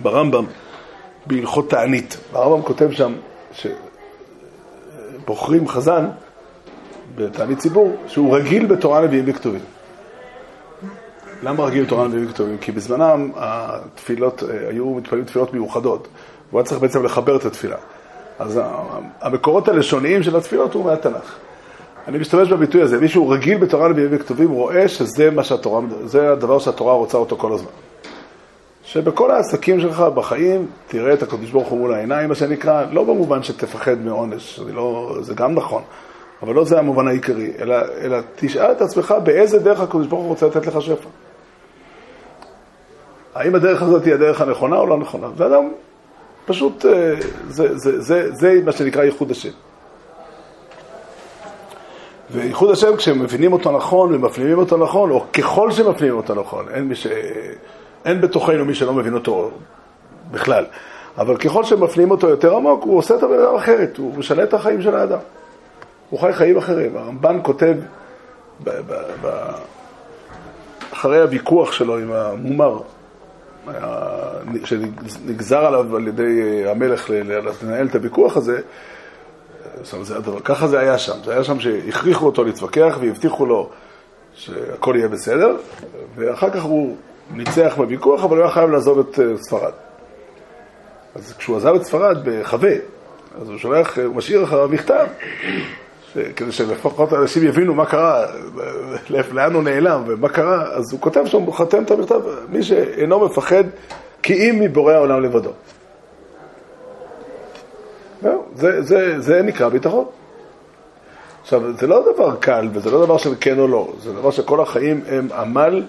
ברמב"ם, 0.00 0.44
בהלכות 1.26 1.70
תענית. 1.70 2.16
הרמב"ם 2.32 2.62
כותב 2.62 2.90
שם 2.92 3.12
שבוחרים 5.22 5.68
חזן 5.68 6.06
בתענית 7.14 7.58
ציבור, 7.58 7.96
שהוא 8.06 8.36
רגיל 8.36 8.66
בתורה 8.66 9.00
נביאים 9.00 9.24
וכתובים. 9.28 9.60
למה 11.42 11.64
רגיל 11.64 11.86
תורה 11.86 12.08
נביאים 12.08 12.26
וכתובים? 12.26 12.58
כי 12.58 12.72
בזמנם 12.72 13.30
התפילות, 13.36 14.42
אה, 14.42 14.68
היו 14.68 14.94
מתפללים 14.94 15.24
תפילות 15.24 15.52
מיוחדות, 15.52 16.08
והוא 16.48 16.60
היה 16.60 16.66
צריך 16.66 16.80
בעצם 16.80 17.02
לחבר 17.02 17.36
את 17.36 17.44
התפילה. 17.44 17.76
אז 18.38 18.60
המקורות 19.20 19.68
הלשוניים 19.68 20.22
של 20.22 20.36
התפילות 20.36 20.74
הוא 20.74 20.84
מהתנ"ך. 20.84 21.36
אני 22.08 22.18
משתמש 22.18 22.48
בביטוי 22.48 22.82
הזה, 22.82 23.00
מישהו 23.00 23.28
רגיל 23.28 23.58
בתורה 23.58 23.88
נביאים 23.88 24.08
וכתובים 24.12 24.50
רואה 24.50 24.88
שזה 24.88 25.30
מה 25.30 25.44
שהתורה, 25.44 25.80
זה 26.04 26.32
הדבר 26.32 26.58
שהתורה 26.58 26.94
רוצה 26.94 27.18
אותו 27.18 27.36
כל 27.36 27.52
הזמן. 27.52 27.85
שבכל 28.86 29.30
העסקים 29.30 29.80
שלך 29.80 30.00
בחיים 30.00 30.66
תראה 30.86 31.12
את 31.12 31.22
הקדוש 31.22 31.50
ברוך 31.50 31.68
הוא 31.68 31.78
מול 31.78 31.94
העיניים, 31.94 32.28
מה 32.28 32.34
שנקרא, 32.34 32.84
לא 32.92 33.04
במובן 33.04 33.42
שתפחד 33.42 33.98
מעונש, 33.98 34.60
לא, 34.74 35.16
זה 35.20 35.34
גם 35.34 35.54
נכון, 35.54 35.82
אבל 36.42 36.54
לא 36.54 36.64
זה 36.64 36.78
המובן 36.78 37.08
העיקרי, 37.08 37.50
אלא, 37.58 37.76
אלא 38.00 38.18
תשאל 38.36 38.72
את 38.72 38.80
עצמך 38.80 39.14
באיזה 39.24 39.58
דרך 39.58 39.80
הקדוש 39.80 40.06
ברוך 40.06 40.22
הוא 40.22 40.28
רוצה 40.28 40.46
לתת 40.46 40.66
לך 40.66 40.82
שפע. 40.82 41.08
האם 43.34 43.54
הדרך 43.54 43.82
הזאת 43.82 44.04
היא 44.04 44.14
הדרך 44.14 44.40
הנכונה 44.40 44.76
או 44.76 44.86
לא 44.86 44.98
נכונה? 44.98 45.26
זה 45.36 45.46
אדם 45.46 45.68
פשוט, 46.46 46.86
אה, 46.86 47.14
זה, 47.48 47.78
זה, 47.78 48.00
זה, 48.00 48.32
זה 48.32 48.60
מה 48.64 48.72
שנקרא 48.72 49.04
ייחוד 49.04 49.30
השם. 49.30 49.50
וייחוד 52.30 52.70
השם, 52.70 52.96
כשהם 52.96 53.22
מבינים 53.22 53.52
אותו 53.52 53.72
נכון 53.72 54.14
ומפנימים 54.14 54.58
אותו 54.58 54.76
נכון, 54.76 55.10
או 55.10 55.24
ככל 55.32 55.70
שמפנימים 55.70 56.16
אותו 56.16 56.34
נכון, 56.34 56.66
אין, 56.68 56.94
ש... 56.94 57.06
אין 58.06 58.20
בתוכנו 58.20 58.64
מי 58.64 58.74
שלא 58.74 58.92
מבין 58.92 59.14
אותו 59.14 59.50
בכלל, 60.30 60.64
אבל 61.18 61.36
ככל 61.36 61.64
שמפנימים 61.64 62.10
אותו 62.10 62.28
יותר 62.28 62.56
עמוק, 62.56 62.84
הוא 62.84 62.98
עושה 62.98 63.14
את 63.14 63.22
הבן 63.22 63.38
אדם 63.38 63.54
אחרת, 63.54 63.96
הוא 63.96 64.14
משנה 64.14 64.42
את 64.42 64.54
החיים 64.54 64.82
של 64.82 64.94
האדם. 64.94 65.18
הוא 66.10 66.20
חי 66.20 66.32
חיים 66.32 66.56
אחרים. 66.56 66.96
הרמב"ן 66.96 67.38
כותב, 67.42 67.74
ב, 68.64 68.70
ב, 68.70 68.92
ב, 69.22 69.50
אחרי 70.92 71.20
הוויכוח 71.20 71.72
שלו 71.72 71.98
עם 71.98 72.12
המומר, 72.12 72.78
שנגזר 74.64 75.66
עליו 75.66 75.96
על 75.96 76.08
ידי 76.08 76.64
המלך 76.66 77.10
לנהל 77.62 77.86
את 77.86 77.94
הוויכוח 77.94 78.36
הזה, 78.36 78.60
זה 79.82 80.16
הדבר, 80.16 80.40
ככה 80.40 80.68
זה 80.68 80.78
היה 80.78 80.98
שם, 80.98 81.16
זה 81.24 81.32
היה 81.32 81.44
שם 81.44 81.60
שהכריחו 81.60 82.26
אותו 82.26 82.44
להתווכח 82.44 82.98
והבטיחו 83.00 83.46
לו 83.46 83.68
שהכל 84.34 84.94
יהיה 84.96 85.08
בסדר, 85.08 85.56
ואחר 86.16 86.50
כך 86.50 86.62
הוא 86.62 86.96
ניצח 87.34 87.74
בוויכוח, 87.76 88.24
אבל 88.24 88.36
הוא 88.36 88.44
היה 88.44 88.52
חייב 88.52 88.70
לעזוב 88.70 88.98
את 88.98 89.20
אה, 89.20 89.24
ספרד. 89.36 89.72
אז 91.14 91.34
כשהוא 91.38 91.56
עזב 91.56 91.74
את 91.74 91.84
ספרד 91.84 92.18
בחווה, 92.24 92.72
אז 93.40 93.48
הוא 93.48 93.58
שולח, 93.58 93.98
הוא 93.98 94.14
משאיר 94.14 94.44
אחריו 94.44 94.68
מכתב, 94.68 95.06
כדי 96.36 96.52
שלפחות 96.52 97.12
אנשים 97.12 97.46
יבינו 97.46 97.74
מה 97.74 97.86
קרה, 97.86 98.26
לאן 99.10 99.54
הוא 99.54 99.62
נעלם 99.62 100.02
ומה 100.06 100.28
קרה, 100.28 100.62
אז 100.62 100.92
הוא 100.92 101.00
כותב 101.00 101.26
שם, 101.26 101.42
הוא 101.42 101.54
חתם 101.54 101.82
את 101.82 101.90
המכתב, 101.90 102.20
מי 102.48 102.62
שאינו 102.62 103.20
מפחד 103.20 103.64
כי 104.22 104.50
אם 104.50 104.60
מבורא 104.60 104.92
העולם 104.92 105.22
לבדו. 105.22 105.50
זה, 108.56 108.82
זה, 108.82 109.20
זה 109.20 109.42
נקרא 109.42 109.68
ביטחון. 109.68 110.04
עכשיו, 111.42 111.76
זה 111.76 111.86
לא 111.86 112.12
דבר 112.12 112.36
קל, 112.40 112.68
וזה 112.72 112.90
לא 112.90 113.04
דבר 113.04 113.16
של 113.16 113.34
כן 113.40 113.58
או 113.58 113.68
לא, 113.68 113.92
זה 114.02 114.12
דבר 114.12 114.30
שכל 114.30 114.60
החיים 114.60 115.00
הם 115.08 115.28
עמל 115.38 115.82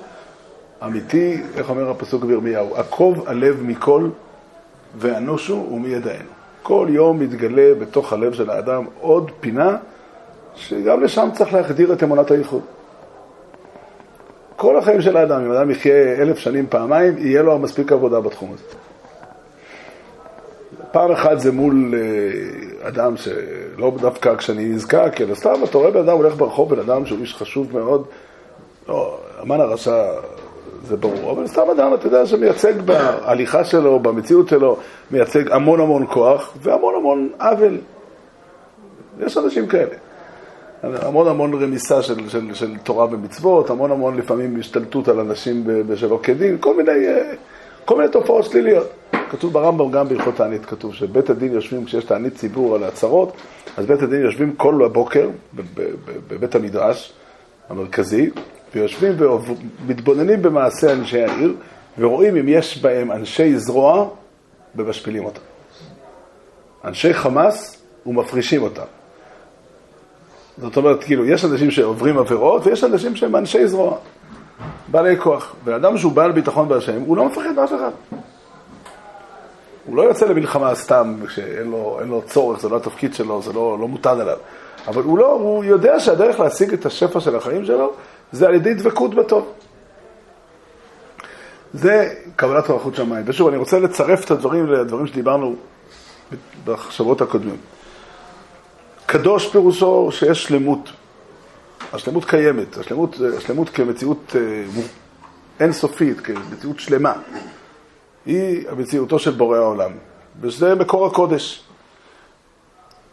אמיתי, 0.86 1.42
איך 1.56 1.70
אומר 1.70 1.90
הפסוק 1.90 2.24
בירמיהו, 2.24 2.76
עקוב 2.76 3.24
הלב 3.28 3.64
מכל 3.64 4.10
ואנושו 4.98 5.68
ומידענו. 5.72 6.30
כל 6.64 6.88
יום 6.90 7.20
מתגלה 7.20 7.74
בתוך 7.80 8.14
הלב 8.14 8.34
של 8.34 8.50
האדם 8.50 8.86
עוד 9.02 9.32
פינה 9.40 9.78
שגם 10.56 11.04
לשם 11.04 11.30
צריך 11.34 11.54
להחדיר 11.54 11.94
את 11.94 12.04
אמונת 12.04 12.32
הייחוד. 12.32 12.62
כל 14.56 14.78
החיים 14.78 15.02
של 15.02 15.18
האדם, 15.18 15.46
אם 15.46 15.52
אדם 15.52 15.72
יחיה 15.72 16.22
אלף 16.22 16.38
שנים 16.38 16.68
פעמיים, 16.70 17.18
יהיה 17.18 17.42
לו 17.42 17.60
מספיק 17.60 17.92
עבודה 17.92 18.20
בתחום 18.20 18.54
הזה. 18.54 18.64
פעם 20.92 21.12
אחת 21.12 21.40
זה 21.40 21.52
מול 21.52 21.94
אה, 21.98 22.88
אדם 22.88 23.18
שלא 23.18 23.92
דווקא 24.02 24.36
כשאני 24.36 24.66
נזקק, 24.66 25.22
אלא 25.22 25.36
סתם 25.36 25.54
אתה 25.64 25.78
רואה 25.78 25.92
בן 25.92 26.00
אדם 26.00 26.18
הולך 26.18 26.36
ברחוב, 26.36 26.76
בן 26.76 26.80
אדם 26.80 27.06
שהוא 27.06 27.20
איש 27.20 27.36
חשוב 27.36 27.74
מאוד, 27.74 28.06
לא, 28.88 29.20
המן 29.40 29.62
הרשע 29.62 30.04
זה 30.84 30.98
ברור. 30.98 31.32
אבל 31.32 31.48
סתם 31.48 31.70
אדם, 31.72 31.94
אתה 31.94 32.08
יודע, 32.08 32.26
שמייצג 32.26 32.82
בהליכה 32.82 33.64
שלו, 33.64 34.00
במציאות 34.00 34.48
שלו, 34.48 34.78
מייצג 35.12 35.52
המון 35.52 35.80
המון 35.80 36.06
כוח 36.10 36.54
והמון 36.62 36.96
המון 36.96 37.30
עוול. 37.40 37.78
יש 39.20 39.38
אנשים 39.38 39.68
כאלה. 39.68 39.96
המון 40.84 41.28
המון 41.28 41.64
רמיסה 41.64 42.02
של, 42.02 42.30
של, 42.30 42.54
של 42.54 42.78
תורה 42.78 43.06
ומצוות, 43.06 43.70
המון 43.70 43.92
המון 43.92 44.18
לפעמים 44.18 44.60
השתלטות 44.60 45.08
על 45.08 45.20
אנשים 45.20 45.64
בשלא 45.66 46.20
כדין, 46.24 46.58
כל 46.60 46.78
מיני, 46.78 47.08
אה, 47.08 47.34
כל 47.86 47.98
מיני 47.98 48.10
תופעות 48.10 48.46
שליליות. 48.46 48.88
כתוב 49.30 49.54
ברמב"ם 49.54 49.92
גם 49.92 50.08
בהלכות 50.08 50.36
תענית, 50.36 50.66
כתוב 50.66 50.94
שבית 50.94 51.30
הדין 51.30 51.54
יושבים, 51.54 51.86
כשיש 51.86 52.04
תענית 52.04 52.36
ציבור 52.36 52.76
על 52.76 52.84
הצהרות, 52.84 53.34
אז 53.78 53.86
בית 53.86 54.02
הדין 54.02 54.22
יושבים 54.22 54.56
כל 54.56 54.84
הבוקר 54.86 55.30
בבית 56.28 56.56
המדרש 56.56 57.14
המרכזי, 57.70 58.30
ויושבים 58.76 59.13
ומתבוננים 59.20 60.41
במעשה 60.41 60.93
אנשי 60.93 61.24
העיר, 61.24 61.53
ורואים 61.97 62.36
אם 62.36 62.47
יש 62.47 62.82
בהם 62.82 63.11
אנשי 63.11 63.57
זרוע 63.57 64.09
ומשפילים 64.76 65.26
אותם. 65.26 65.41
אנשי 66.86 67.13
חמאס 67.13 67.84
ומפרישים 68.05 68.63
אותם. 68.63 68.84
זאת 70.57 70.78
אומרת, 70.78 71.03
כאילו, 71.03 71.26
יש 71.26 71.45
אנשים 71.45 71.72
שעוברים 71.72 72.18
עבירות, 72.18 72.68
ויש 72.68 72.84
אנשים 72.84 73.15
שהם 73.15 73.36
אנשי 73.36 73.68
זרוע, 73.68 73.97
בעלי 74.88 75.18
כוח. 75.18 75.55
ואדם 75.63 75.97
שהוא 75.97 76.11
בעל 76.11 76.32
ביטחון 76.32 76.68
בהשם, 76.68 77.01
הוא 77.01 77.18
לא 77.18 77.26
מפחד 77.26 77.51
מאף 77.55 77.74
אחד. 77.74 77.91
הוא 79.86 79.97
לא 79.97 80.01
יוצא 80.01 80.26
למלחמה 80.26 80.76
סתם, 80.76 81.15
כשאין 81.28 81.72
לו, 81.72 81.99
לו 82.05 82.22
צורך, 82.26 82.59
זה 82.59 82.70
לא 82.70 82.78
התפקיד 82.78 83.13
שלו, 83.13 83.41
זה 83.41 83.53
לא, 83.53 83.78
לא 83.80 83.88
מוטל 83.88 84.22
עליו. 84.22 84.38
אבל 84.88 85.03
הוא 85.03 85.18
לא, 85.18 85.32
הוא 85.32 85.63
יודע 85.63 85.99
שהדרך 85.99 86.39
להשיג 86.39 86.74
את 86.74 86.86
השפע 86.86 87.20
של 87.20 87.36
החיים 87.36 87.65
שלו, 87.65 87.93
זה 88.32 88.48
על 88.48 88.56
ידי 88.56 88.74
דבקות 88.74 89.16
בטוב. 89.16 89.54
זה 91.74 92.14
קבלת 92.36 92.70
מלכות 92.70 92.96
שמיים. 92.96 93.24
ושוב, 93.28 93.48
אני 93.48 93.58
רוצה 93.58 93.80
לצרף 93.80 94.26
את 94.26 94.32
הדברים 94.32 94.68
לדברים 94.68 95.08
שדיברנו 95.08 95.56
בשבועות 96.66 97.22
הקודמים. 97.22 97.58
קדוש 99.06 99.52
פירושו 99.52 100.10
שיש 100.12 100.44
שלמות. 100.44 100.90
השלמות 101.94 102.26
קיימת, 102.26 102.78
השלמות, 102.78 103.16
השלמות 103.38 103.70
כמציאות 103.70 104.36
אה, 104.36 104.64
אינסופית, 105.60 106.22
כמציאות 106.22 106.80
שלמה. 106.80 107.14
היא 108.26 108.70
המציאותו 108.70 109.20
של 109.20 109.32
בורא 109.32 109.58
העולם. 109.58 109.92
וזה 110.42 110.76
מקור 110.76 111.06
הקודש. 111.06 111.66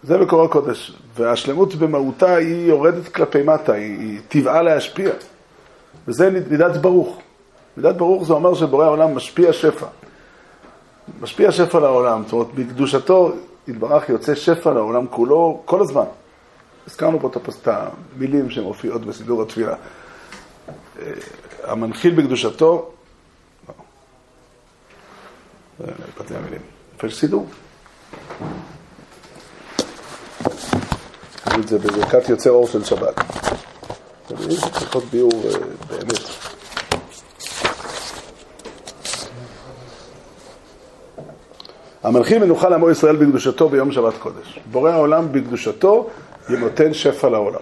זה 0.05 0.19
מקור 0.19 0.45
הקודש. 0.45 0.93
והשלמות 1.15 1.75
במהותה 1.75 2.37
היא 2.37 2.69
יורדת 2.69 3.09
כלפי 3.09 3.43
מטה, 3.43 3.73
היא, 3.73 3.99
היא 3.99 4.21
טבעה 4.29 4.63
להשפיע. 4.63 5.11
וזה 6.09 6.31
מידת 6.51 6.77
ברוך. 6.77 7.19
מידת 7.77 7.97
ברוך 7.97 8.27
זה 8.27 8.33
אומר 8.33 8.55
שבורא 8.55 8.85
העולם 8.85 9.15
משפיע 9.15 9.53
שפע. 9.53 9.87
משפיע 11.21 11.53
שפע 11.53 11.81
לעולם. 11.81 12.23
זאת 12.23 12.33
אומרת, 12.33 12.55
בקדושתו 12.55 13.33
יתברך 13.69 14.09
יוצא 14.09 14.35
שפע 14.35 14.73
לעולם 14.73 15.07
כולו 15.07 15.63
כל 15.65 15.81
הזמן. 15.81 16.05
הזכרנו 16.87 17.21
פה 17.21 17.31
את 17.63 17.69
המילים 17.69 18.51
שמופיעות 18.51 19.05
בסידור 19.05 19.43
התפילה. 19.43 19.75
אה, 20.99 21.13
המנחיל 21.63 22.15
בקדושתו, 22.15 22.91
לא, 23.69 23.75
באתי 26.19 26.37
המילים. 26.37 26.61
איפה 26.95 27.07
יש 27.07 27.21
סידור? 27.21 27.47
קראו 31.45 31.61
את 31.61 31.69
זה 31.69 31.79
בברכת 31.79 32.29
יוצר 32.29 32.51
אור 32.51 32.67
של 32.67 32.85
שבת. 32.85 33.21
זה 34.29 34.35
להיות 34.49 35.05
ביאור 35.11 35.33
אה, 35.45 35.59
באמת. 35.89 36.19
המלכים 42.03 42.41
מנוחה 42.41 42.69
לעמו 42.69 42.91
ישראל 42.91 43.17
בקדושתו 43.17 43.69
ביום 43.69 43.93
שבת 43.93 44.15
קודש. 44.19 44.59
בורא 44.71 44.91
העולם 44.91 45.33
בקדושתו 45.33 46.11
נותן 46.49 46.95
שפע 46.95 47.29
לעולם. 47.29 47.61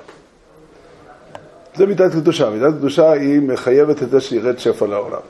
זה 1.74 1.86
מידת 1.86 2.12
קדושה. 2.12 2.50
מידת 2.50 2.74
קדושה 2.74 3.12
היא 3.12 3.40
מחייבת 3.40 4.02
את 4.02 4.10
זה 4.10 4.20
שירד 4.20 4.58
שפע 4.58 4.86
לעולם. 4.86 5.20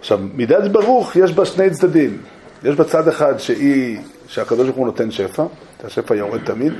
עכשיו, 0.00 0.20
מידת 0.34 0.70
ברוך 0.70 1.16
יש 1.16 1.32
בה 1.32 1.44
שני 1.44 1.70
צדדים. 1.70 2.22
יש 2.64 2.76
בה 2.76 2.84
צד 2.84 3.08
אחד 3.08 3.38
שהיא, 3.38 3.98
שהקדוש 4.26 4.66
ברוך 4.66 4.76
הוא 4.76 4.86
נותן 4.86 5.10
שפע, 5.10 5.44
שהשפע 5.82 6.14
יורד 6.14 6.44
תמיד. 6.44 6.72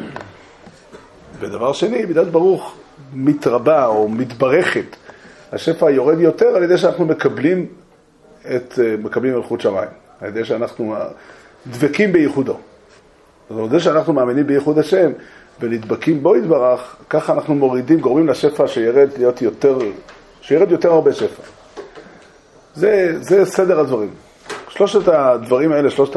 ודבר 1.41 1.73
שני, 1.73 2.05
מידת 2.05 2.27
ברוך 2.27 2.75
מתרבה 3.15 3.87
או 3.87 4.09
מתברכת. 4.09 4.97
השפע 5.53 5.91
יורד 5.91 6.21
יותר 6.21 6.47
על 6.47 6.63
ידי 6.63 6.79
שאנחנו 6.79 7.05
מקבלים 7.05 7.67
את, 8.57 8.79
מקבלים 8.99 9.35
מלכות 9.35 9.61
שמיים. 9.61 9.89
על 10.21 10.29
ידי 10.29 10.45
שאנחנו 10.45 10.95
דבקים 11.67 12.13
בייחודו. 12.13 12.53
זאת 12.53 13.59
אומרת, 13.59 13.71
זה 13.71 13.81
שאנחנו 13.81 14.13
מאמינים 14.13 14.47
בייחוד 14.47 14.79
השם 14.79 15.13
ונדבקים 15.61 16.23
בו 16.23 16.37
יתברך, 16.37 16.97
ככה 17.11 17.33
אנחנו 17.33 17.55
מורידים, 17.55 18.01
גורמים 18.01 18.29
לשפע 18.29 18.69
שירד 18.69 19.09
להיות 19.19 19.43
יותר, 19.43 19.79
שירד 20.41 20.71
יותר 20.71 20.93
הרבה 20.93 21.13
שפע. 21.13 21.43
זה, 22.75 23.15
זה 23.21 23.45
סדר 23.45 23.81
הדברים. 23.81 24.11
שלושת 24.75 25.09
הדברים 25.09 25.73
האלה, 25.73 25.91
שלושת 25.91 26.17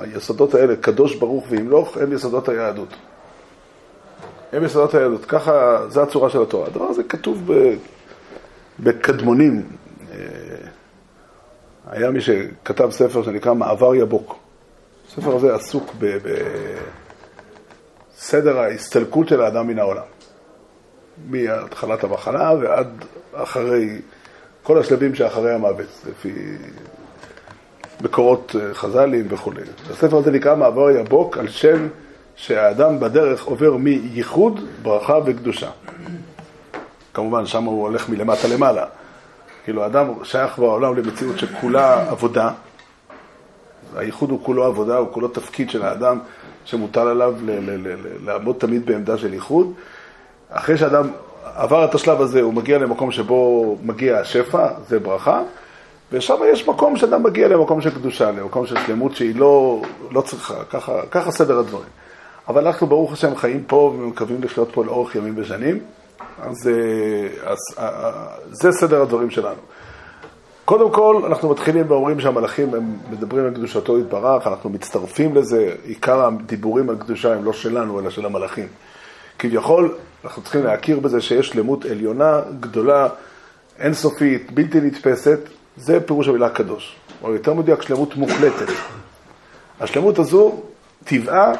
היסודות 0.00 0.54
האלה, 0.54 0.76
קדוש 0.76 1.14
ברוך 1.14 1.44
וימלוך, 1.48 1.96
הם 1.96 2.12
יסודות 2.12 2.48
היהדות. 2.48 2.94
הם 4.52 4.64
יסודות 4.64 4.94
היהדות. 4.94 5.24
ככה, 5.24 5.78
זה 5.88 6.02
הצורה 6.02 6.30
של 6.30 6.42
התורה. 6.42 6.66
הדבר 6.66 6.84
הזה 6.84 7.02
כתוב 7.02 7.50
בקדמונים. 8.80 9.62
אה, 10.12 10.16
היה 11.90 12.10
מי 12.10 12.20
שכתב 12.20 12.90
ספר 12.90 13.22
שנקרא 13.22 13.54
מעבר 13.54 13.94
יבוק. 13.94 14.36
הספר 15.08 15.36
הזה 15.36 15.54
עסוק 15.54 15.94
בסדר 18.16 18.58
ההסתלקות 18.58 19.28
של 19.28 19.40
האדם 19.40 19.66
מן 19.66 19.78
העולם. 19.78 20.06
מהתחלת 21.28 22.04
המחלה 22.04 22.52
ועד 22.60 23.04
אחרי, 23.32 24.00
כל 24.62 24.78
השלבים 24.78 25.14
שאחרי 25.14 25.52
המוות, 25.52 26.04
לפי 26.10 26.32
מקורות 28.00 28.56
אה, 28.60 28.74
חז"לים 28.74 29.26
וכולי. 29.28 29.62
הספר 29.90 30.16
הזה 30.16 30.30
נקרא 30.30 30.54
מעבר 30.54 30.90
יבוק 30.90 31.38
על 31.38 31.48
שם 31.48 31.88
שהאדם 32.36 33.00
בדרך 33.00 33.44
עובר 33.44 33.76
מייחוד, 33.76 34.60
ברכה 34.82 35.18
וקדושה. 35.24 35.70
כמובן, 37.14 37.46
שם 37.46 37.64
הוא 37.64 37.82
הולך 37.82 38.08
מלמטה 38.08 38.48
למעלה. 38.48 38.84
כאילו, 39.64 39.82
האדם 39.82 40.08
שייך 40.22 40.58
בעולם 40.58 40.96
למציאות 40.96 41.38
שכולה 41.38 42.10
עבודה. 42.10 42.50
הייחוד 43.96 44.30
הוא 44.30 44.40
כולו 44.42 44.64
עבודה, 44.64 44.96
הוא 44.96 45.08
כולו 45.12 45.28
תפקיד 45.28 45.70
של 45.70 45.82
האדם 45.82 46.18
שמוטל 46.64 47.08
עליו 47.08 47.34
לעמוד 48.24 48.56
תמיד 48.58 48.86
בעמדה 48.86 49.18
של 49.18 49.34
ייחוד. 49.34 49.72
אחרי 50.50 50.76
שאדם 50.76 51.08
עבר 51.54 51.84
את 51.84 51.94
השלב 51.94 52.20
הזה, 52.20 52.40
הוא 52.40 52.54
מגיע 52.54 52.78
למקום 52.78 53.12
שבו 53.12 53.76
מגיע 53.82 54.18
השפע, 54.18 54.68
זה 54.88 54.98
ברכה, 54.98 55.42
ושם 56.12 56.34
יש 56.52 56.68
מקום 56.68 56.96
שאדם 56.96 57.22
מגיע 57.22 57.48
למקום 57.48 57.80
של 57.80 57.90
קדושה, 57.90 58.30
למקום 58.30 58.66
של 58.66 58.76
שלמות 58.86 59.16
שהיא 59.16 59.36
לא, 59.36 59.82
לא 60.10 60.20
צריכה, 60.20 60.64
ככה, 60.64 61.06
ככה 61.10 61.30
סדר 61.30 61.58
הדברים. 61.58 61.88
אבל 62.48 62.66
אנחנו, 62.66 62.86
ברוך 62.86 63.12
השם, 63.12 63.36
חיים 63.36 63.64
פה 63.66 63.94
ומקווים 63.98 64.42
לחיות 64.42 64.68
פה 64.72 64.84
לאורך 64.84 65.14
ימים 65.14 65.34
ושנים. 65.36 65.78
אז, 66.42 66.68
אה, 66.68 67.50
אז 67.50 67.58
אה, 67.78 67.88
אה, 67.88 68.26
זה 68.50 68.72
סדר 68.72 69.02
הדברים 69.02 69.30
שלנו. 69.30 69.60
קודם 70.64 70.90
כל, 70.90 71.22
אנחנו 71.26 71.50
מתחילים 71.50 71.84
ואומרים 71.88 72.20
שהמלאכים 72.20 72.74
הם 72.74 72.96
מדברים 73.10 73.44
על 73.44 73.54
קדושתו 73.54 73.98
יתברך, 73.98 74.46
אנחנו 74.46 74.70
מצטרפים 74.70 75.34
לזה, 75.34 75.74
עיקר 75.84 76.24
הדיבורים 76.26 76.90
על 76.90 76.96
קדושה 76.96 77.34
הם 77.34 77.44
לא 77.44 77.52
שלנו, 77.52 78.00
אלא 78.00 78.10
של 78.10 78.26
המלאכים. 78.26 78.66
כביכול, 79.38 79.94
אנחנו 80.24 80.42
צריכים 80.42 80.64
להכיר 80.64 81.00
בזה 81.00 81.20
שיש 81.20 81.48
שלמות 81.48 81.84
עליונה, 81.84 82.40
גדולה, 82.60 83.08
אינסופית, 83.78 84.52
בלתי 84.52 84.80
נתפסת, 84.80 85.38
זה 85.76 86.00
פירוש 86.00 86.28
המילה 86.28 86.48
קדוש. 86.50 86.96
או 87.22 87.32
יותר 87.32 87.54
מדויק, 87.54 87.82
שלמות 87.82 88.16
מוחלטת. 88.16 88.72
השלמות 89.80 90.18
הזו, 90.18 90.60
טבעה 91.04 91.52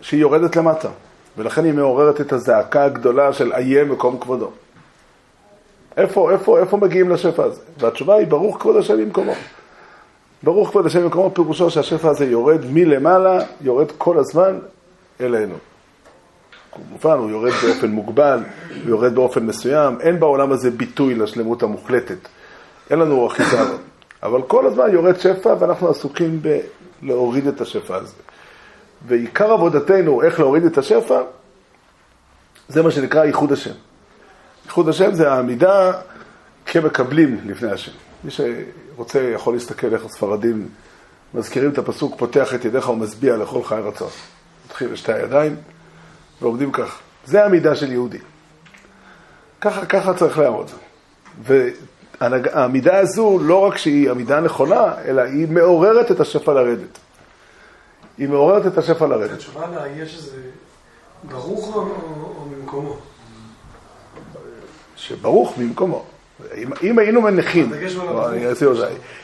שהיא 0.00 0.20
יורדת 0.20 0.56
למטה. 0.56 0.88
ולכן 1.36 1.64
היא 1.64 1.72
מעוררת 1.72 2.20
את 2.20 2.32
הזעקה 2.32 2.84
הגדולה 2.84 3.32
של 3.32 3.52
איה 3.52 3.84
מקום 3.84 4.18
כבודו. 4.20 4.50
איפה, 5.96 6.30
איפה, 6.30 6.58
איפה 6.58 6.76
מגיעים 6.76 7.10
לשפע 7.10 7.44
הזה? 7.44 7.60
והתשובה 7.78 8.14
היא, 8.14 8.26
ברוך 8.26 8.56
כבוד 8.60 8.76
השם 8.76 8.96
במקומו. 8.96 9.32
ברוך 10.42 10.70
כבוד 10.70 10.86
השם 10.86 11.02
במקומו, 11.02 11.34
פירושו 11.34 11.70
שהשפע 11.70 12.10
הזה 12.10 12.24
יורד 12.24 12.60
מלמעלה, 12.70 13.38
יורד 13.60 13.90
כל 13.98 14.18
הזמן 14.18 14.58
אלינו. 15.20 15.54
כמובן, 16.74 17.18
הוא 17.18 17.30
יורד 17.30 17.52
באופן 17.52 17.90
מוגבל, 17.90 18.38
הוא 18.68 18.88
יורד 18.90 19.14
באופן 19.14 19.46
מסוים, 19.46 20.00
אין 20.00 20.20
בעולם 20.20 20.52
הזה 20.52 20.70
ביטוי 20.70 21.14
לשלמות 21.14 21.62
המוחלטת. 21.62 22.28
אין 22.90 22.98
לנו 22.98 23.26
אחיזה 23.26 23.58
אבל 24.22 24.42
כל 24.42 24.66
הזמן 24.66 24.92
יורד 24.92 25.20
שפע 25.20 25.54
ואנחנו 25.58 25.88
עסוקים 25.88 26.40
בלהוריד 27.02 27.46
את 27.46 27.60
השפע 27.60 27.96
הזה. 27.96 28.14
ועיקר 29.06 29.52
עבודתנו, 29.52 30.22
איך 30.22 30.40
להוריד 30.40 30.64
את 30.64 30.78
השפע, 30.78 31.20
זה 32.68 32.82
מה 32.82 32.90
שנקרא 32.90 33.24
ייחוד 33.24 33.52
השם. 33.52 33.74
ייחוד 34.64 34.88
השם 34.88 35.14
זה 35.14 35.32
העמידה 35.32 35.92
כמקבלים 36.66 37.40
לפני 37.46 37.70
השם. 37.70 37.92
מי 38.24 38.30
שרוצה 38.30 39.22
יכול 39.22 39.54
להסתכל 39.54 39.94
איך 39.94 40.04
הספרדים 40.04 40.68
מזכירים 41.34 41.70
את 41.70 41.78
הפסוק, 41.78 42.14
פותח 42.18 42.54
את 42.54 42.64
ידיך 42.64 42.88
ומשביע 42.88 43.36
לכל 43.36 43.62
חי 43.62 43.80
רצון. 43.84 44.10
מתחיל 44.66 44.92
לשתי 44.92 45.12
הידיים 45.12 45.56
ועומדים 46.44 46.72
כך. 46.72 46.98
זה 47.26 47.44
המידה 47.44 47.76
של 47.76 47.92
יהודי. 47.92 48.18
ככה, 49.60 49.86
ככה 49.86 50.14
צריך 50.14 50.38
לעמוד. 50.38 50.70
והעמידה 51.42 52.98
הזו, 52.98 53.38
לא 53.42 53.58
רק 53.58 53.76
שהיא 53.76 54.10
עמידה 54.10 54.40
נכונה, 54.40 54.94
אלא 55.04 55.22
היא 55.22 55.48
מעוררת 55.48 56.10
את 56.10 56.20
השפע 56.20 56.52
לרדת. 56.54 56.98
היא 58.18 58.28
מעוררת 58.28 58.66
את 58.66 58.78
השפע 58.78 59.06
לרדת. 59.06 59.30
התשובה 59.30 59.66
לה, 59.74 59.88
יש 59.88 60.16
איזה 60.16 60.36
ברוך 61.28 61.76
או, 61.76 62.46
ממקומו? 62.50 62.96
שברוך 64.96 65.54
במקומו. 65.58 66.04
אם, 66.56 66.68
אם 66.82 66.98
היינו 66.98 67.20
מניחים. 67.20 67.72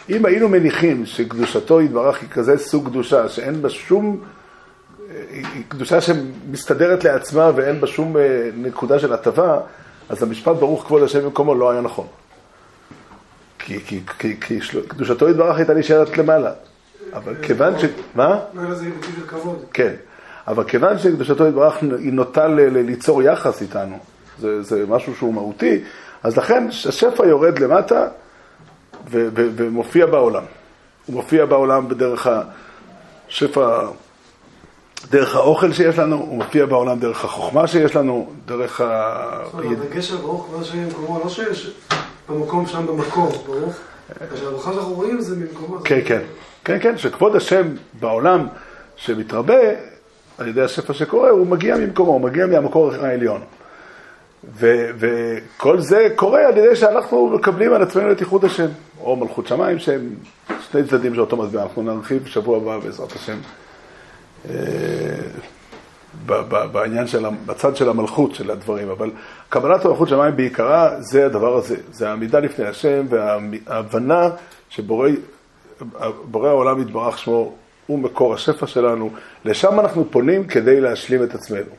אם 0.08 0.26
היינו 0.26 0.48
מניחים 0.48 1.06
שקדושתו 1.06 1.80
יתברך 1.80 2.20
היא 2.22 2.28
כזה 2.28 2.58
סוג 2.58 2.88
קדושה, 2.88 3.28
שאין 3.28 3.62
בה 3.62 3.70
שום, 3.70 4.20
היא 5.32 5.64
קדושה 5.68 6.00
שמסתדרת 6.00 7.04
לעצמה 7.04 7.50
ואין 7.56 7.80
בה 7.80 7.86
שום 7.86 8.16
אה, 8.16 8.22
נקודה 8.56 8.98
של 8.98 9.12
הטבה, 9.12 9.60
אז 10.08 10.22
המשפט 10.22 10.56
ברוך 10.56 10.84
כבוד 10.86 11.02
השם 11.02 11.22
במקומו 11.24 11.54
לא 11.54 11.70
היה 11.70 11.80
נכון. 11.80 12.06
כי, 13.58 13.80
כי, 13.80 14.00
כי, 14.18 14.40
כי 14.40 14.60
של- 14.60 14.88
קדושתו 14.88 15.28
יתברך 15.28 15.56
הייתה 15.56 15.74
נשארת 15.74 16.18
למעלה. 16.18 16.52
אבל 17.12 17.34
כיוון 17.42 17.78
ש... 17.78 17.84
מה? 18.14 18.38
לא 18.54 18.70
לזה 18.70 18.84
ביטוי 18.84 19.12
של 19.20 19.26
כבוד. 19.26 19.64
כן, 19.72 19.92
אבל 20.48 20.64
כיוון 20.64 20.98
שקדושתו 20.98 21.46
יתברך 21.46 21.76
היא 21.82 22.12
נוטה 22.12 22.48
ל- 22.48 22.60
ל- 22.60 22.78
ליצור 22.86 23.22
יחס 23.22 23.62
איתנו, 23.62 23.98
זה, 24.38 24.62
זה 24.62 24.84
משהו 24.88 25.14
שהוא 25.16 25.34
מהותי, 25.34 25.82
אז 26.22 26.36
לכן 26.36 26.66
השפע 26.88 27.26
יורד 27.26 27.58
למטה 27.58 28.08
ו- 29.10 29.28
ו- 29.36 29.48
ומופיע 29.56 30.06
בעולם. 30.06 30.42
הוא 31.06 31.14
מופיע 31.16 31.44
בעולם 31.46 31.88
בדרך 31.88 32.28
השפע, 33.28 33.80
דרך 35.08 35.36
האוכל 35.36 35.72
שיש 35.72 35.98
לנו, 35.98 36.16
הוא 36.16 36.36
מופיע 36.36 36.66
בעולם 36.66 36.98
דרך 36.98 37.24
החוכמה 37.24 37.66
שיש 37.66 37.96
לנו, 37.96 38.30
דרך 38.46 38.80
ה... 38.80 39.42
הדגש 39.54 40.10
על 40.10 40.16
ברוך 40.16 40.46
כבוד 40.46 40.62
השם 40.62 40.84
במקומו, 40.84 41.20
לא 41.24 41.28
שיש 41.28 41.70
במקום 42.28 42.66
שם 42.66 42.86
במקור, 42.86 43.32
ברוך. 43.46 43.74
הברכה 44.20 44.72
שאנחנו 44.72 44.94
רואים 44.94 45.20
זה 45.20 45.36
ממקומו. 45.36 45.80
כן, 45.84 46.00
כן, 46.04 46.20
כן, 46.64 46.78
כן, 46.80 46.98
שכבוד 46.98 47.36
השם 47.36 47.68
בעולם 48.00 48.46
שמתרבה 48.96 49.54
על 50.38 50.48
ידי 50.48 50.62
השפע 50.62 50.92
שקורה, 50.92 51.30
הוא 51.30 51.46
מגיע 51.46 51.76
ממקומו, 51.76 52.12
הוא 52.12 52.20
מגיע 52.20 52.46
מהמקור 52.46 52.92
העליון. 52.94 53.40
ו- 54.54 54.90
וכל 54.98 55.80
זה 55.80 56.08
קורה 56.16 56.46
על 56.46 56.58
ידי 56.58 56.76
שאנחנו 56.76 57.26
מקבלים 57.26 57.72
על 57.72 57.82
עצמנו 57.82 58.12
את 58.12 58.20
ייחוד 58.20 58.44
השם, 58.44 58.68
או 59.00 59.16
מלכות 59.16 59.46
שמיים, 59.46 59.78
שהם 59.78 60.10
שני 60.70 60.84
צדדים 60.84 61.14
של 61.14 61.20
אותו 61.20 61.36
מטבע. 61.36 61.62
אנחנו 61.62 61.82
נרחיב 61.82 62.24
בשבוע 62.24 62.56
הבא 62.56 62.78
בעזרת 62.78 63.12
השם 63.12 63.36
אה, 64.50 64.54
בעניין 66.72 67.06
של, 67.06 67.24
בצד 67.46 67.76
של 67.76 67.88
המלכות 67.88 68.34
של 68.34 68.50
הדברים, 68.50 68.88
אבל 68.90 69.10
קבלת 69.48 69.86
מלכות 69.86 70.08
שמיים 70.08 70.36
בעיקרה 70.36 70.90
זה 70.98 71.26
הדבר 71.26 71.56
הזה, 71.56 71.76
זה 71.92 72.08
העמידה 72.08 72.40
לפני 72.40 72.66
השם 72.66 73.06
וההבנה 73.08 74.28
שבורא 74.68 75.08
בורא 76.24 76.48
העולם 76.48 76.80
יתברך 76.80 77.18
שמו 77.18 77.54
הוא 77.86 77.98
מקור 77.98 78.34
השפע 78.34 78.66
שלנו, 78.66 79.10
לשם 79.44 79.80
אנחנו 79.80 80.04
פונים 80.10 80.46
כדי 80.46 80.80
להשלים 80.80 81.22
את 81.22 81.34
עצמנו. 81.34 81.70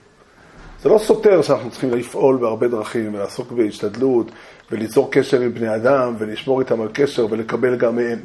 זה 0.81 0.89
לא 0.89 0.97
סותר 0.97 1.41
שאנחנו 1.41 1.69
צריכים 1.69 1.93
לפעול 1.93 2.37
בהרבה 2.37 2.67
דרכים 2.67 3.15
ולעסוק 3.15 3.51
בהשתדלות 3.51 4.31
וליצור 4.71 5.11
קשר 5.11 5.41
עם 5.41 5.53
בני 5.53 5.75
אדם 5.75 6.15
ולשמור 6.17 6.59
איתם 6.59 6.81
על 6.81 6.87
קשר 6.93 7.27
ולקבל 7.29 7.75
גם 7.75 7.95
מהם. 7.95 8.19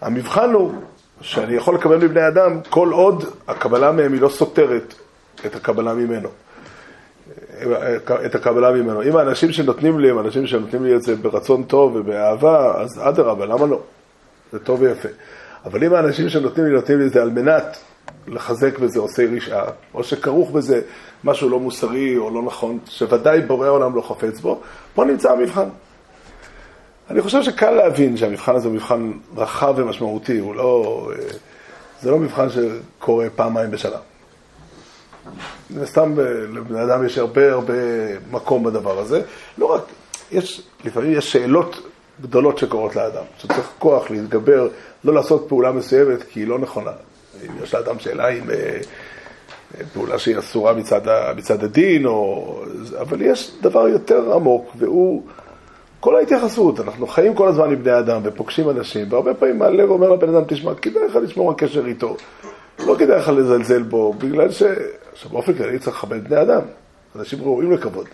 המבחן 0.00 0.52
הוא 0.52 0.72
שאני 1.20 1.54
יכול 1.54 1.74
לקבל 1.74 1.96
מבני 1.96 2.28
אדם 2.28 2.60
כל 2.70 2.90
עוד 2.92 3.24
הקבלה 3.48 3.92
מהם 3.92 4.12
היא 4.12 4.20
לא 4.20 4.28
סותרת 4.28 4.94
את 5.46 5.54
הקבלה 5.54 5.94
ממנו. 5.94 6.28
את 8.26 8.34
הקבלה 8.34 8.72
ממנו. 8.72 9.02
אם 9.02 9.16
האנשים 9.16 9.52
שנותנים 9.52 9.98
לי 9.98 10.10
הם 10.10 10.18
אנשים 10.18 10.46
שנותנים 10.46 10.84
לי 10.84 10.94
את 10.94 11.02
זה 11.02 11.16
ברצון 11.16 11.62
טוב 11.62 11.96
ובאהבה, 11.96 12.74
אז 12.80 13.00
אדרבה, 13.02 13.46
למה 13.46 13.66
לא? 13.66 13.80
זה 14.52 14.58
טוב 14.58 14.82
ויפה. 14.82 15.08
אבל 15.64 15.84
אם 15.84 15.94
האנשים 15.94 16.28
שנותנים 16.28 16.66
לי, 16.66 16.72
נותנים 16.72 16.98
לי 16.98 17.06
את 17.06 17.12
זה 17.12 17.22
על 17.22 17.30
מנת 17.30 17.76
לחזק 18.28 18.78
בזה 18.78 19.00
עושי 19.00 19.26
רשעה, 19.26 19.64
או 19.94 20.04
שכרוך 20.04 20.50
בזה 20.50 20.80
משהו 21.24 21.48
לא 21.48 21.60
מוסרי 21.60 22.16
או 22.16 22.30
לא 22.30 22.42
נכון, 22.42 22.78
שוודאי 22.86 23.40
בורא 23.40 23.66
העולם 23.66 23.96
לא 23.96 24.02
חפץ 24.02 24.40
בו, 24.40 24.60
פה 24.94 25.04
נמצא 25.04 25.32
המבחן. 25.32 25.68
אני 27.10 27.22
חושב 27.22 27.42
שקל 27.42 27.70
להבין 27.70 28.16
שהמבחן 28.16 28.56
הזה 28.56 28.68
הוא 28.68 28.74
מבחן 28.74 29.12
רחב 29.36 29.74
ומשמעותי, 29.76 30.38
הוא 30.38 30.54
לא... 30.54 31.08
אה, 31.12 31.24
זה 32.02 32.10
לא 32.10 32.18
מבחן 32.18 32.46
שקורה 32.50 33.26
פעמיים 33.36 33.70
בשנה. 33.70 33.96
מן 35.70 35.82
הסתם 35.82 36.20
אה, 36.20 36.24
לבני 36.52 36.84
אדם 36.84 37.06
יש 37.06 37.18
הרבה 37.18 37.52
הרבה 37.52 37.74
מקום 38.30 38.64
בדבר 38.64 38.98
הזה. 38.98 39.22
לא 39.58 39.66
רק, 39.66 39.82
יש, 40.32 40.62
לפעמים 40.84 41.12
יש 41.12 41.32
שאלות 41.32 41.86
גדולות 42.22 42.58
שקורות 42.58 42.96
לאדם, 42.96 43.24
שצריך 43.38 43.70
כוח 43.78 44.10
להתגבר, 44.10 44.68
לא 45.04 45.14
לעשות 45.14 45.44
פעולה 45.48 45.72
מסוימת 45.72 46.22
כי 46.22 46.40
היא 46.40 46.46
לא 46.46 46.58
נכונה. 46.58 46.90
אם 47.46 47.50
יש 47.62 47.74
לאדם 47.74 47.98
שאלה 47.98 48.28
אם 48.28 48.50
אה, 48.50 48.56
אה, 48.56 49.84
פעולה 49.92 50.18
שהיא 50.18 50.38
אסורה 50.38 50.72
מצד, 50.72 51.00
מצד 51.36 51.64
הדין, 51.64 52.06
או, 52.06 52.62
אבל 53.00 53.22
יש 53.22 53.52
דבר 53.60 53.88
יותר 53.88 54.34
עמוק, 54.34 54.70
והוא 54.78 55.22
כל 56.00 56.16
ההתייחסות. 56.16 56.80
אנחנו 56.80 57.06
חיים 57.06 57.34
כל 57.34 57.48
הזמן 57.48 57.70
עם 57.70 57.82
בני 57.82 57.98
אדם 57.98 58.20
ופוגשים 58.24 58.70
אנשים, 58.70 59.06
והרבה 59.10 59.34
פעמים 59.34 59.62
הלב 59.62 59.90
אומר 59.90 60.10
לבן 60.10 60.34
אדם, 60.34 60.44
תשמע, 60.48 60.74
כדאי 60.74 61.02
לך 61.08 61.16
לשמור 61.16 61.50
על 61.50 61.56
קשר 61.58 61.86
איתו. 61.86 62.16
לא 62.86 62.94
כדאי 62.98 63.18
לך 63.18 63.28
לזלזל 63.28 63.82
בו, 63.82 64.12
בגלל 64.12 64.50
ש... 64.50 64.62
עכשיו, 65.20 65.32
באופן 65.32 65.54
כללי 65.54 65.78
צריך 65.78 65.96
לכבד 65.96 66.24
בני 66.24 66.42
אדם. 66.42 66.60
אנשים 67.16 67.38
ראויים 67.42 67.72
לכבוד. 67.72 68.06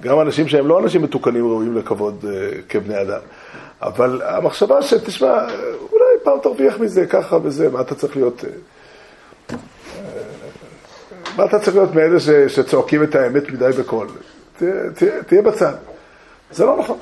גם 0.00 0.20
אנשים 0.20 0.48
שהם 0.48 0.66
לא 0.66 0.80
אנשים 0.80 1.02
מתוקנים 1.02 1.46
ראויים 1.46 1.76
לכבוד 1.76 2.24
uh, 2.24 2.26
כבני 2.68 3.02
אדם. 3.02 3.20
אבל 3.82 4.22
המחשבה 4.24 4.82
שתשמע, 4.82 5.46
אולי 5.92 6.04
פעם 6.22 6.38
תרוויח 6.42 6.78
מזה, 6.78 7.06
ככה 7.06 7.38
וזה, 7.42 7.68
מה 7.70 7.80
אתה 7.80 7.94
צריך 7.94 8.16
להיות... 8.16 8.44
Uh, 8.44 9.54
מה 11.36 11.44
אתה 11.44 11.58
צריך 11.58 11.76
להיות 11.76 11.94
מאלה 11.94 12.20
ש, 12.20 12.28
שצועקים 12.28 13.02
את 13.02 13.14
האמת 13.14 13.50
מדי 13.50 13.70
בקול? 13.78 14.08
תה, 14.58 14.64
תה, 14.94 15.06
תהיה 15.26 15.42
בצד. 15.42 15.74
זה 16.50 16.64
לא 16.64 16.76
נכון. 16.78 16.98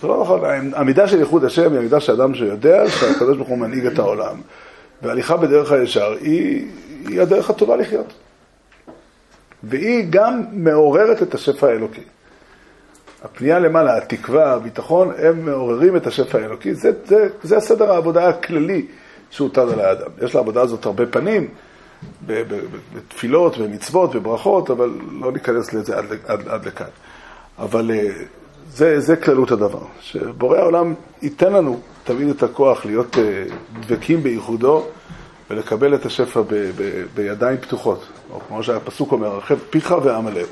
זה 0.00 0.06
לא 0.06 0.20
נכון. 0.20 0.40
המידה 0.74 1.08
של 1.08 1.18
ייחוד 1.18 1.44
השם 1.44 1.72
היא 1.72 1.78
המידה 1.78 2.00
של 2.00 2.12
אדם 2.12 2.34
שיודע 2.34 2.88
שהקדוש 2.88 3.36
ברוך 3.36 3.48
הוא 3.48 3.58
מנהיג 3.58 3.86
את 3.86 3.98
העולם. 3.98 4.36
והליכה 5.02 5.36
בדרך 5.36 5.72
הישר 5.72 6.14
היא, 6.20 6.68
היא 7.08 7.20
הדרך 7.20 7.50
הטובה 7.50 7.76
לחיות. 7.76 8.12
והיא 9.62 10.06
גם 10.10 10.42
מעוררת 10.52 11.22
את 11.22 11.34
השפע 11.34 11.66
האלוקי. 11.66 12.00
הפנייה 13.24 13.58
למעלה, 13.58 13.96
התקווה, 13.96 14.52
הביטחון, 14.52 15.12
הם 15.18 15.44
מעוררים 15.44 15.96
את 15.96 16.06
השפע 16.06 16.38
האלוקי. 16.38 16.74
זה, 16.74 16.90
זה, 17.04 17.28
זה 17.42 17.56
הסדר 17.56 17.92
העבודה 17.92 18.28
הכללי 18.28 18.86
שהוטל 19.30 19.68
על 19.72 19.80
האדם. 19.80 20.10
יש 20.22 20.34
לעבודה 20.34 20.60
הזאת 20.60 20.86
הרבה 20.86 21.06
פנים, 21.06 21.48
בתפילות, 22.26 23.58
במצוות, 23.58 24.14
בברכות, 24.14 24.70
אבל 24.70 24.90
לא 25.20 25.32
ניכנס 25.32 25.72
לזה 25.72 25.98
עד, 25.98 26.04
עד, 26.26 26.48
עד 26.48 26.66
לכאן. 26.66 26.86
אבל 27.58 27.90
אה, 27.90 28.08
זה, 28.70 29.00
זה 29.00 29.16
כללות 29.16 29.50
הדבר, 29.50 29.82
שבורא 30.00 30.58
העולם 30.58 30.94
ייתן 31.22 31.52
לנו 31.52 31.80
תמיד 32.04 32.28
את 32.28 32.42
הכוח 32.42 32.86
להיות 32.86 33.18
אה, 33.18 33.44
דבקים 33.80 34.22
בייחודו 34.22 34.86
ולקבל 35.50 35.94
את 35.94 36.06
השפע 36.06 36.40
ב, 36.40 36.54
ב, 36.76 37.04
בידיים 37.14 37.58
פתוחות, 37.58 38.06
או 38.32 38.40
כמו 38.48 38.62
שהפסוק 38.62 39.12
אומר, 39.12 39.26
הרחב 39.26 39.58
פיך 39.70 39.94
ועם 40.02 40.26
הלב. 40.26 40.46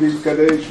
להתקדש 0.00 0.70